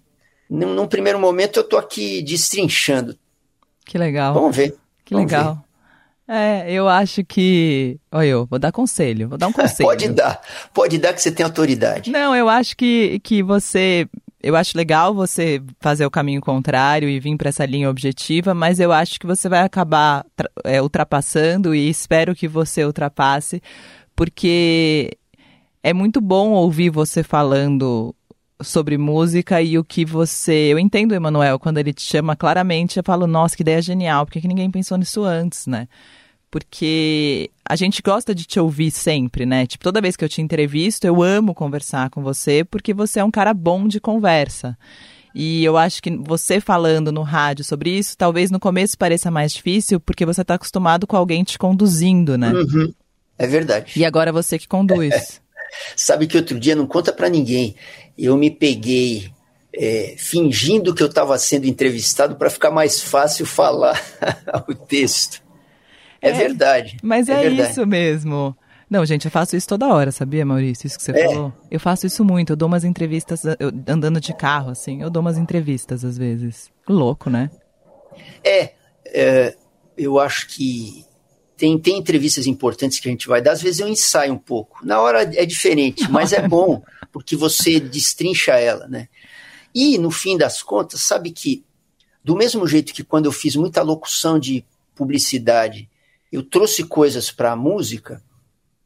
num, 0.50 0.74
num 0.74 0.88
primeiro 0.88 1.20
momento 1.20 1.58
eu 1.58 1.64
tô 1.64 1.78
aqui 1.78 2.22
destrinchando. 2.22 3.18
Que 3.86 3.98
legal. 3.98 4.34
Vamos 4.34 4.56
ver. 4.56 4.76
Que 5.04 5.14
Vamos 5.14 5.32
legal. 5.32 5.56
Ver. 5.56 5.62
É, 6.28 6.72
eu 6.72 6.88
acho 6.88 7.24
que. 7.24 8.00
Olha, 8.12 8.28
eu 8.28 8.46
vou 8.46 8.58
dar 8.58 8.72
conselho, 8.72 9.30
vou 9.30 9.38
dar 9.38 9.48
um 9.48 9.52
conselho. 9.54 9.88
pode 9.88 10.10
dar, 10.10 10.42
pode 10.74 10.98
dar 10.98 11.14
que 11.14 11.22
você 11.22 11.32
tem 11.32 11.46
autoridade. 11.46 12.12
Não, 12.12 12.36
eu 12.36 12.48
acho 12.48 12.78
que, 12.78 13.20
que 13.20 13.44
você. 13.44 14.08
Eu 14.42 14.56
acho 14.58 14.78
legal 14.78 15.14
você 15.14 15.62
fazer 15.80 16.06
o 16.06 16.12
caminho 16.12 16.42
contrário 16.42 17.08
e 17.08 17.20
vir 17.20 17.38
para 17.38 17.50
essa 17.50 17.66
linha 17.66 17.90
objetiva, 17.90 18.54
mas 18.54 18.80
eu 18.80 18.92
acho 18.92 19.18
que 19.18 19.26
você 19.26 19.48
vai 19.48 19.62
acabar 19.62 20.26
é, 20.66 20.82
ultrapassando 20.82 21.74
e 21.74 21.90
espero 21.90 22.36
que 22.36 22.46
você 22.46 22.84
ultrapasse, 22.84 23.62
porque 24.14 25.18
é 25.82 25.94
muito 25.94 26.20
bom 26.20 26.52
ouvir 26.52 26.90
você 26.90 27.24
falando 27.24 28.14
sobre 28.64 28.98
música 28.98 29.62
e 29.62 29.78
o 29.78 29.84
que 29.84 30.06
você. 30.06 30.70
Eu 30.72 30.80
entendo, 30.80 31.14
Emanuel, 31.14 31.60
quando 31.60 31.78
ele 31.78 31.94
te 31.94 32.02
chama 32.02 32.36
claramente, 32.36 32.98
eu 32.98 33.04
falo, 33.04 33.28
nossa, 33.28 33.56
que 33.56 33.64
ideia 33.64 33.82
genial, 33.82 34.26
por 34.26 34.32
que 34.32 34.48
ninguém 34.48 34.72
pensou 34.72 34.98
nisso 34.98 35.24
antes, 35.24 35.68
né? 35.68 35.88
Porque 36.50 37.50
a 37.68 37.76
gente 37.76 38.02
gosta 38.02 38.34
de 38.36 38.46
te 38.46 38.60
ouvir 38.60 38.92
sempre, 38.92 39.46
né? 39.46 39.66
Tipo, 39.66 39.84
toda 39.84 40.02
vez 40.02 40.16
que 40.16 40.24
eu 40.24 40.30
te 40.30 40.42
entrevisto, 40.42 41.08
eu 41.08 41.24
amo 41.24 41.56
conversar 41.56 42.10
com 42.10 42.22
você, 42.22 42.64
porque 42.64 42.94
você 42.94 43.20
é 43.20 43.24
um 43.24 43.32
cara 43.32 43.54
bom 43.54 43.88
de 43.88 44.00
conversa. 44.00 44.78
E 45.34 45.66
eu 45.66 45.76
acho 45.78 46.02
que 46.02 46.16
você 46.16 46.60
falando 46.60 47.12
no 47.12 47.24
rádio 47.24 47.66
sobre 47.66 47.90
isso, 47.90 48.16
talvez 48.16 48.52
no 48.52 48.60
começo 48.60 48.98
pareça 48.98 49.32
mais 49.32 49.52
difícil, 49.52 50.00
porque 50.00 50.26
você 50.26 50.42
está 50.42 50.54
acostumado 50.54 51.08
com 51.08 51.18
alguém 51.18 51.44
te 51.44 51.58
conduzindo, 51.58 52.38
né? 52.38 52.52
Uhum. 52.54 52.94
É 53.38 53.48
verdade. 53.48 53.94
E 53.96 54.06
agora 54.06 54.30
é 54.30 54.34
você 54.34 54.60
que 54.60 54.68
conduz. 54.68 55.42
Sabe 55.96 56.28
que 56.28 56.38
outro 56.38 56.60
dia, 56.60 56.76
não 56.76 56.88
conta 56.88 57.12
para 57.12 57.30
ninguém, 57.30 57.76
eu 58.18 58.38
me 58.38 58.50
peguei 58.50 59.32
é, 59.76 60.16
fingindo 60.18 60.94
que 60.94 61.02
eu 61.02 61.08
estava 61.08 61.38
sendo 61.38 61.66
entrevistado 61.66 62.36
para 62.36 62.50
ficar 62.50 62.72
mais 62.72 63.02
fácil 63.02 63.46
falar 63.46 64.00
o 64.68 64.74
texto. 64.74 65.42
É, 66.22 66.30
é, 66.30 66.34
verdade. 66.34 66.98
Mas 67.02 67.28
é, 67.28 67.34
é 67.34 67.50
verdade. 67.50 67.72
isso 67.72 67.86
mesmo. 67.86 68.56
Não, 68.90 69.04
gente, 69.06 69.26
eu 69.26 69.32
faço 69.32 69.56
isso 69.56 69.68
toda 69.68 69.88
hora, 69.88 70.12
sabia, 70.12 70.46
Maurício? 70.46 70.86
Isso 70.86 70.98
que 70.98 71.04
você 71.04 71.12
é. 71.12 71.28
falou. 71.28 71.52
Eu 71.72 71.80
faço 71.80 72.06
isso 72.06 72.24
muito. 72.24 72.52
Eu 72.52 72.56
dou 72.56 72.68
umas 72.68 72.84
entrevistas 72.84 73.44
eu, 73.44 73.72
andando 73.88 74.22
de 74.22 74.34
carro, 74.36 74.70
assim. 74.70 75.02
Eu 75.02 75.10
dou 75.10 75.22
umas 75.22 75.38
entrevistas 75.38 76.06
às 76.06 76.18
vezes. 76.18 76.72
Louco, 76.88 77.30
né? 77.30 77.50
É, 78.44 78.72
é 79.06 79.56
eu 79.98 80.20
acho 80.20 80.48
que 80.48 81.06
tem, 81.56 81.78
tem 81.80 81.98
entrevistas 81.98 82.48
importantes 82.48 83.00
que 83.00 83.08
a 83.08 83.12
gente 83.12 83.28
vai 83.28 83.42
dar, 83.42 83.52
às 83.52 83.62
vezes 83.62 83.80
eu 83.80 83.88
ensaio 83.88 84.34
um 84.34 84.38
pouco. 84.38 84.86
Na 84.86 85.00
hora 85.02 85.22
é 85.22 85.46
diferente, 85.46 86.10
mas 86.10 86.34
é 86.34 86.48
bom, 86.48 86.84
porque 87.12 87.36
você 87.36 87.80
destrincha 87.80 88.54
ela, 88.54 88.88
né? 88.88 89.08
E, 89.74 89.98
no 89.98 90.12
fim 90.12 90.38
das 90.38 90.62
contas, 90.62 91.02
sabe 91.02 91.32
que, 91.32 91.64
do 92.24 92.36
mesmo 92.36 92.68
jeito 92.68 92.94
que 92.94 93.04
quando 93.04 93.26
eu 93.26 93.32
fiz 93.32 93.56
muita 93.56 93.82
locução 93.82 94.38
de 94.38 94.64
publicidade, 94.96 95.90
eu 96.32 96.44
trouxe 96.44 96.84
coisas 96.84 97.32
para 97.32 97.52
a 97.52 97.56
música, 97.56 98.22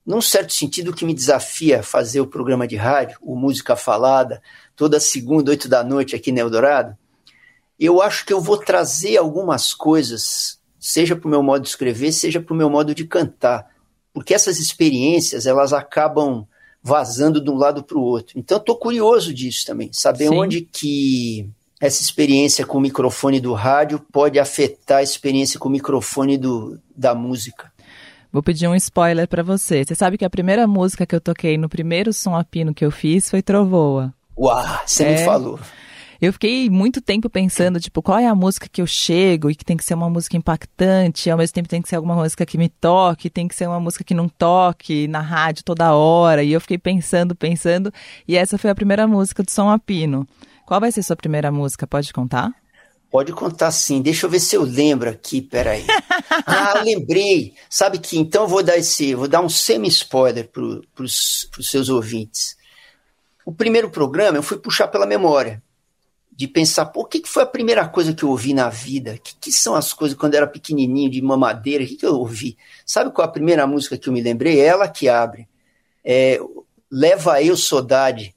num 0.05 0.21
certo 0.21 0.53
sentido 0.53 0.93
que 0.93 1.03
me 1.03 1.13
desafia 1.13 1.81
a 1.81 1.83
fazer 1.83 2.21
o 2.21 2.27
programa 2.27 2.65
de 2.65 2.77
rádio, 2.77 3.17
o 3.21 3.35
Música 3.35 3.75
Falada, 3.75 4.41
toda 4.75 4.99
segunda, 4.99 5.51
oito 5.51 5.67
da 5.67 5.83
noite 5.83 6.15
aqui 6.15 6.31
na 6.31 6.39
Eldorado, 6.39 6.97
eu 7.77 8.01
acho 8.01 8.25
que 8.25 8.31
eu 8.31 8.41
vou 8.41 8.57
trazer 8.57 9.17
algumas 9.17 9.73
coisas 9.73 10.56
seja 10.79 11.15
para 11.15 11.27
o 11.27 11.31
meu 11.31 11.43
modo 11.43 11.63
de 11.63 11.69
escrever, 11.69 12.11
seja 12.11 12.41
para 12.41 12.53
o 12.53 12.57
meu 12.57 12.69
modo 12.69 12.93
de 12.93 13.05
cantar. 13.05 13.67
Porque 14.13 14.33
essas 14.33 14.59
experiências, 14.59 15.45
elas 15.45 15.73
acabam 15.73 16.47
vazando 16.81 17.43
de 17.43 17.49
um 17.49 17.55
lado 17.55 17.83
para 17.83 17.97
o 17.97 18.01
outro. 18.01 18.39
Então, 18.39 18.57
estou 18.57 18.77
curioso 18.77 19.33
disso 19.33 19.65
também, 19.65 19.89
saber 19.91 20.29
Sim. 20.29 20.35
onde 20.35 20.61
que 20.61 21.49
essa 21.79 22.01
experiência 22.01 22.65
com 22.65 22.77
o 22.77 22.81
microfone 22.81 23.39
do 23.39 23.53
rádio 23.53 23.99
pode 24.11 24.39
afetar 24.39 24.99
a 24.99 25.03
experiência 25.03 25.59
com 25.59 25.69
o 25.69 25.71
microfone 25.71 26.37
do, 26.37 26.79
da 26.95 27.13
música. 27.13 27.71
Vou 28.31 28.43
pedir 28.43 28.67
um 28.67 28.75
spoiler 28.75 29.27
para 29.27 29.43
você. 29.43 29.83
Você 29.83 29.95
sabe 29.95 30.17
que 30.17 30.25
a 30.25 30.29
primeira 30.29 30.67
música 30.67 31.05
que 31.05 31.15
eu 31.15 31.21
toquei 31.21 31.57
no 31.57 31.69
primeiro 31.69 32.11
som 32.11 32.35
a 32.35 32.43
pino 32.43 32.73
que 32.73 32.83
eu 32.83 32.91
fiz 32.91 33.29
foi 33.29 33.41
Trovoa. 33.41 34.13
Uau, 34.37 34.79
você 34.85 35.03
é... 35.03 35.11
me 35.11 35.25
falou. 35.25 35.59
Eu 36.19 36.33
fiquei 36.33 36.67
muito 36.69 36.99
tempo 36.99 37.29
pensando, 37.29 37.79
tipo, 37.79 38.01
qual 38.01 38.17
é 38.17 38.25
a 38.25 38.33
música 38.33 38.67
que 38.67 38.81
eu 38.81 38.87
chego 38.87 39.51
e 39.51 39.55
que 39.55 39.63
tem 39.63 39.77
que 39.77 39.85
ser 39.85 39.93
uma 39.93 40.09
música 40.09 40.35
impactante, 40.35 41.29
ao 41.29 41.37
mesmo 41.37 41.53
tempo 41.53 41.69
tem 41.69 41.81
que 41.81 41.87
ser 41.87 41.95
alguma 41.95 42.15
música 42.15 42.45
que 42.45 42.57
me 42.57 42.69
toque, 42.69 43.29
tem 43.29 43.47
que 43.47 43.55
ser 43.55 43.67
uma 43.67 43.79
música 43.79 44.03
que 44.03 44.15
não 44.15 44.27
toque 44.27 45.07
na 45.07 45.21
rádio 45.21 45.63
toda 45.63 45.93
hora. 45.93 46.43
E 46.43 46.51
eu 46.51 46.59
fiquei 46.59 46.77
pensando, 46.77 47.35
pensando, 47.35 47.93
e 48.27 48.35
essa 48.35 48.57
foi 48.57 48.71
a 48.71 48.75
primeira 48.75 49.07
música 49.07 49.43
do 49.43 49.51
Som 49.51 49.69
Apino. 49.69 50.27
Qual 50.65 50.79
vai 50.79 50.91
ser 50.91 51.03
sua 51.03 51.15
primeira 51.15 51.51
música? 51.51 51.85
Pode 51.85 52.11
contar? 52.11 52.51
Pode 53.11 53.31
contar 53.31 53.71
sim. 53.71 54.01
Deixa 54.01 54.25
eu 54.25 54.29
ver 54.29 54.39
se 54.39 54.55
eu 54.55 54.63
lembro 54.63 55.09
aqui, 55.09 55.39
peraí. 55.39 55.85
ah, 56.45 56.81
lembrei. 56.83 57.53
Sabe 57.69 57.99
que 57.99 58.17
então 58.17 58.43
eu 58.43 58.47
vou 58.47 58.63
dar 58.63 58.77
esse, 58.77 59.13
vou 59.13 59.27
dar 59.27 59.41
um 59.41 59.47
semi-spoiler 59.47 60.49
para 60.49 61.03
os 61.03 61.47
seus 61.61 61.89
ouvintes. 61.89 62.57
O 63.45 63.53
primeiro 63.53 63.89
programa 63.89 64.37
eu 64.37 64.43
fui 64.43 64.57
puxar 64.57 64.87
pela 64.87 65.05
memória 65.05 65.63
de 66.37 66.47
pensar, 66.47 66.85
pô, 66.85 67.01
o 67.01 67.05
que, 67.05 67.19
que 67.19 67.27
foi 67.27 67.41
a 67.41 67.47
primeira 67.47 67.87
coisa 67.87 68.13
que 68.13 68.21
eu 68.21 68.29
ouvi 68.29 68.53
na 68.53 68.69
vida? 68.69 69.13
O 69.15 69.19
que, 69.19 69.35
que 69.41 69.51
são 69.51 69.73
as 69.73 69.91
coisas 69.91 70.15
quando 70.15 70.35
eu 70.35 70.37
era 70.37 70.47
pequenininho, 70.47 71.09
de 71.09 71.19
mamadeira? 71.19 71.83
O 71.83 71.87
que, 71.87 71.95
que 71.95 72.05
eu 72.05 72.13
ouvi? 72.13 72.55
Sabe 72.85 73.11
qual 73.11 73.27
a 73.27 73.31
primeira 73.31 73.65
música 73.65 73.97
que 73.97 74.07
eu 74.07 74.13
me 74.13 74.21
lembrei? 74.21 74.59
É 74.59 74.65
ela 74.65 74.87
que 74.87 75.09
abre. 75.09 75.49
É, 76.05 76.39
Leva 76.91 77.41
Eu 77.41 77.57
Saudade, 77.57 78.35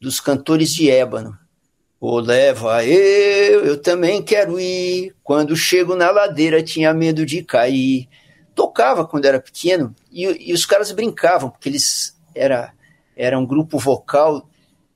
dos 0.00 0.18
cantores 0.18 0.70
de 0.70 0.90
Ébano. 0.90 1.38
Ô, 2.00 2.18
leva 2.20 2.84
eu, 2.86 3.66
eu 3.66 3.80
também 3.80 4.22
quero 4.22 4.58
ir. 4.58 5.14
Quando 5.22 5.54
chego 5.54 5.94
na 5.94 6.10
ladeira 6.10 6.62
tinha 6.62 6.94
medo 6.94 7.26
de 7.26 7.44
cair. 7.44 8.08
Tocava 8.54 9.06
quando 9.06 9.26
era 9.26 9.38
pequeno 9.38 9.94
e, 10.10 10.50
e 10.50 10.54
os 10.54 10.64
caras 10.64 10.90
brincavam, 10.90 11.50
porque 11.50 11.68
eles 11.68 12.18
era, 12.34 12.72
era 13.14 13.38
um 13.38 13.46
grupo 13.46 13.78
vocal 13.78 14.48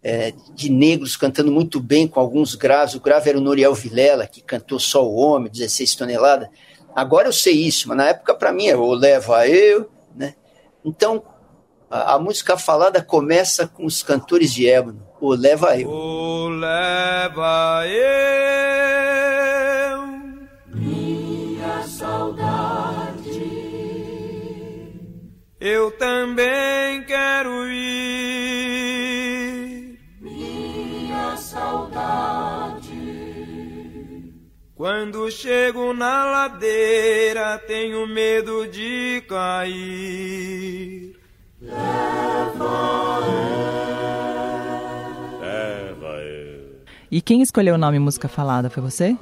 é, 0.02 0.32
de 0.54 0.70
negros 0.70 1.16
cantando 1.16 1.50
muito 1.50 1.80
bem, 1.80 2.06
com 2.06 2.20
alguns 2.20 2.54
graves. 2.54 2.94
O 2.94 3.00
grave 3.00 3.28
era 3.28 3.38
o 3.38 3.40
Noriel 3.40 3.74
Vilela, 3.74 4.26
que 4.26 4.40
cantou 4.40 4.78
Só 4.78 5.04
o 5.04 5.16
Homem, 5.16 5.50
16 5.50 5.94
toneladas. 5.94 6.48
Agora 6.94 7.28
eu 7.28 7.32
sei 7.32 7.54
isso, 7.54 7.88
mas 7.88 7.96
na 7.98 8.08
época 8.08 8.34
para 8.34 8.52
mim 8.52 8.68
é 8.68 8.76
o 8.76 8.94
Leva 8.94 9.46
Eu, 9.46 9.90
né? 10.14 10.34
Então 10.84 11.22
a, 11.90 12.14
a, 12.14 12.18
música 12.18 12.56
falada 12.56 13.02
começa 13.02 13.66
com 13.68 13.84
os 13.84 14.02
cantores 14.02 14.52
de 14.52 14.68
ébano, 14.68 15.06
o 15.20 15.34
Leva 15.34 15.78
Eu. 15.78 15.90
O 15.90 16.48
Leva 16.48 17.82
Eu, 17.86 18.75
Quando 34.76 35.30
chego 35.30 35.94
na 35.94 36.26
ladeira, 36.26 37.56
tenho 37.66 38.06
medo 38.06 38.68
de 38.68 39.22
cair. 39.26 41.16
Leva 41.62 43.22
eu. 45.32 45.40
Leva 45.40 46.06
eu. 46.20 46.82
E 47.10 47.22
quem 47.22 47.40
escolheu 47.40 47.76
o 47.76 47.78
nome 47.78 47.98
Música 47.98 48.28
Falada? 48.28 48.68
Foi 48.68 48.82
você? 48.82 49.16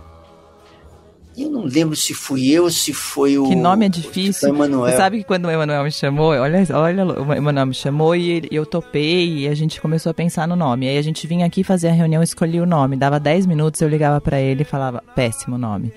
Eu 1.36 1.50
não 1.50 1.64
lembro 1.64 1.96
se 1.96 2.14
fui 2.14 2.48
eu 2.48 2.70
se 2.70 2.92
foi 2.92 3.36
o. 3.36 3.48
Que 3.48 3.56
nome 3.56 3.86
é 3.86 3.88
difícil. 3.88 4.50
O 4.50 4.54
Emanuel. 4.54 4.90
Você 4.90 4.96
sabe 4.96 5.18
que 5.18 5.24
quando 5.24 5.46
o 5.46 5.50
Emanuel 5.50 5.82
me 5.82 5.90
chamou, 5.90 6.30
olha, 6.30 6.64
olha, 6.72 7.04
o 7.04 7.32
Emanuel 7.32 7.66
me 7.66 7.74
chamou 7.74 8.14
e 8.14 8.46
eu 8.50 8.64
topei 8.64 9.38
e 9.38 9.48
a 9.48 9.54
gente 9.54 9.80
começou 9.80 10.10
a 10.10 10.14
pensar 10.14 10.46
no 10.46 10.54
nome. 10.54 10.88
Aí 10.88 10.96
a 10.96 11.02
gente 11.02 11.26
vinha 11.26 11.44
aqui 11.44 11.64
fazer 11.64 11.88
a 11.88 11.92
reunião 11.92 12.22
escolhia 12.22 12.62
o 12.62 12.66
nome. 12.66 12.96
Dava 12.96 13.18
10 13.18 13.46
minutos, 13.46 13.80
eu 13.80 13.88
ligava 13.88 14.20
para 14.20 14.40
ele 14.40 14.62
e 14.62 14.64
falava, 14.64 15.02
péssimo 15.14 15.58
nome. 15.58 15.92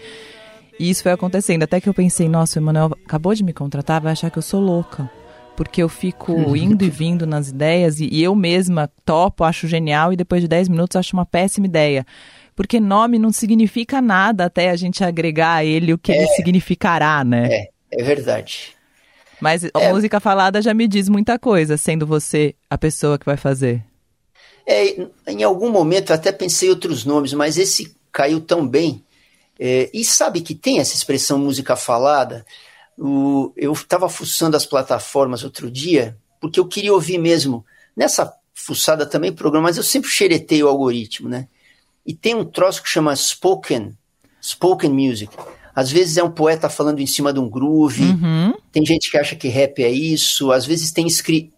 E 0.79 0.89
isso 0.89 1.03
foi 1.03 1.11
acontecendo. 1.11 1.63
Até 1.63 1.79
que 1.79 1.87
eu 1.87 1.93
pensei, 1.93 2.27
nossa, 2.27 2.59
o 2.59 2.63
Emanuel 2.63 2.97
acabou 3.05 3.35
de 3.35 3.43
me 3.43 3.53
contratar, 3.53 4.01
vai 4.01 4.13
achar 4.13 4.31
que 4.31 4.39
eu 4.39 4.43
sou 4.43 4.59
louca. 4.59 5.09
Porque 5.55 5.81
eu 5.81 5.89
fico 5.89 6.55
indo 6.55 6.83
e 6.83 6.89
vindo 6.89 7.25
nas 7.25 7.49
ideias 7.49 7.99
e, 7.99 8.07
e 8.11 8.23
eu 8.23 8.35
mesma 8.35 8.89
topo, 9.03 9.43
acho 9.43 9.67
genial 9.67 10.13
e 10.13 10.15
depois 10.15 10.41
de 10.41 10.47
10 10.47 10.69
minutos 10.69 10.95
acho 10.95 11.15
uma 11.15 11.25
péssima 11.25 11.65
ideia 11.65 12.05
porque 12.57 12.79
nome 12.79 13.19
não 13.19 13.31
significa 13.31 14.01
nada 14.01 14.45
até 14.45 14.71
a 14.71 14.75
gente 14.75 15.03
agregar 15.03 15.57
a 15.57 15.63
ele 15.63 15.93
o 15.93 15.97
que 15.97 16.11
é, 16.11 16.17
ele 16.17 16.27
significará, 16.29 17.23
né? 17.23 17.47
É, 17.53 17.69
é 17.91 18.03
verdade. 18.03 18.75
Mas 19.39 19.63
a 19.65 19.79
é. 19.79 19.93
música 19.93 20.19
falada 20.19 20.59
já 20.59 20.73
me 20.73 20.87
diz 20.87 21.07
muita 21.07 21.37
coisa, 21.37 21.77
sendo 21.77 22.07
você 22.07 22.55
a 22.67 22.75
pessoa 22.75 23.19
que 23.19 23.27
vai 23.27 23.37
fazer. 23.37 23.85
É, 24.65 25.07
em 25.27 25.43
algum 25.43 25.69
momento 25.69 26.09
eu 26.09 26.15
até 26.15 26.31
pensei 26.31 26.71
outros 26.71 27.05
nomes, 27.05 27.31
mas 27.31 27.59
esse 27.59 27.95
caiu 28.11 28.41
tão 28.41 28.67
bem. 28.67 29.03
É, 29.59 29.91
e 29.93 30.03
sabe 30.03 30.41
que 30.41 30.55
tem 30.55 30.79
essa 30.79 30.95
expressão 30.95 31.37
música 31.37 31.75
falada? 31.75 32.43
O, 32.97 33.53
eu 33.55 33.71
estava 33.71 34.09
fuçando 34.09 34.57
as 34.57 34.65
plataformas 34.65 35.43
outro 35.43 35.69
dia, 35.69 36.17
porque 36.41 36.59
eu 36.59 36.67
queria 36.67 36.91
ouvir 36.91 37.19
mesmo. 37.19 37.63
Nessa 37.95 38.33
fuçada 38.51 39.05
também 39.05 39.31
programa, 39.31 39.67
mas 39.67 39.77
eu 39.77 39.83
sempre 39.83 40.09
xeretei 40.09 40.63
o 40.63 40.67
algoritmo, 40.67 41.29
né? 41.29 41.47
E 42.07 42.15
tem 42.15 42.33
um 42.33 42.45
troço 42.45 42.81
que 42.81 42.87
chama 42.87 43.13
spoken, 43.13 43.93
spoken 44.41 44.89
music. 44.89 45.35
Às 45.75 45.91
vezes 45.91 46.17
é 46.17 46.23
um 46.23 46.31
poeta 46.31 46.69
falando 46.69 47.01
em 47.01 47.05
cima 47.05 47.33
de 47.33 47.39
um 47.39 47.49
groove, 47.49 48.01
uhum. 48.01 48.53
tem 48.71 48.83
gente 48.83 49.11
que 49.11 49.17
acha 49.17 49.35
que 49.35 49.47
rap 49.47 49.83
é 49.83 49.91
isso, 49.91 50.51
às 50.51 50.65
vezes 50.65 50.91
tem, 50.91 51.05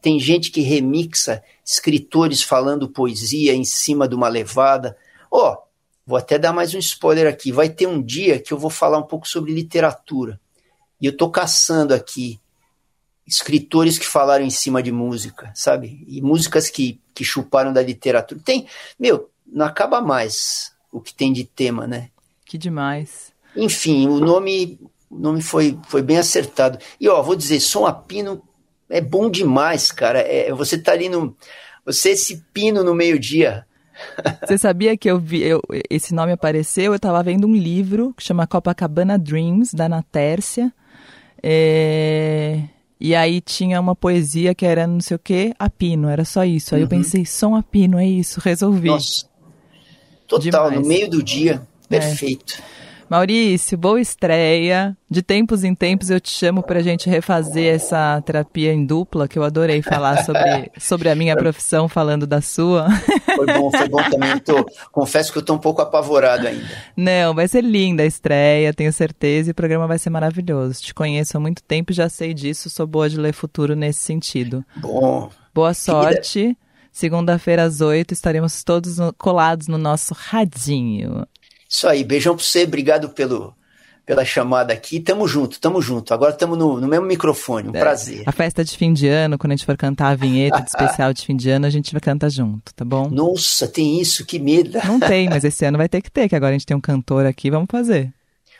tem 0.01 0.19
gente 0.19 0.51
que 0.51 0.59
remixa 0.59 1.41
escritores 1.63 2.43
falando 2.43 2.89
poesia 2.89 3.53
em 3.53 3.63
cima 3.63 4.09
de 4.09 4.15
uma 4.15 4.27
levada. 4.27 4.97
Ó, 5.31 5.53
oh, 5.53 5.57
vou 6.05 6.17
até 6.17 6.37
dar 6.37 6.51
mais 6.51 6.73
um 6.73 6.79
spoiler 6.79 7.27
aqui. 7.27 7.51
Vai 7.51 7.69
ter 7.69 7.87
um 7.87 8.01
dia 8.01 8.39
que 8.39 8.51
eu 8.51 8.57
vou 8.57 8.71
falar 8.71 8.97
um 8.97 9.03
pouco 9.03 9.27
sobre 9.27 9.53
literatura. 9.53 10.39
E 10.99 11.05
eu 11.05 11.15
tô 11.15 11.29
caçando 11.29 11.93
aqui 11.93 12.39
escritores 13.25 13.99
que 13.99 14.05
falaram 14.05 14.43
em 14.43 14.49
cima 14.49 14.81
de 14.81 14.91
música, 14.91 15.51
sabe? 15.53 16.03
E 16.07 16.19
músicas 16.19 16.69
que, 16.69 16.99
que 17.13 17.23
chuparam 17.23 17.71
da 17.71 17.81
literatura. 17.81 18.41
Tem, 18.43 18.67
meu, 18.99 19.29
não 19.51 19.65
acaba 19.65 20.01
mais 20.01 20.71
o 20.91 20.99
que 20.99 21.13
tem 21.13 21.31
de 21.31 21.43
tema, 21.43 21.87
né? 21.87 22.09
Que 22.45 22.57
demais. 22.57 23.31
Enfim, 23.55 24.07
o 24.07 24.19
nome, 24.19 24.79
o 25.09 25.17
nome 25.17 25.41
foi, 25.41 25.77
foi 25.87 26.01
bem 26.01 26.17
acertado. 26.17 26.79
E 26.99 27.07
ó, 27.07 27.21
vou 27.21 27.35
dizer, 27.35 27.59
som 27.59 27.85
a 27.85 27.93
pino 27.93 28.41
é 28.89 29.01
bom 29.01 29.29
demais, 29.29 29.91
cara. 29.91 30.19
É, 30.19 30.51
você 30.53 30.77
tá 30.77 30.91
ali 30.91 31.09
no. 31.09 31.35
Você 31.85 32.09
esse 32.11 32.43
pino 32.53 32.83
no 32.83 32.93
meio-dia. 32.93 33.65
Você 34.47 34.57
sabia 34.57 34.95
que 34.95 35.11
eu 35.11 35.19
vi, 35.19 35.43
eu, 35.43 35.61
esse 35.89 36.13
nome 36.13 36.31
apareceu? 36.31 36.93
Eu 36.93 36.95
estava 36.95 37.21
vendo 37.21 37.45
um 37.45 37.53
livro 37.53 38.13
que 38.15 38.23
chama 38.23 38.47
Copacabana 38.47 39.19
Dreams, 39.19 39.75
da 39.75 39.89
Natércia. 39.89 40.73
É, 41.43 42.63
e 42.99 43.13
aí 43.13 43.41
tinha 43.41 43.79
uma 43.79 43.95
poesia 43.95 44.55
que 44.55 44.65
era 44.65 44.87
não 44.87 45.01
sei 45.01 45.15
o 45.15 45.19
que, 45.19 45.53
a 45.57 45.69
pino, 45.69 46.07
era 46.09 46.23
só 46.25 46.45
isso. 46.45 46.75
Aí 46.75 46.81
uhum. 46.81 46.85
eu 46.85 46.89
pensei, 46.89 47.25
som 47.25 47.55
a 47.55 47.63
pino, 47.63 47.97
é 47.97 48.05
isso, 48.05 48.39
resolvi. 48.39 48.87
Nossa, 48.87 49.25
Total, 50.30 50.69
Demais. 50.69 50.82
no 50.82 50.88
meio 50.88 51.09
do 51.09 51.23
dia. 51.23 51.61
É. 51.89 51.99
Perfeito. 51.99 52.61
É. 52.75 52.80
Maurício, 53.09 53.75
boa 53.75 53.99
estreia. 53.99 54.95
De 55.09 55.23
tempos 55.23 55.63
em 55.63 55.73
tempos 55.73 56.11
eu 56.11 56.19
te 56.19 56.30
chamo 56.30 56.61
para 56.61 56.77
a 56.77 56.84
gente 56.84 57.09
refazer 57.09 57.73
essa 57.73 58.21
terapia 58.23 58.71
em 58.71 58.86
dupla, 58.86 59.27
que 59.27 59.39
eu 59.39 59.43
adorei 59.43 59.82
falar 59.82 60.23
sobre, 60.23 60.71
sobre 60.77 61.09
a 61.09 61.15
minha 61.15 61.36
profissão 61.36 61.89
falando 61.89 62.27
da 62.27 62.39
sua. 62.39 62.88
Foi 63.36 63.47
bom, 63.47 63.71
foi 63.71 63.89
bom 63.89 64.03
também. 64.11 64.38
Tô, 64.38 64.63
confesso 64.91 65.32
que 65.32 65.39
eu 65.39 65.41
estou 65.41 65.55
um 65.55 65.59
pouco 65.59 65.82
apavorado 65.82 66.47
ainda. 66.47 66.69
Não, 66.95 67.34
vai 67.34 67.47
ser 67.47 67.63
linda 67.63 68.03
a 68.03 68.05
estreia, 68.05 68.71
tenho 68.75 68.93
certeza, 68.93 69.49
e 69.49 69.53
o 69.53 69.55
programa 69.55 69.88
vai 69.88 69.97
ser 69.97 70.11
maravilhoso. 70.11 70.80
Te 70.80 70.93
conheço 70.93 71.36
há 71.36 71.39
muito 71.39 71.63
tempo, 71.63 71.91
já 71.91 72.07
sei 72.07 72.32
disso, 72.36 72.69
sou 72.69 72.86
boa 72.86 73.09
de 73.09 73.17
ler 73.17 73.34
futuro 73.34 73.75
nesse 73.75 74.01
sentido. 74.03 74.63
Bom. 74.75 75.32
Boa 75.51 75.73
sorte. 75.73 76.39
Querida. 76.39 76.68
Segunda-feira 76.91 77.63
às 77.63 77.81
oito 77.81 78.13
estaremos 78.13 78.63
todos 78.63 78.97
no, 78.97 79.13
colados 79.13 79.67
no 79.67 79.77
nosso 79.77 80.13
radinho. 80.13 81.25
Isso 81.67 81.87
aí, 81.87 82.03
beijão 82.03 82.35
pra 82.35 82.43
você, 82.43 82.63
obrigado 82.63 83.09
pelo, 83.09 83.53
pela 84.05 84.25
chamada 84.25 84.73
aqui. 84.73 84.99
Tamo 84.99 85.27
junto, 85.27 85.59
tamo 85.59 85.79
junto. 85.81 86.13
Agora 86.13 86.31
estamos 86.31 86.57
no, 86.57 86.81
no, 86.81 86.87
mesmo 86.87 87.05
microfone, 87.05 87.69
um 87.69 87.75
é, 87.75 87.79
prazer. 87.79 88.23
A 88.25 88.31
festa 88.31 88.65
de 88.65 88.75
fim 88.75 88.91
de 88.91 89.07
ano, 89.07 89.37
quando 89.37 89.51
a 89.51 89.55
gente 89.55 89.65
for 89.65 89.77
cantar 89.77 90.09
a 90.09 90.15
vinheta 90.15 90.61
de 90.61 90.67
especial 90.69 91.13
de 91.13 91.23
fim 91.23 91.35
de 91.35 91.49
ano, 91.51 91.67
a 91.67 91.69
gente 91.69 91.91
vai 91.91 92.01
cantar 92.01 92.29
junto, 92.29 92.73
tá 92.73 92.83
bom? 92.83 93.07
Nossa, 93.07 93.67
tem 93.67 94.01
isso, 94.01 94.25
que 94.25 94.39
medo. 94.39 94.79
Não 94.83 94.99
tem, 94.99 95.29
mas 95.29 95.43
esse 95.43 95.63
ano 95.63 95.77
vai 95.77 95.87
ter 95.87 96.01
que 96.01 96.09
ter, 96.09 96.27
que 96.27 96.35
agora 96.35 96.49
a 96.49 96.57
gente 96.57 96.65
tem 96.65 96.75
um 96.75 96.81
cantor 96.81 97.25
aqui, 97.25 97.51
vamos 97.51 97.67
fazer. 97.69 98.11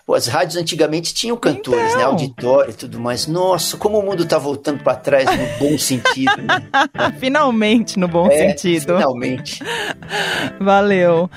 Pô, 0.10 0.16
as 0.16 0.26
rádios 0.26 0.56
antigamente 0.56 1.14
tinham 1.14 1.38
cantores, 1.38 1.84
né? 1.84 1.90
então. 1.90 1.98
né? 2.00 2.04
Auditório 2.06 2.72
e 2.72 2.74
tudo 2.74 3.00
mais. 3.00 3.28
Nossa, 3.28 3.78
como 3.78 4.00
o 4.00 4.04
mundo 4.04 4.26
tá 4.26 4.40
voltando 4.40 4.84
para 4.84 4.96
trás 4.96 5.26
no 5.26 5.60
bom 5.60 5.78
sentido. 5.78 6.36
Né? 6.36 6.68
finalmente, 7.20 8.00
no 8.00 8.08
bom 8.08 8.26
é, 8.26 8.50
sentido. 8.50 8.98
Finalmente. 8.98 9.64
Valeu. 10.60 11.30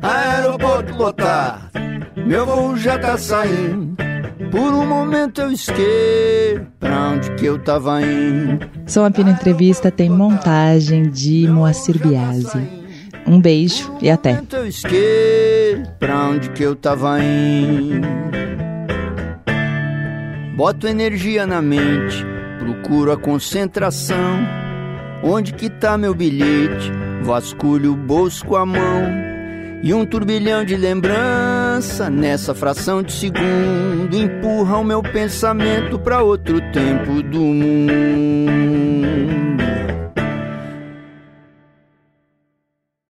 Aeroporto 0.00 0.94
lotado, 0.94 1.70
meu 2.16 2.46
voo 2.46 2.78
já 2.78 2.98
tá 2.98 3.18
saindo. 3.18 3.94
Por 4.50 4.72
um 4.72 4.86
momento 4.86 5.42
eu 5.42 5.50
pra 6.80 7.10
onde 7.10 7.34
que 7.34 7.44
eu 7.44 7.62
tava 7.62 8.00
indo. 8.00 8.70
Sou 8.86 9.04
a 9.04 9.10
Pina 9.10 9.32
Entrevista 9.32 9.90
tem 9.90 10.08
montagem 10.08 11.10
de 11.10 11.46
Moacir 11.46 11.98
Biasi. 11.98 12.77
Um 13.28 13.40
beijo 13.40 13.92
e 14.00 14.10
até. 14.10 14.40
Eu 14.52 14.66
esqueço 14.66 15.92
pra 15.98 16.28
onde 16.28 16.48
que 16.50 16.62
eu 16.62 16.74
tava 16.74 17.22
indo. 17.22 18.08
Boto 20.56 20.88
energia 20.88 21.46
na 21.46 21.60
mente, 21.60 22.24
procuro 22.58 23.12
a 23.12 23.18
concentração. 23.18 24.40
Onde 25.22 25.52
que 25.52 25.68
tá 25.68 25.98
meu 25.98 26.14
bilhete? 26.14 26.90
Vasculho 27.22 27.92
o 27.92 27.96
bolso 27.96 28.46
com 28.46 28.56
a 28.56 28.64
mão. 28.64 29.28
E 29.82 29.92
um 29.92 30.06
turbilhão 30.06 30.64
de 30.64 30.76
lembrança 30.76 32.08
nessa 32.08 32.54
fração 32.54 33.02
de 33.02 33.12
segundo 33.12 34.16
empurra 34.16 34.78
o 34.78 34.84
meu 34.84 35.02
pensamento 35.02 35.98
para 35.98 36.22
outro 36.22 36.60
tempo 36.72 37.22
do 37.22 37.40
mundo. 37.40 38.88